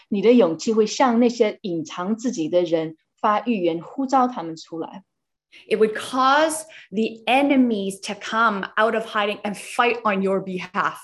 [0.09, 5.05] 你的勇气会向那些隐藏自己的人发预言，呼召他们出来。
[5.69, 10.97] It would cause the enemies to come out of hiding and fight on your behalf.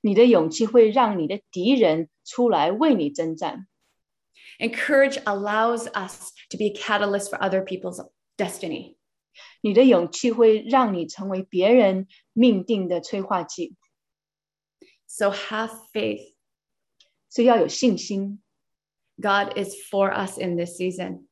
[0.00, 3.66] 你的勇气会让你的敌人出来为你征战。
[4.58, 8.06] And courage allows us to be a catalyst for other people's
[8.36, 8.96] destiny.
[9.60, 13.76] 你的勇气会让你成为别人命定的催化剂。
[15.06, 16.34] So have faith.
[17.28, 18.42] 所以要有信心，
[19.16, 21.26] God is for us in this season.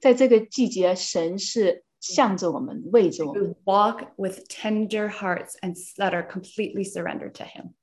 [0.00, 3.42] 在这个季节，神是向着我们，为着我们。
[3.42, 7.74] We walk with tender hearts and that are completely surrendered to Him.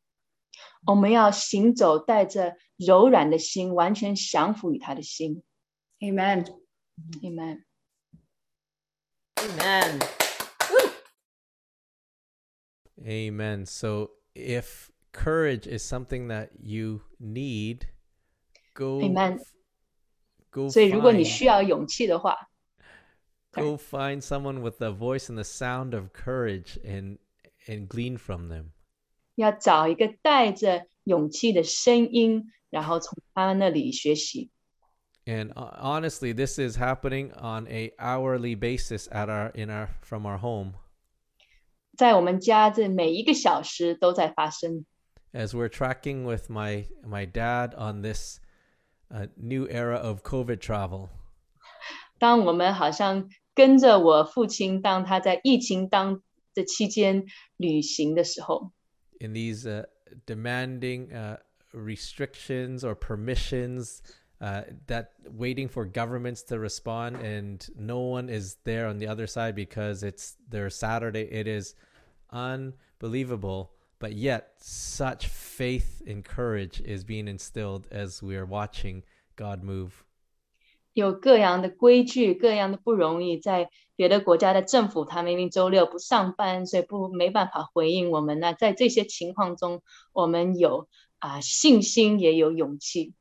[0.87, 5.43] 我们要行走，带着柔软的心，完全降服于他的心。
[5.99, 6.45] Amen.
[7.21, 7.63] Amen。
[9.35, 9.99] Amen.
[13.05, 13.65] Amen.
[13.65, 17.87] So if courage is something that you need,
[18.73, 19.39] go Amen.
[20.51, 22.49] go 所以，如果你 find 需要勇气的话，
[23.51, 27.17] go find someone with the voice and the sound of courage and
[27.67, 28.71] and glean from them.
[29.37, 34.49] 要找一个带着勇气的声音，然后从他那里学习。
[35.25, 40.25] And uh, honestly, this is happening on a hourly basis at our in our from
[40.25, 40.73] our home
[41.95, 44.85] 在我们家，这每一个小时都在发生。
[45.31, 48.39] as we're tracking with my my dad on this
[49.09, 51.09] uh, new era of COVID travel.
[52.19, 56.21] 当我们好像跟着我父亲，当他在疫情当
[56.53, 57.25] 这期间
[57.57, 58.71] 旅行的时候，
[59.20, 59.84] In these uh,
[60.26, 61.36] demanding uh,
[61.72, 64.02] restrictions or permissions
[64.40, 69.26] uh, that waiting for governments to respond and no one is there on the other
[69.26, 71.74] side because it's their saturday it is
[72.30, 79.02] unbelievable but yet such faith and courage is being instilled as we are watching
[79.36, 80.04] God move.
[80.97, 83.37] 有各样的规矩，各样的不容易。
[83.37, 88.39] 在别的国家的政府，他明明周六不上班，所以不没办法回应我们。
[88.39, 89.81] 那在这些情况中，
[90.11, 90.87] 我们有
[91.19, 93.13] 啊、信心，也有勇气，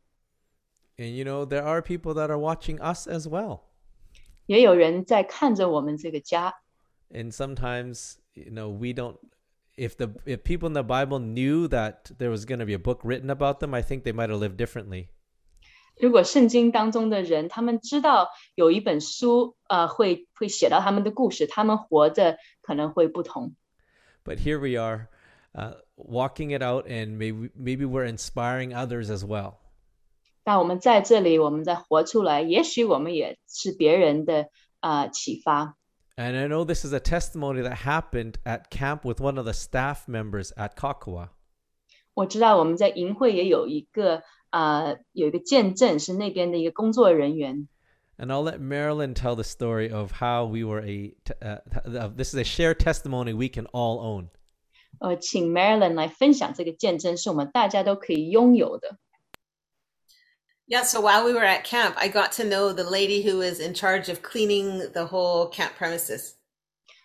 [0.96, 3.60] And you know, there are people that are watching us as well.
[4.46, 6.54] 也有人在看着我们这个家。
[7.10, 9.18] And sometimes, you know, we don't
[9.76, 12.78] if the if people in the Bible knew that there was going to be a
[12.78, 15.08] book written about them, I think they might have lived differently.
[16.00, 23.54] 如果圣经当中的人，他们知道有一本书，呃，会会写到他们的故事，他们活着可能会不同。
[24.24, 25.08] But here we are,
[25.52, 29.54] uh, walking it out, and maybe maybe we're inspiring others as well.
[30.44, 34.48] 那我们在这里，我们在活出来，也许我们也是别人的
[34.80, 35.76] 啊、呃启发。
[36.16, 39.52] And I know this is a testimony that happened at camp with one of the
[39.52, 41.28] staff members at Kakua.
[42.16, 47.68] 我知道我们在营会也有一个啊、呃有一个见证，是那边的一个工作人员。
[48.18, 51.14] And I'll let Marilyn tell the story of how we were a.
[51.24, 54.28] T- uh, th- this is a shared testimony we can all own.
[55.00, 58.98] 呃，请 Marilyn 来分享这个见证，是我们大家都可以拥有的。
[60.68, 63.60] Yeah, so while we were at camp, I got to know the lady who was
[63.60, 66.34] in charge of cleaning the whole camp premises.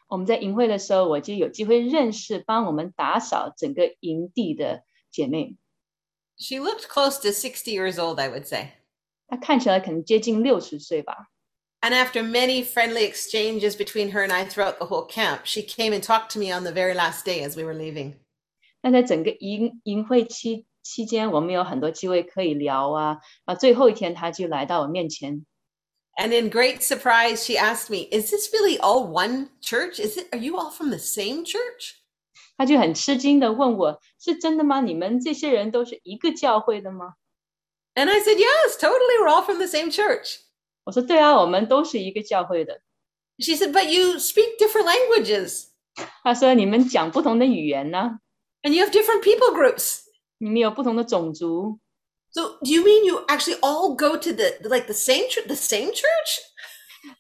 [0.10, 5.58] 我们在营会的时候，我就有机会认识帮我们打扫整个营地的 姐妹。
[6.38, 8.74] She looked close to 60 years old, I would say.
[9.28, 11.30] 她看起来可能接近六十岁吧。
[11.82, 15.94] And after many friendly exchanges between her and I throughout the whole camp, she came
[15.94, 18.14] and talked to me on the very last day as we were leaving.
[18.82, 23.18] 那在整个营营会期期间，我们有很多机会可以聊啊。
[23.46, 25.46] 啊，最后一天，她就来到我面前，
[26.18, 30.00] And in great surprise, she asked me, Is this really all one church?
[30.00, 31.96] Is it, are you all from the same church?
[32.62, 34.82] 她就很吃惊的问我：“是真的吗？
[34.82, 37.14] 你们这些人都是一个教会的吗
[37.96, 39.18] And I said, Yes, totally.
[39.22, 40.40] We're all from the same church.？”
[40.86, 42.82] 我说：“对啊，我们都是一个教会的。
[43.40, 45.68] She said, But you speak different languages
[46.24, 48.20] ”她说：“你们讲不同的语言呢、
[48.64, 50.02] and you have different people groups.
[50.40, 51.80] 你们有不同的种族，
[52.32, 55.56] So do you mean you actually all go to the like the same church the
[55.56, 56.40] same church?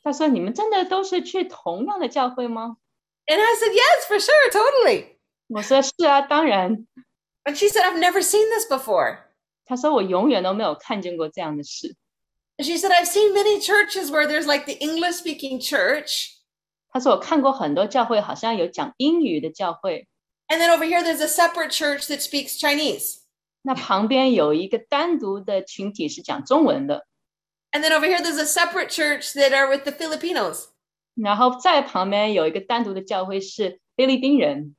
[0.03, 2.77] 她说：“你们真的都是去同样的教会吗
[3.25, 5.10] And I said, Yes, for sure, totally.？”
[5.51, 6.85] 我说：“是啊，当然。
[7.45, 9.19] And she said, I've never seen this before.
[9.65, 11.95] ”她说：“我永远都没有看见过这样的事。
[12.57, 16.33] And she said, I've seen many churches where there's like the English speaking church.
[16.91, 20.07] ”她说：“我看过很多教会，好像有讲英语的教会，
[20.47, 23.19] And then over here, there's a separate church that speaks Chinese.
[23.61, 27.05] 那旁边有一个单独的群体是讲中文的，
[27.71, 30.67] And then over here, there's a separate church that are with the Filipinos.
[31.15, 34.75] 然后在旁边有一个单独的教会是菲律宾人。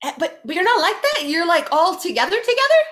[0.00, 1.24] Eh, But but you're not like that.
[1.26, 2.82] You're like all together together.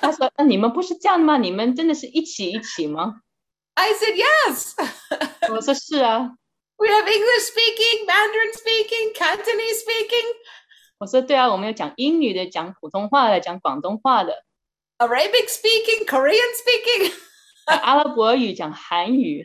[0.00, 1.36] 他说：“那你们不是这样的吗？
[1.38, 3.20] 你们真的是一起一起吗
[3.74, 4.72] I said yes.
[5.52, 6.36] ？”我说：“是啊。
[6.78, 10.26] we have English speaking, Mandarin speaking, Cantonese speaking,
[10.98, 14.44] ”我说：“对啊，我们有讲英语的，讲普通话的，讲广东话的，
[14.98, 17.12] Arabic speaking, Korean speaking.
[17.66, 19.44] 讲阿拉伯语，讲韩语。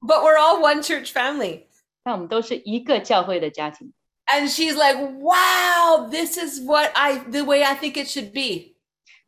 [0.00, 1.66] But we're all one church family.
[2.02, 3.94] 但我们都是一个教会的家庭。
[4.28, 8.76] And she's like, "Wow, this is what I the way I think it should be."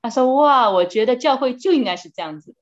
[0.02, 2.58] 他说：“哇，我觉得教会就应该是这样子的。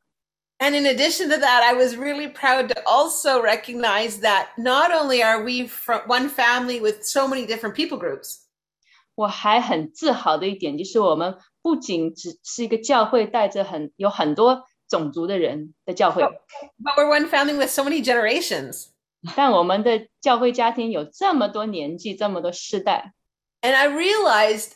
[0.59, 5.23] And in addition to that, I was really proud to also recognize that not only
[5.23, 8.39] are we from one family with so many different people groups,
[9.15, 18.87] 我还很自豪的一点就是，我们不仅只是一个教会，带着很有很多种族的人的教会， but we're one family with so many generations.
[19.35, 23.13] 但我们的教会家庭有这么多年纪，这么多世代。
[23.63, 24.73] And I realized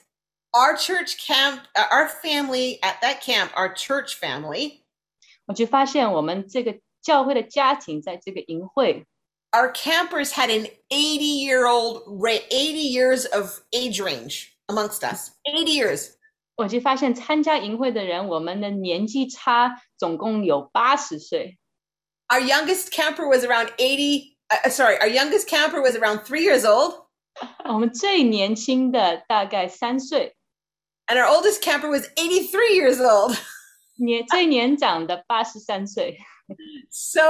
[0.52, 4.81] our church camp, uh, our family at that camp, our church family,
[5.47, 9.05] 我就发现我们这个教会的家庭在这个营会，
[9.52, 15.32] our campers had an 80 year old, 80 years of age range amongst us.
[15.44, 16.15] 80 years.
[16.56, 21.59] 我就发现参加营会的人，我们的年纪差总共有八十岁。
[22.28, 24.31] Our youngest camper was around 80.
[24.52, 27.06] Uh, sorry, our youngest camper was around three years old,
[27.65, 30.35] 我们最年轻的大概三岁，
[31.06, 33.36] and our oldest camper was 83 years old.
[33.97, 36.19] 年最年长的八十三岁。
[36.90, 37.20] So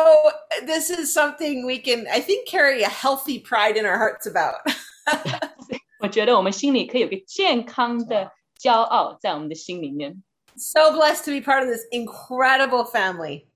[0.65, 4.61] this is something we can, I think, carry a healthy pride in our hearts about.
[5.99, 8.31] 我觉得我们心里可以有个健康的
[8.61, 10.23] 骄傲在我们的心里面，
[10.57, 13.47] so blessed to be part of this incredible family.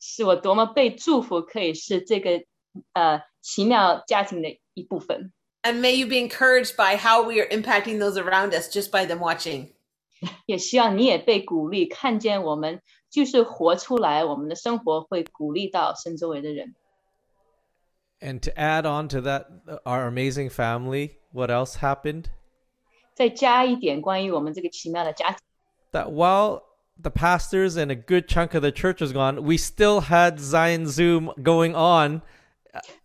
[0.00, 2.42] 是我多么被祝福，可以是这个
[2.92, 5.32] 呃奇妙家庭的一部分。
[5.62, 9.06] And may you be encouraged by how we are impacting those around us just by
[9.06, 9.72] them watching.
[10.46, 12.80] 也希望你也被鼓励，看见我们
[13.10, 16.74] 就是活出来，我们的生活会鼓励到身周围的人。
[18.20, 19.46] And to add on to that,
[19.84, 22.26] our amazing family, what else happened?
[23.14, 25.38] 再加一点关于我们这个奇妙的家庭，
[25.90, 26.62] That while
[27.00, 30.86] the pastors and a good chunk of the church was gone, we still had Zion
[30.86, 32.20] Zoom going on, uh,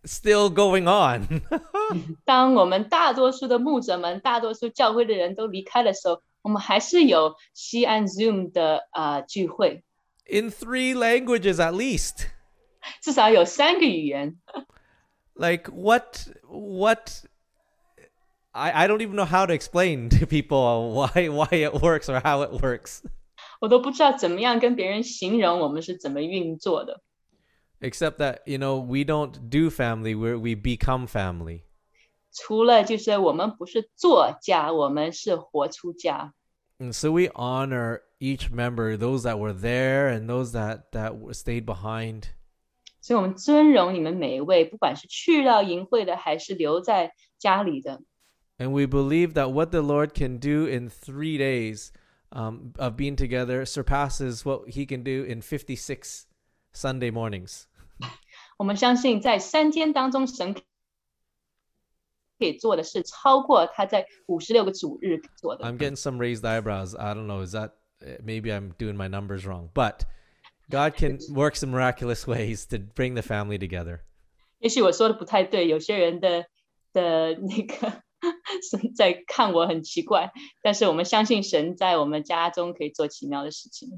[0.03, 1.41] still going on
[2.25, 9.83] 当我们大多数的牧者们、大多数教会的人都离开的时候，我们还是有锡安 Zoom 的啊、呃、聚会
[10.25, 12.27] ，in three languages at least.
[13.01, 14.37] 至少有三个语言。
[15.35, 16.27] Like what?
[16.43, 17.09] What?
[18.51, 22.21] I I don't even know how to explain to people why why it works or
[22.21, 23.01] how it works.
[23.59, 27.01] 我都不知道怎么样跟别人形容我们是怎么运作的。
[27.82, 31.62] Except that, you know, we don't do family, we we become family.
[32.32, 36.34] 除了就是我们不是作家，我们是活出家。
[36.80, 41.64] And so we honor each member, those that were there and those that that stayed
[41.64, 42.24] behind.
[43.00, 48.02] 所以，我们尊荣你们每一位，不管是去到营会的，还是留在家里的。
[48.58, 51.90] And we believe that what the Lord can do in 3 days
[52.30, 56.26] um, of being together surpasses what he can do in 56
[56.74, 57.66] Sunday mornings.
[58.57, 60.61] 我们相信，在三天当中，神可
[62.45, 65.65] 以做的事，超过他在五十六个主日做的。
[65.65, 66.95] I'm getting some raised eyebrows.
[66.97, 67.45] I don't know.
[67.45, 67.71] Is that
[68.01, 69.69] uh, maybe I'm doing my numbers wrong?
[69.73, 70.03] But
[70.69, 73.99] God can work some miraculous ways to bring the family together.
[74.59, 76.45] 也许我说的不太对，有些人的
[76.93, 78.01] 的那个
[78.69, 80.31] 神在看我很奇怪，
[80.61, 83.89] 但是我们相信神在我们家中可以做奇妙的事情。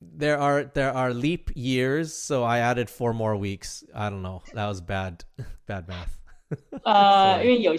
[0.00, 3.84] there are there are leap years, so I added four more weeks.
[3.94, 4.42] I don't know.
[4.54, 5.24] That was bad
[5.66, 6.16] bad math.
[6.84, 7.78] Uh, you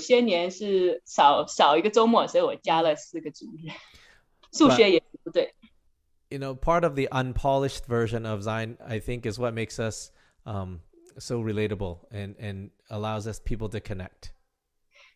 [6.39, 10.11] know, part of the unpolished version of Zion, I think, is what makes us
[10.45, 10.79] um,
[11.19, 14.31] so relatable and and allows us people to connect.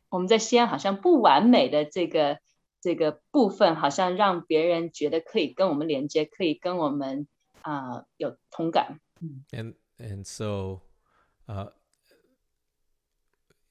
[0.10, 2.38] 我们在锡安好像不完美的这个
[2.86, 7.28] 这个部分，好像让别人觉得可以跟我们连接，可以跟我们
[7.64, 9.00] 啊、有同感。
[9.52, 10.82] And and so,
[11.48, 11.72] uh,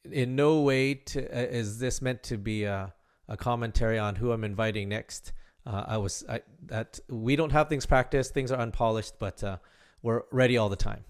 [0.03, 2.93] in no way to, uh, is this meant to be a,
[3.29, 5.33] a commentary on who I'm inviting next.
[5.65, 9.59] Uh, I was I, that we don't have things practiced, things are unpolished, but uh,
[10.03, 11.05] we're ready all the time.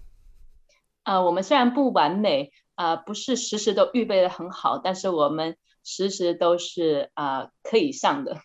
[1.05, 8.42] 啊、我们虽然不完美，啊、不是时时都预备的很好，但是我们时时都是啊、可以上的。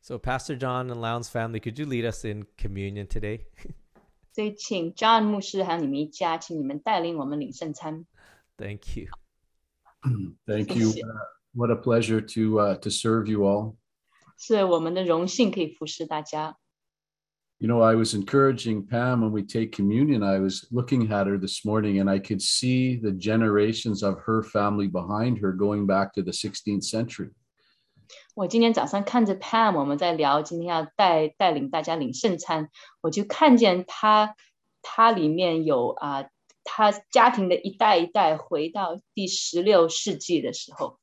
[0.00, 3.40] So, Pastor John and Lowndes family, could you lead us in communion today?
[4.32, 8.06] 所以，请 John 牧师还有你们一家，请你们带领我们领圣餐。
[8.56, 9.08] Thank you.
[10.46, 10.88] Thank you.
[10.90, 11.02] Yes.
[11.04, 11.18] Uh,
[11.52, 13.74] what a pleasure to uh, to serve you all.
[14.38, 16.56] 是我们的荣幸可以服侍大家。
[17.62, 20.22] You know, I was encouraging Pam when we take communion.
[20.22, 24.44] I was looking at her this morning and I could see the generations of her
[24.44, 27.30] family behind her going back to the 16th century.
[28.34, 32.68] 我今天早上看着 Pam，我们在聊今天要带带领大家领圣餐，
[33.00, 34.36] 我就看见他
[34.80, 36.26] 他里面有啊，
[36.62, 41.00] 他家庭的一代一代回到第十六世纪的时候，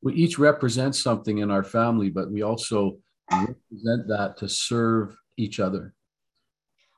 [0.00, 2.98] We each represent something in our family, but we also
[3.30, 5.92] represent that to serve each other.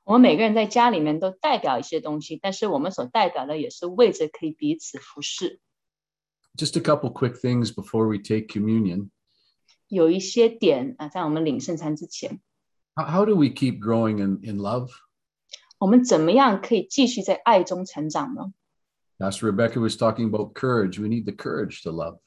[0.05, 5.61] 我们每个人在家里面都代表一些东西，但是我们所代表的也是为着可以彼此服侍。
[6.57, 9.11] Just a couple quick things before we take communion.
[9.89, 12.41] 有一些点啊，在我们领圣餐之前，
[12.95, 14.91] How, how do we keep growing in, in love?
[15.79, 18.53] 我们怎么样可以继续在爱中成长呢
[19.19, 21.01] Pastor Rebecca was talking about courage.
[21.01, 22.19] We need the courage to love.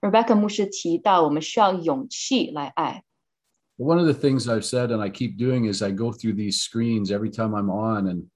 [0.00, 3.04] ？Rebecca 牧师提到，我们需要勇气来爱。
[3.78, 6.60] One of the things I've said and I keep doing is I go through these
[6.62, 8.30] screens every time I'm on and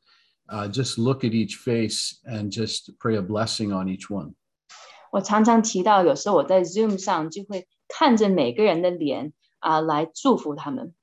[0.49, 4.35] uh, just look at each face and just pray a blessing on each one.
[5.13, 10.95] 我常常提到，有时候我在 Zoom 上就会看着每个人的脸啊、来祝福他们。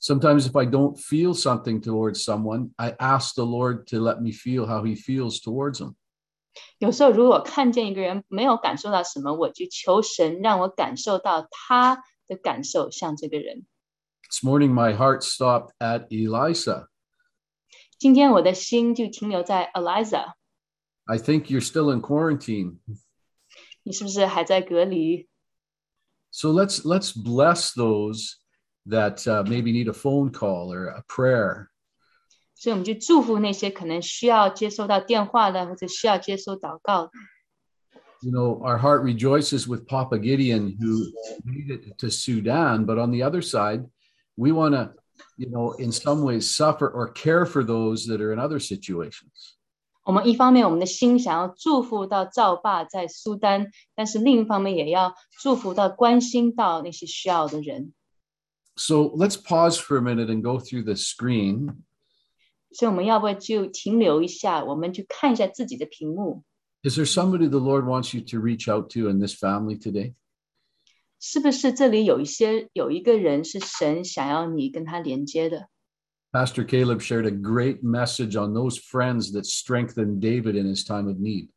[0.00, 4.30] Sometimes if I don't feel something towards someone, I ask the Lord to let me
[4.30, 5.94] feel how he feels towards them.
[6.78, 13.66] 有时候如果看见一个人没有感受到什么，我就求神让我感受到他 的感受，像这个人。
[14.30, 16.88] This morning, my heart stopped at Elisa.
[17.98, 20.34] 今天我的心就停留在 Eliza，
[21.04, 22.78] I think you're still in quarantine.
[23.82, 25.28] 你是不是还在隔离？
[26.30, 28.34] So let's let's bless those
[28.86, 31.68] that uh, maybe need a phone call or a prayer.
[32.54, 37.12] 所以我们就祝福那些可能需要接收到电话的，或者需要接收祷告的。
[38.22, 41.06] you know, our heart rejoices with Papa Gideon who
[41.44, 43.84] made it to Sudan, but on the other side,
[44.36, 44.92] we want to,
[45.36, 49.54] you know, in some ways suffer or care for those that are in other situations.
[50.04, 57.92] 我们一方面我们的心想要祝福到赵爸在苏丹，但是另一方面也要祝福到关心到那些需要的人。
[58.74, 61.74] So let's pause for a minute and go through the screen.
[62.72, 66.42] 所以我们要不要就停留一下，我们去看一下自己的屏幕，
[66.82, 70.14] Is there somebody the Lord wants you to reach out to in this family today?
[71.20, 75.68] 是不是这里有一些有一个人是神想要你跟他连接的？
[76.30, 81.08] Pastor Caleb shared a great message on those friends that strengthened David in his time
[81.08, 81.48] of need.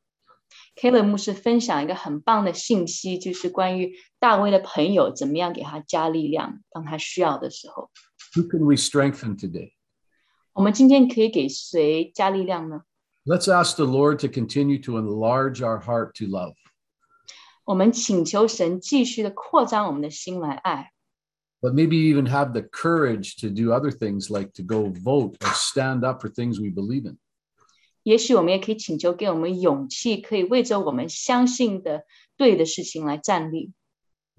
[0.76, 7.91] K 勒牧师分享一个很棒的信息，就是关于大卫的朋友怎么样给他加力量，当他需要的时候。
[8.34, 9.74] Who can we strengthen today?
[10.53, 12.82] 我们今天可以给谁加力量呢？
[13.26, 16.53] Let's ask the Lord to continue to enlarge our heart to love.
[17.66, 20.91] 我们请求神继续的扩张我们的心来爱，
[21.62, 25.53] but maybe even have the courage to do other things like to go vote or
[25.53, 27.18] stand up for things we believe in.
[28.03, 32.03] 也许我们也可以请求给我们勇气，可以为着我们相信的
[32.36, 33.72] 对的事情来站立。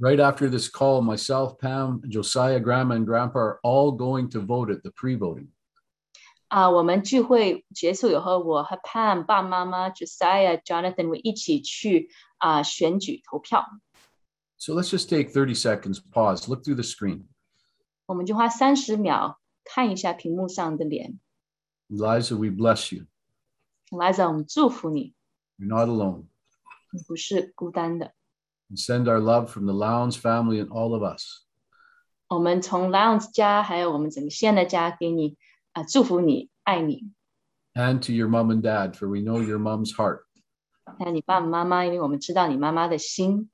[0.00, 4.68] Right after this call, myself, Pam, Josiah, Grandma, and Grandpa are all going to vote
[4.72, 5.46] at the pre voting.
[6.48, 13.66] 啊，我们聚会结束以后，我和 Pam、爸爸妈妈、Josiah、Jonathan 会一起去啊选举投票。
[14.58, 17.24] So let's just take 30 seconds, pause, look through the screen.
[18.06, 21.18] 我们就花三十秒看一下屏幕上的脸。
[21.88, 23.06] Eliza, we bless you.
[23.90, 25.14] 来着，我们祝福你，
[25.58, 26.26] You're not alone.
[26.90, 28.12] 你不是孤单的。
[28.70, 31.44] And send our love from the Lowndes family and all of us.
[32.28, 35.36] 我们从 Lions 家，还有我们整个县的家，给你
[35.76, 37.12] 啊祝福你，爱你，
[37.74, 40.24] And to your mom and dad, for we know your mom's heart.
[40.98, 43.50] 还有你爸爸妈妈，因为我们知道你妈妈的心。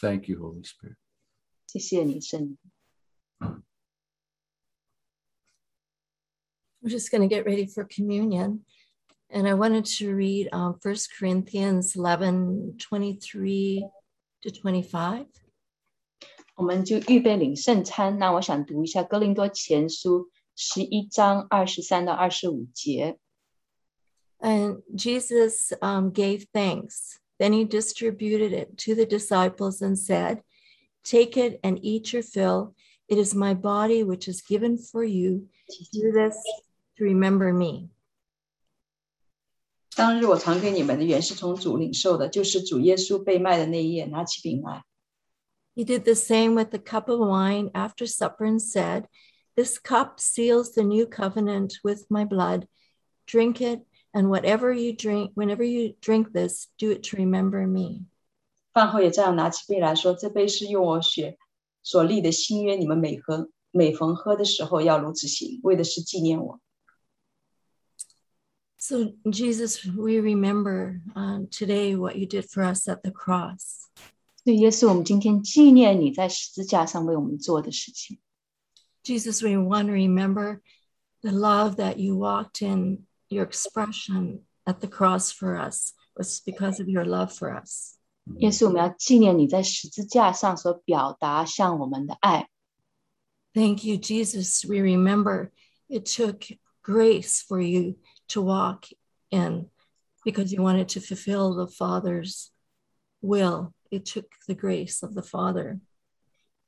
[0.00, 0.96] Thank you, Holy Spirit.
[1.68, 2.58] 谢谢你，圣灵。
[6.82, 8.64] We're just going to get ready for communion.
[9.30, 13.88] And I wanted to read um, 1 Corinthians 11 23
[14.42, 15.26] to 25.
[16.58, 18.18] 我们就预备领圣餐。
[18.18, 20.20] 那我想读一下《哥林多前书》
[20.56, 23.18] 十一章二十三到二十五节。
[24.38, 27.18] And Jesus um, gave thanks.
[27.38, 30.42] Then he distributed it to the disciples and said,
[31.02, 32.74] Take it and eat your fill.
[33.08, 35.48] It is my body, which is given for you.
[35.92, 36.36] Do this
[36.96, 37.90] to remember me.
[39.96, 44.84] 当日我传给你们的原是从主领受的，就是主耶稣被卖的那一夜，拿起饼来。
[45.74, 49.08] He did the same with the cup of wine after supper and said,
[49.56, 52.66] This cup seals the new covenant with my blood.
[53.26, 58.06] Drink it, and whatever you drink, whenever you drink this, do it to remember me.
[58.72, 61.38] 饭后也这样拿起杯来说：“这杯是用我血
[61.82, 66.60] 所立的新约，你们每喝每逢喝的时候要如此行，为的是纪念我。”
[68.76, 73.88] So, Jesus, we remember um, today what you did for us at the cross.
[74.44, 78.18] 所以，耶稣，我们今天纪念你在十字架上为我们做的事情。
[79.02, 80.60] Jesus, we want to remember
[81.22, 86.80] the love that you walked in, your expression at the cross for us was because
[86.80, 87.96] of your love for us.
[88.38, 92.48] 耶稣，我们要纪念你在十字架上所表达向我们的爱。
[93.54, 94.66] Thank you, Jesus.
[94.66, 95.52] We remember
[95.88, 97.96] it took grace for you
[98.28, 98.88] to walk
[99.30, 99.70] in
[100.24, 102.50] because you wanted to fulfill the Father's
[103.22, 103.72] will.
[103.90, 105.80] It took the grace of the Father.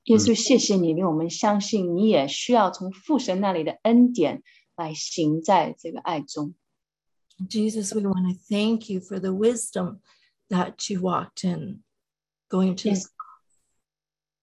[0.04, 4.42] 耶稣，谢谢你，因为我们相信你也需要从父神那里的恩典
[4.76, 6.54] 来行在这个爱中。
[7.50, 9.98] Jesus, we want to thank you for the wisdom
[10.48, 11.82] that you walked in
[12.48, 13.08] going to Yes.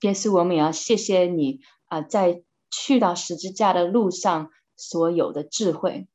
[0.01, 6.07] 耶稣，我们也要谢谢你啊、在去到十字架的路上所有的智慧。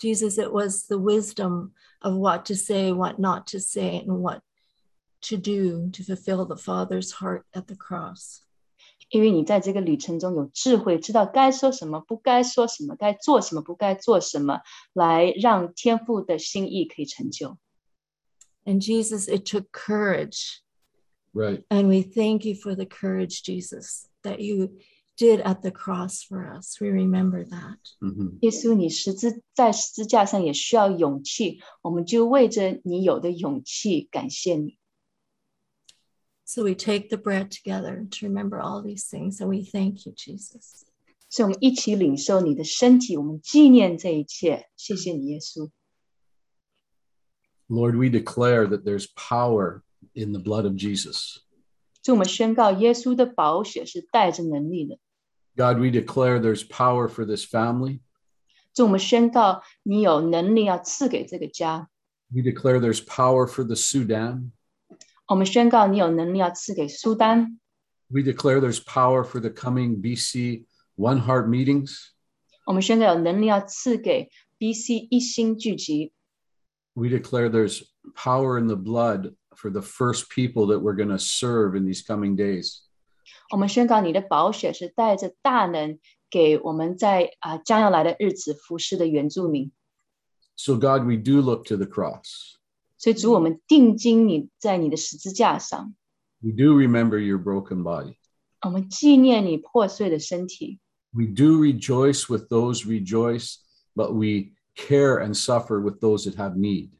[0.00, 1.70] Jesus, it was the wisdom
[2.00, 4.40] of what to say, what not to say, and what
[5.22, 8.40] to do to fulfill the Father's heart at the cross.
[9.08, 14.62] 因为你在这个旅程中有智慧，知道该说什么，不该说什么，该做什么，不该做什么，
[14.92, 17.56] 来让天父的心意可以成就。
[18.64, 20.60] And Jesus, it took courage.
[21.32, 21.64] Right.
[21.68, 24.78] And we thank you for the courage, Jesus, that you
[25.16, 26.80] did at the cross for us.
[26.80, 27.78] We remember that.
[28.00, 28.38] Mhm.
[28.40, 34.78] 耶稣，你十字在十字架上也需要勇气，我们就为着你有的勇气感谢你。
[36.50, 39.40] So we take the bread together to remember all these things.
[39.40, 40.84] And we thank you, Jesus.
[41.28, 44.68] 所以，我们一起领受你的身体，我们纪念这一切。
[44.76, 45.70] 谢谢你，耶稣。
[47.68, 49.82] Lord, we declare that there's power
[50.14, 51.38] in the blood of Jesus.
[52.00, 54.98] 主，我们宣告耶稣的宝血是带着能力的。
[55.56, 57.98] God, we declare there's power for this family.
[58.72, 61.90] 主，我们宣告你有能力要赐给这个家。
[62.28, 64.52] We declare there's power for the Sudan.
[65.30, 67.58] 我们宣告你有能力要赐给苏丹。
[68.08, 70.66] We declare there's power for the coming BC
[70.96, 71.96] One Heart meetings.
[72.66, 76.12] 我们宣告有能力要赐给 BC 一心聚集。
[76.94, 77.82] We declare there's
[78.14, 82.02] power in the blood for the first people that we're going to serve in these
[82.02, 82.86] coming days.
[83.50, 85.98] 我们宣告你的宝血是带着大能
[86.30, 89.72] 给我们在啊、将要来的日子服侍的原住民。
[90.56, 92.56] So, God, we do look to the cross.
[93.00, 95.94] 所以主，我们定睛你在你的十字架上，
[96.40, 98.16] We do remember your broken body.
[98.62, 100.80] 我们纪念你破碎的身体。
[101.12, 103.56] We do rejoice with those rejoice,
[103.94, 106.90] but we care and suffer with those that have need.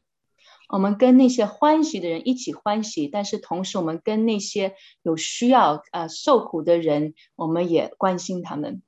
[0.69, 8.81] 我们跟那些欢喜的人一起欢喜，但是同时我们跟那些有需要呃受苦的人，我们也关心他们。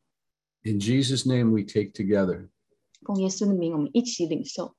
[0.63, 2.49] In Jesus' name, we take together.
[3.01, 4.75] 奉耶稣的名，我们一起领受。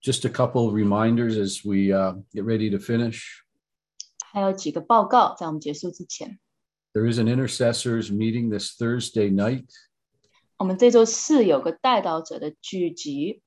[0.00, 3.42] Just a couple of reminders as we uh, get ready to finish.
[4.32, 6.38] 还有几个报告，在我们结束之前，
[6.92, 9.66] There is an intercessors meeting this Thursday night.
[10.58, 13.42] 我们这周四有个带导者的聚集。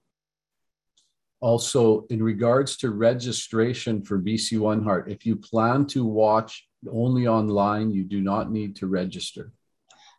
[1.39, 7.27] Also, in regards to registration for BC One Heart, if you plan to watch only
[7.27, 9.51] online, you do not need to register.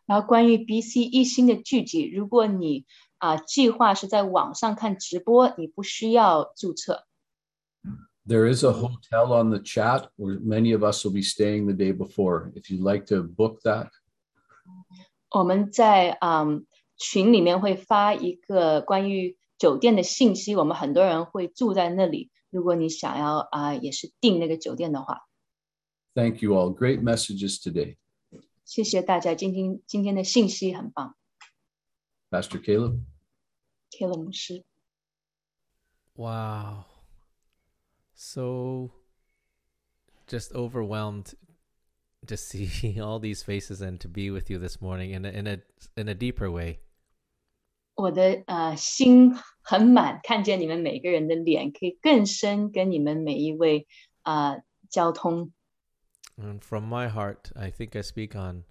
[0.07, 2.85] 然后关于 BC 一星的聚集，如果你
[3.18, 7.06] 啊、计划是在网上看直播，你不需要注册。
[8.26, 11.92] There is a hotel on the chat where many of us will be staying the day
[11.92, 12.52] before.
[12.54, 13.90] If you'd like to book that,
[15.30, 16.66] 我们在嗯
[16.96, 22.30] 群里面会发一个关于酒店的信息，我们很多人会住在那里。
[22.50, 25.26] 如果你想要啊、也是订那个酒店的话
[26.14, 26.74] ，thank you all.
[26.74, 27.96] Great messages today.
[28.64, 31.14] 谢谢大家，今天今天的信息很棒。
[32.35, 33.01] Pastor Caleb.
[33.91, 34.63] K 了牧师，
[36.15, 36.85] Wow.
[38.13, 38.91] So
[40.27, 41.33] just overwhelmed
[42.27, 45.47] to see all these faces and to be with you this morning in a, in
[45.47, 45.59] a
[45.95, 46.79] in a deeper way.
[47.95, 53.87] 我的呃心很满，看见你们每个人的脸，可以更深跟你们每一位
[54.21, 54.55] 啊、
[54.89, 55.51] 交通。
[56.37, 58.63] And from my heart, I think I speak on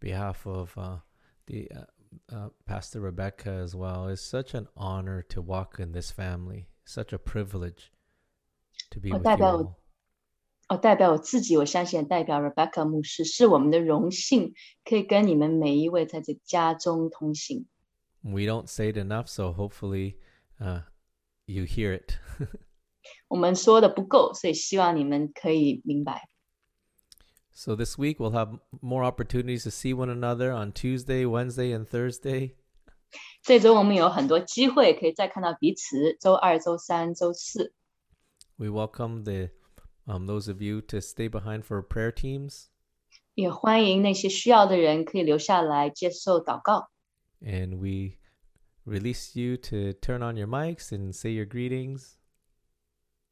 [0.00, 1.00] behalf of uh,
[1.46, 1.86] the uh,
[2.32, 4.08] uh, Pastor Rebecca as well.
[4.08, 6.68] It's such an honor to walk in this family.
[6.84, 7.92] Such a privilege
[8.90, 9.74] to be Oh, with 代 you 表 all.
[10.68, 14.52] 哦，代表我自己，我相信也代表 Rebecca 牧师，是我们的荣幸，
[14.84, 17.66] 可以跟你们每一位在这家中同行。
[18.20, 20.16] We don't say it enough, so hopefully
[20.60, 20.82] uh,
[21.46, 22.12] you hear it.
[23.28, 26.28] 我们说的不够，所以希望你们可以明白。
[27.52, 31.86] So this week we'll have more opportunities to see one another on Tuesday, Wednesday, and
[31.86, 32.54] Thursday.
[33.42, 37.72] 这周我们有很多机会可以再看到彼此，周二、周三、周四。
[38.56, 39.50] We welcome the
[40.06, 42.66] um, those of you to stay behind for prayer teams,
[43.34, 46.90] 也欢迎那些需要的人可以留下来接受祷告。
[47.40, 48.18] and we
[48.84, 52.16] release you to turn on your mics and say your greetings.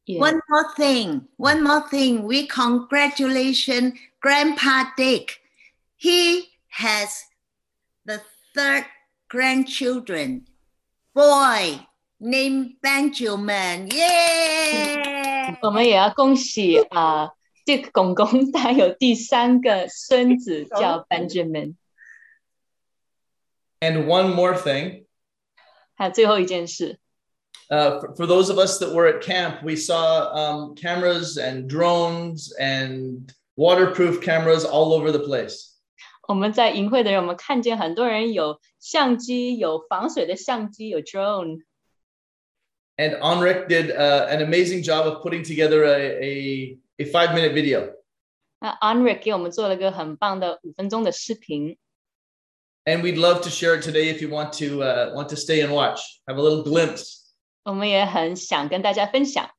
[0.05, 2.23] 也 One more thing, one more thing.
[2.23, 5.41] We congratulate Grandpa Dick.
[5.97, 7.24] He has
[8.05, 8.20] the
[8.55, 8.87] third
[9.28, 10.47] grandchildren,
[11.15, 11.87] boy
[12.20, 13.89] named Benjamin.
[13.91, 15.59] Yay!
[15.62, 17.31] 我 们也要恭喜啊、
[17.65, 21.74] 这个公公他有第三个孙子叫 Benjamin。
[23.81, 25.07] And one more thing,
[25.95, 26.99] 还有最后一件事，
[27.70, 31.69] uh, for, for those of us that were at camp, we saw um, cameras and
[31.69, 35.73] drones and waterproof cameras all over the place.
[36.28, 41.62] 我们在营会的人，我们看见很多人有相机，有防水的相机，有 drone。
[42.99, 47.53] And Onric did uh, an amazing job of putting together a, a, a five minute
[47.53, 47.93] video.
[48.59, 51.77] 那 Anric 给我们做了个很棒的五分钟的视频，
[52.87, 55.61] And we'd love to share it today if you want to uh, want to stay
[55.61, 56.01] and watch.
[56.27, 57.20] Have a little glimpse.
[57.64, 59.52] 我们也很想跟大家分享。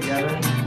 [0.00, 0.57] Together.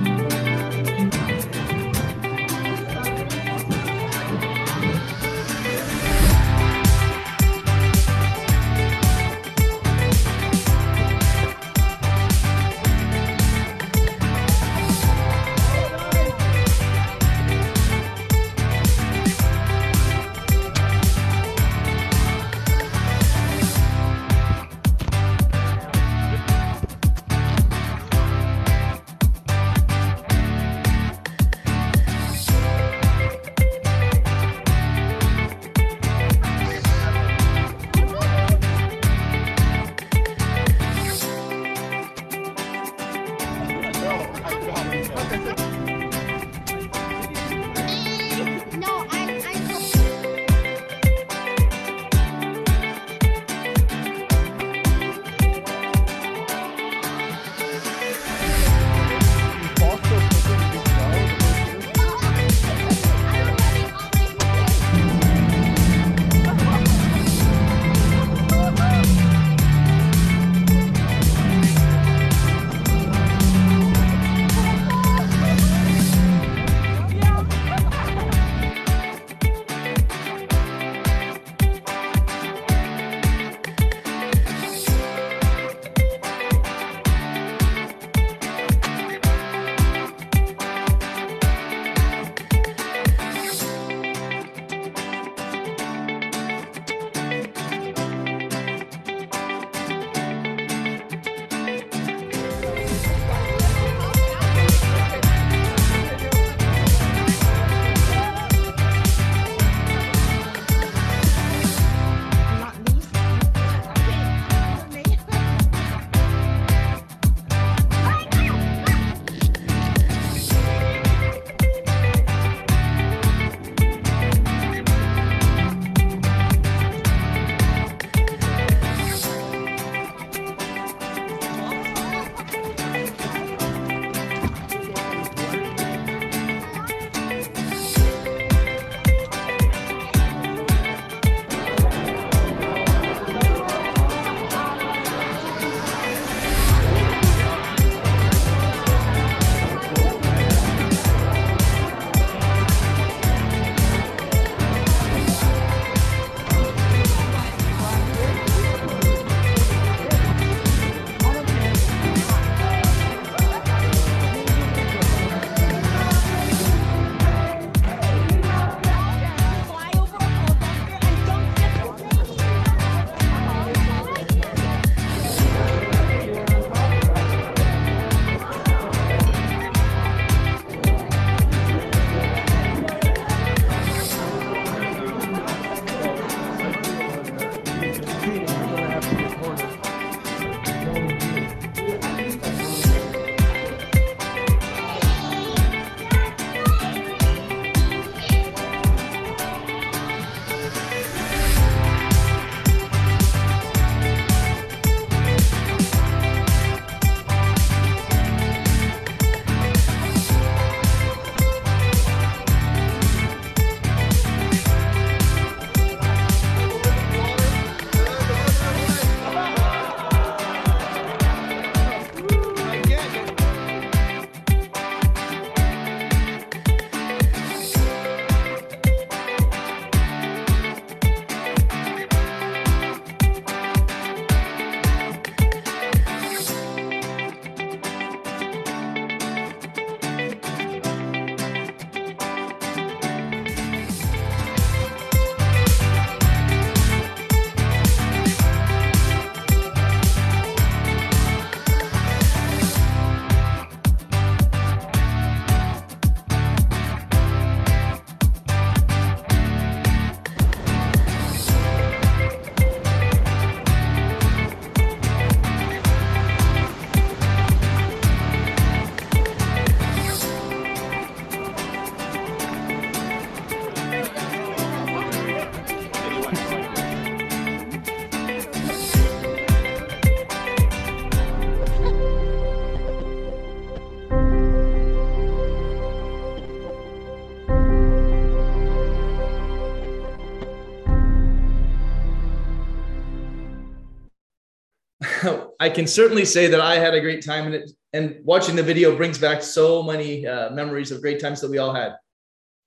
[295.60, 298.62] I can certainly say that I had a great time in it and watching the
[298.62, 301.98] video brings back so many uh, memories of great times that we all had.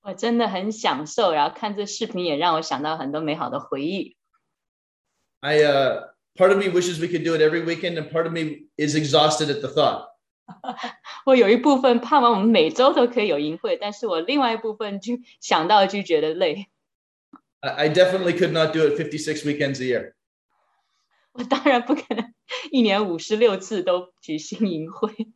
[0.02, 4.16] 我真的很享受，然后看这视频也让我想到很多美好的回忆。
[5.40, 8.32] I uh, part of me wishes we could do it every weekend, and part of
[8.32, 10.08] me is exhausted at the thought.
[11.26, 16.66] 我有一部分盼望我们每周都可以有营会，但是我另外一部分就想到就觉得累。
[17.60, 20.14] I, I definitely could not do it 56 weekends a year.
[21.35, 22.33] 我当然不可能
[22.71, 25.34] 一年五十六次都举行营会。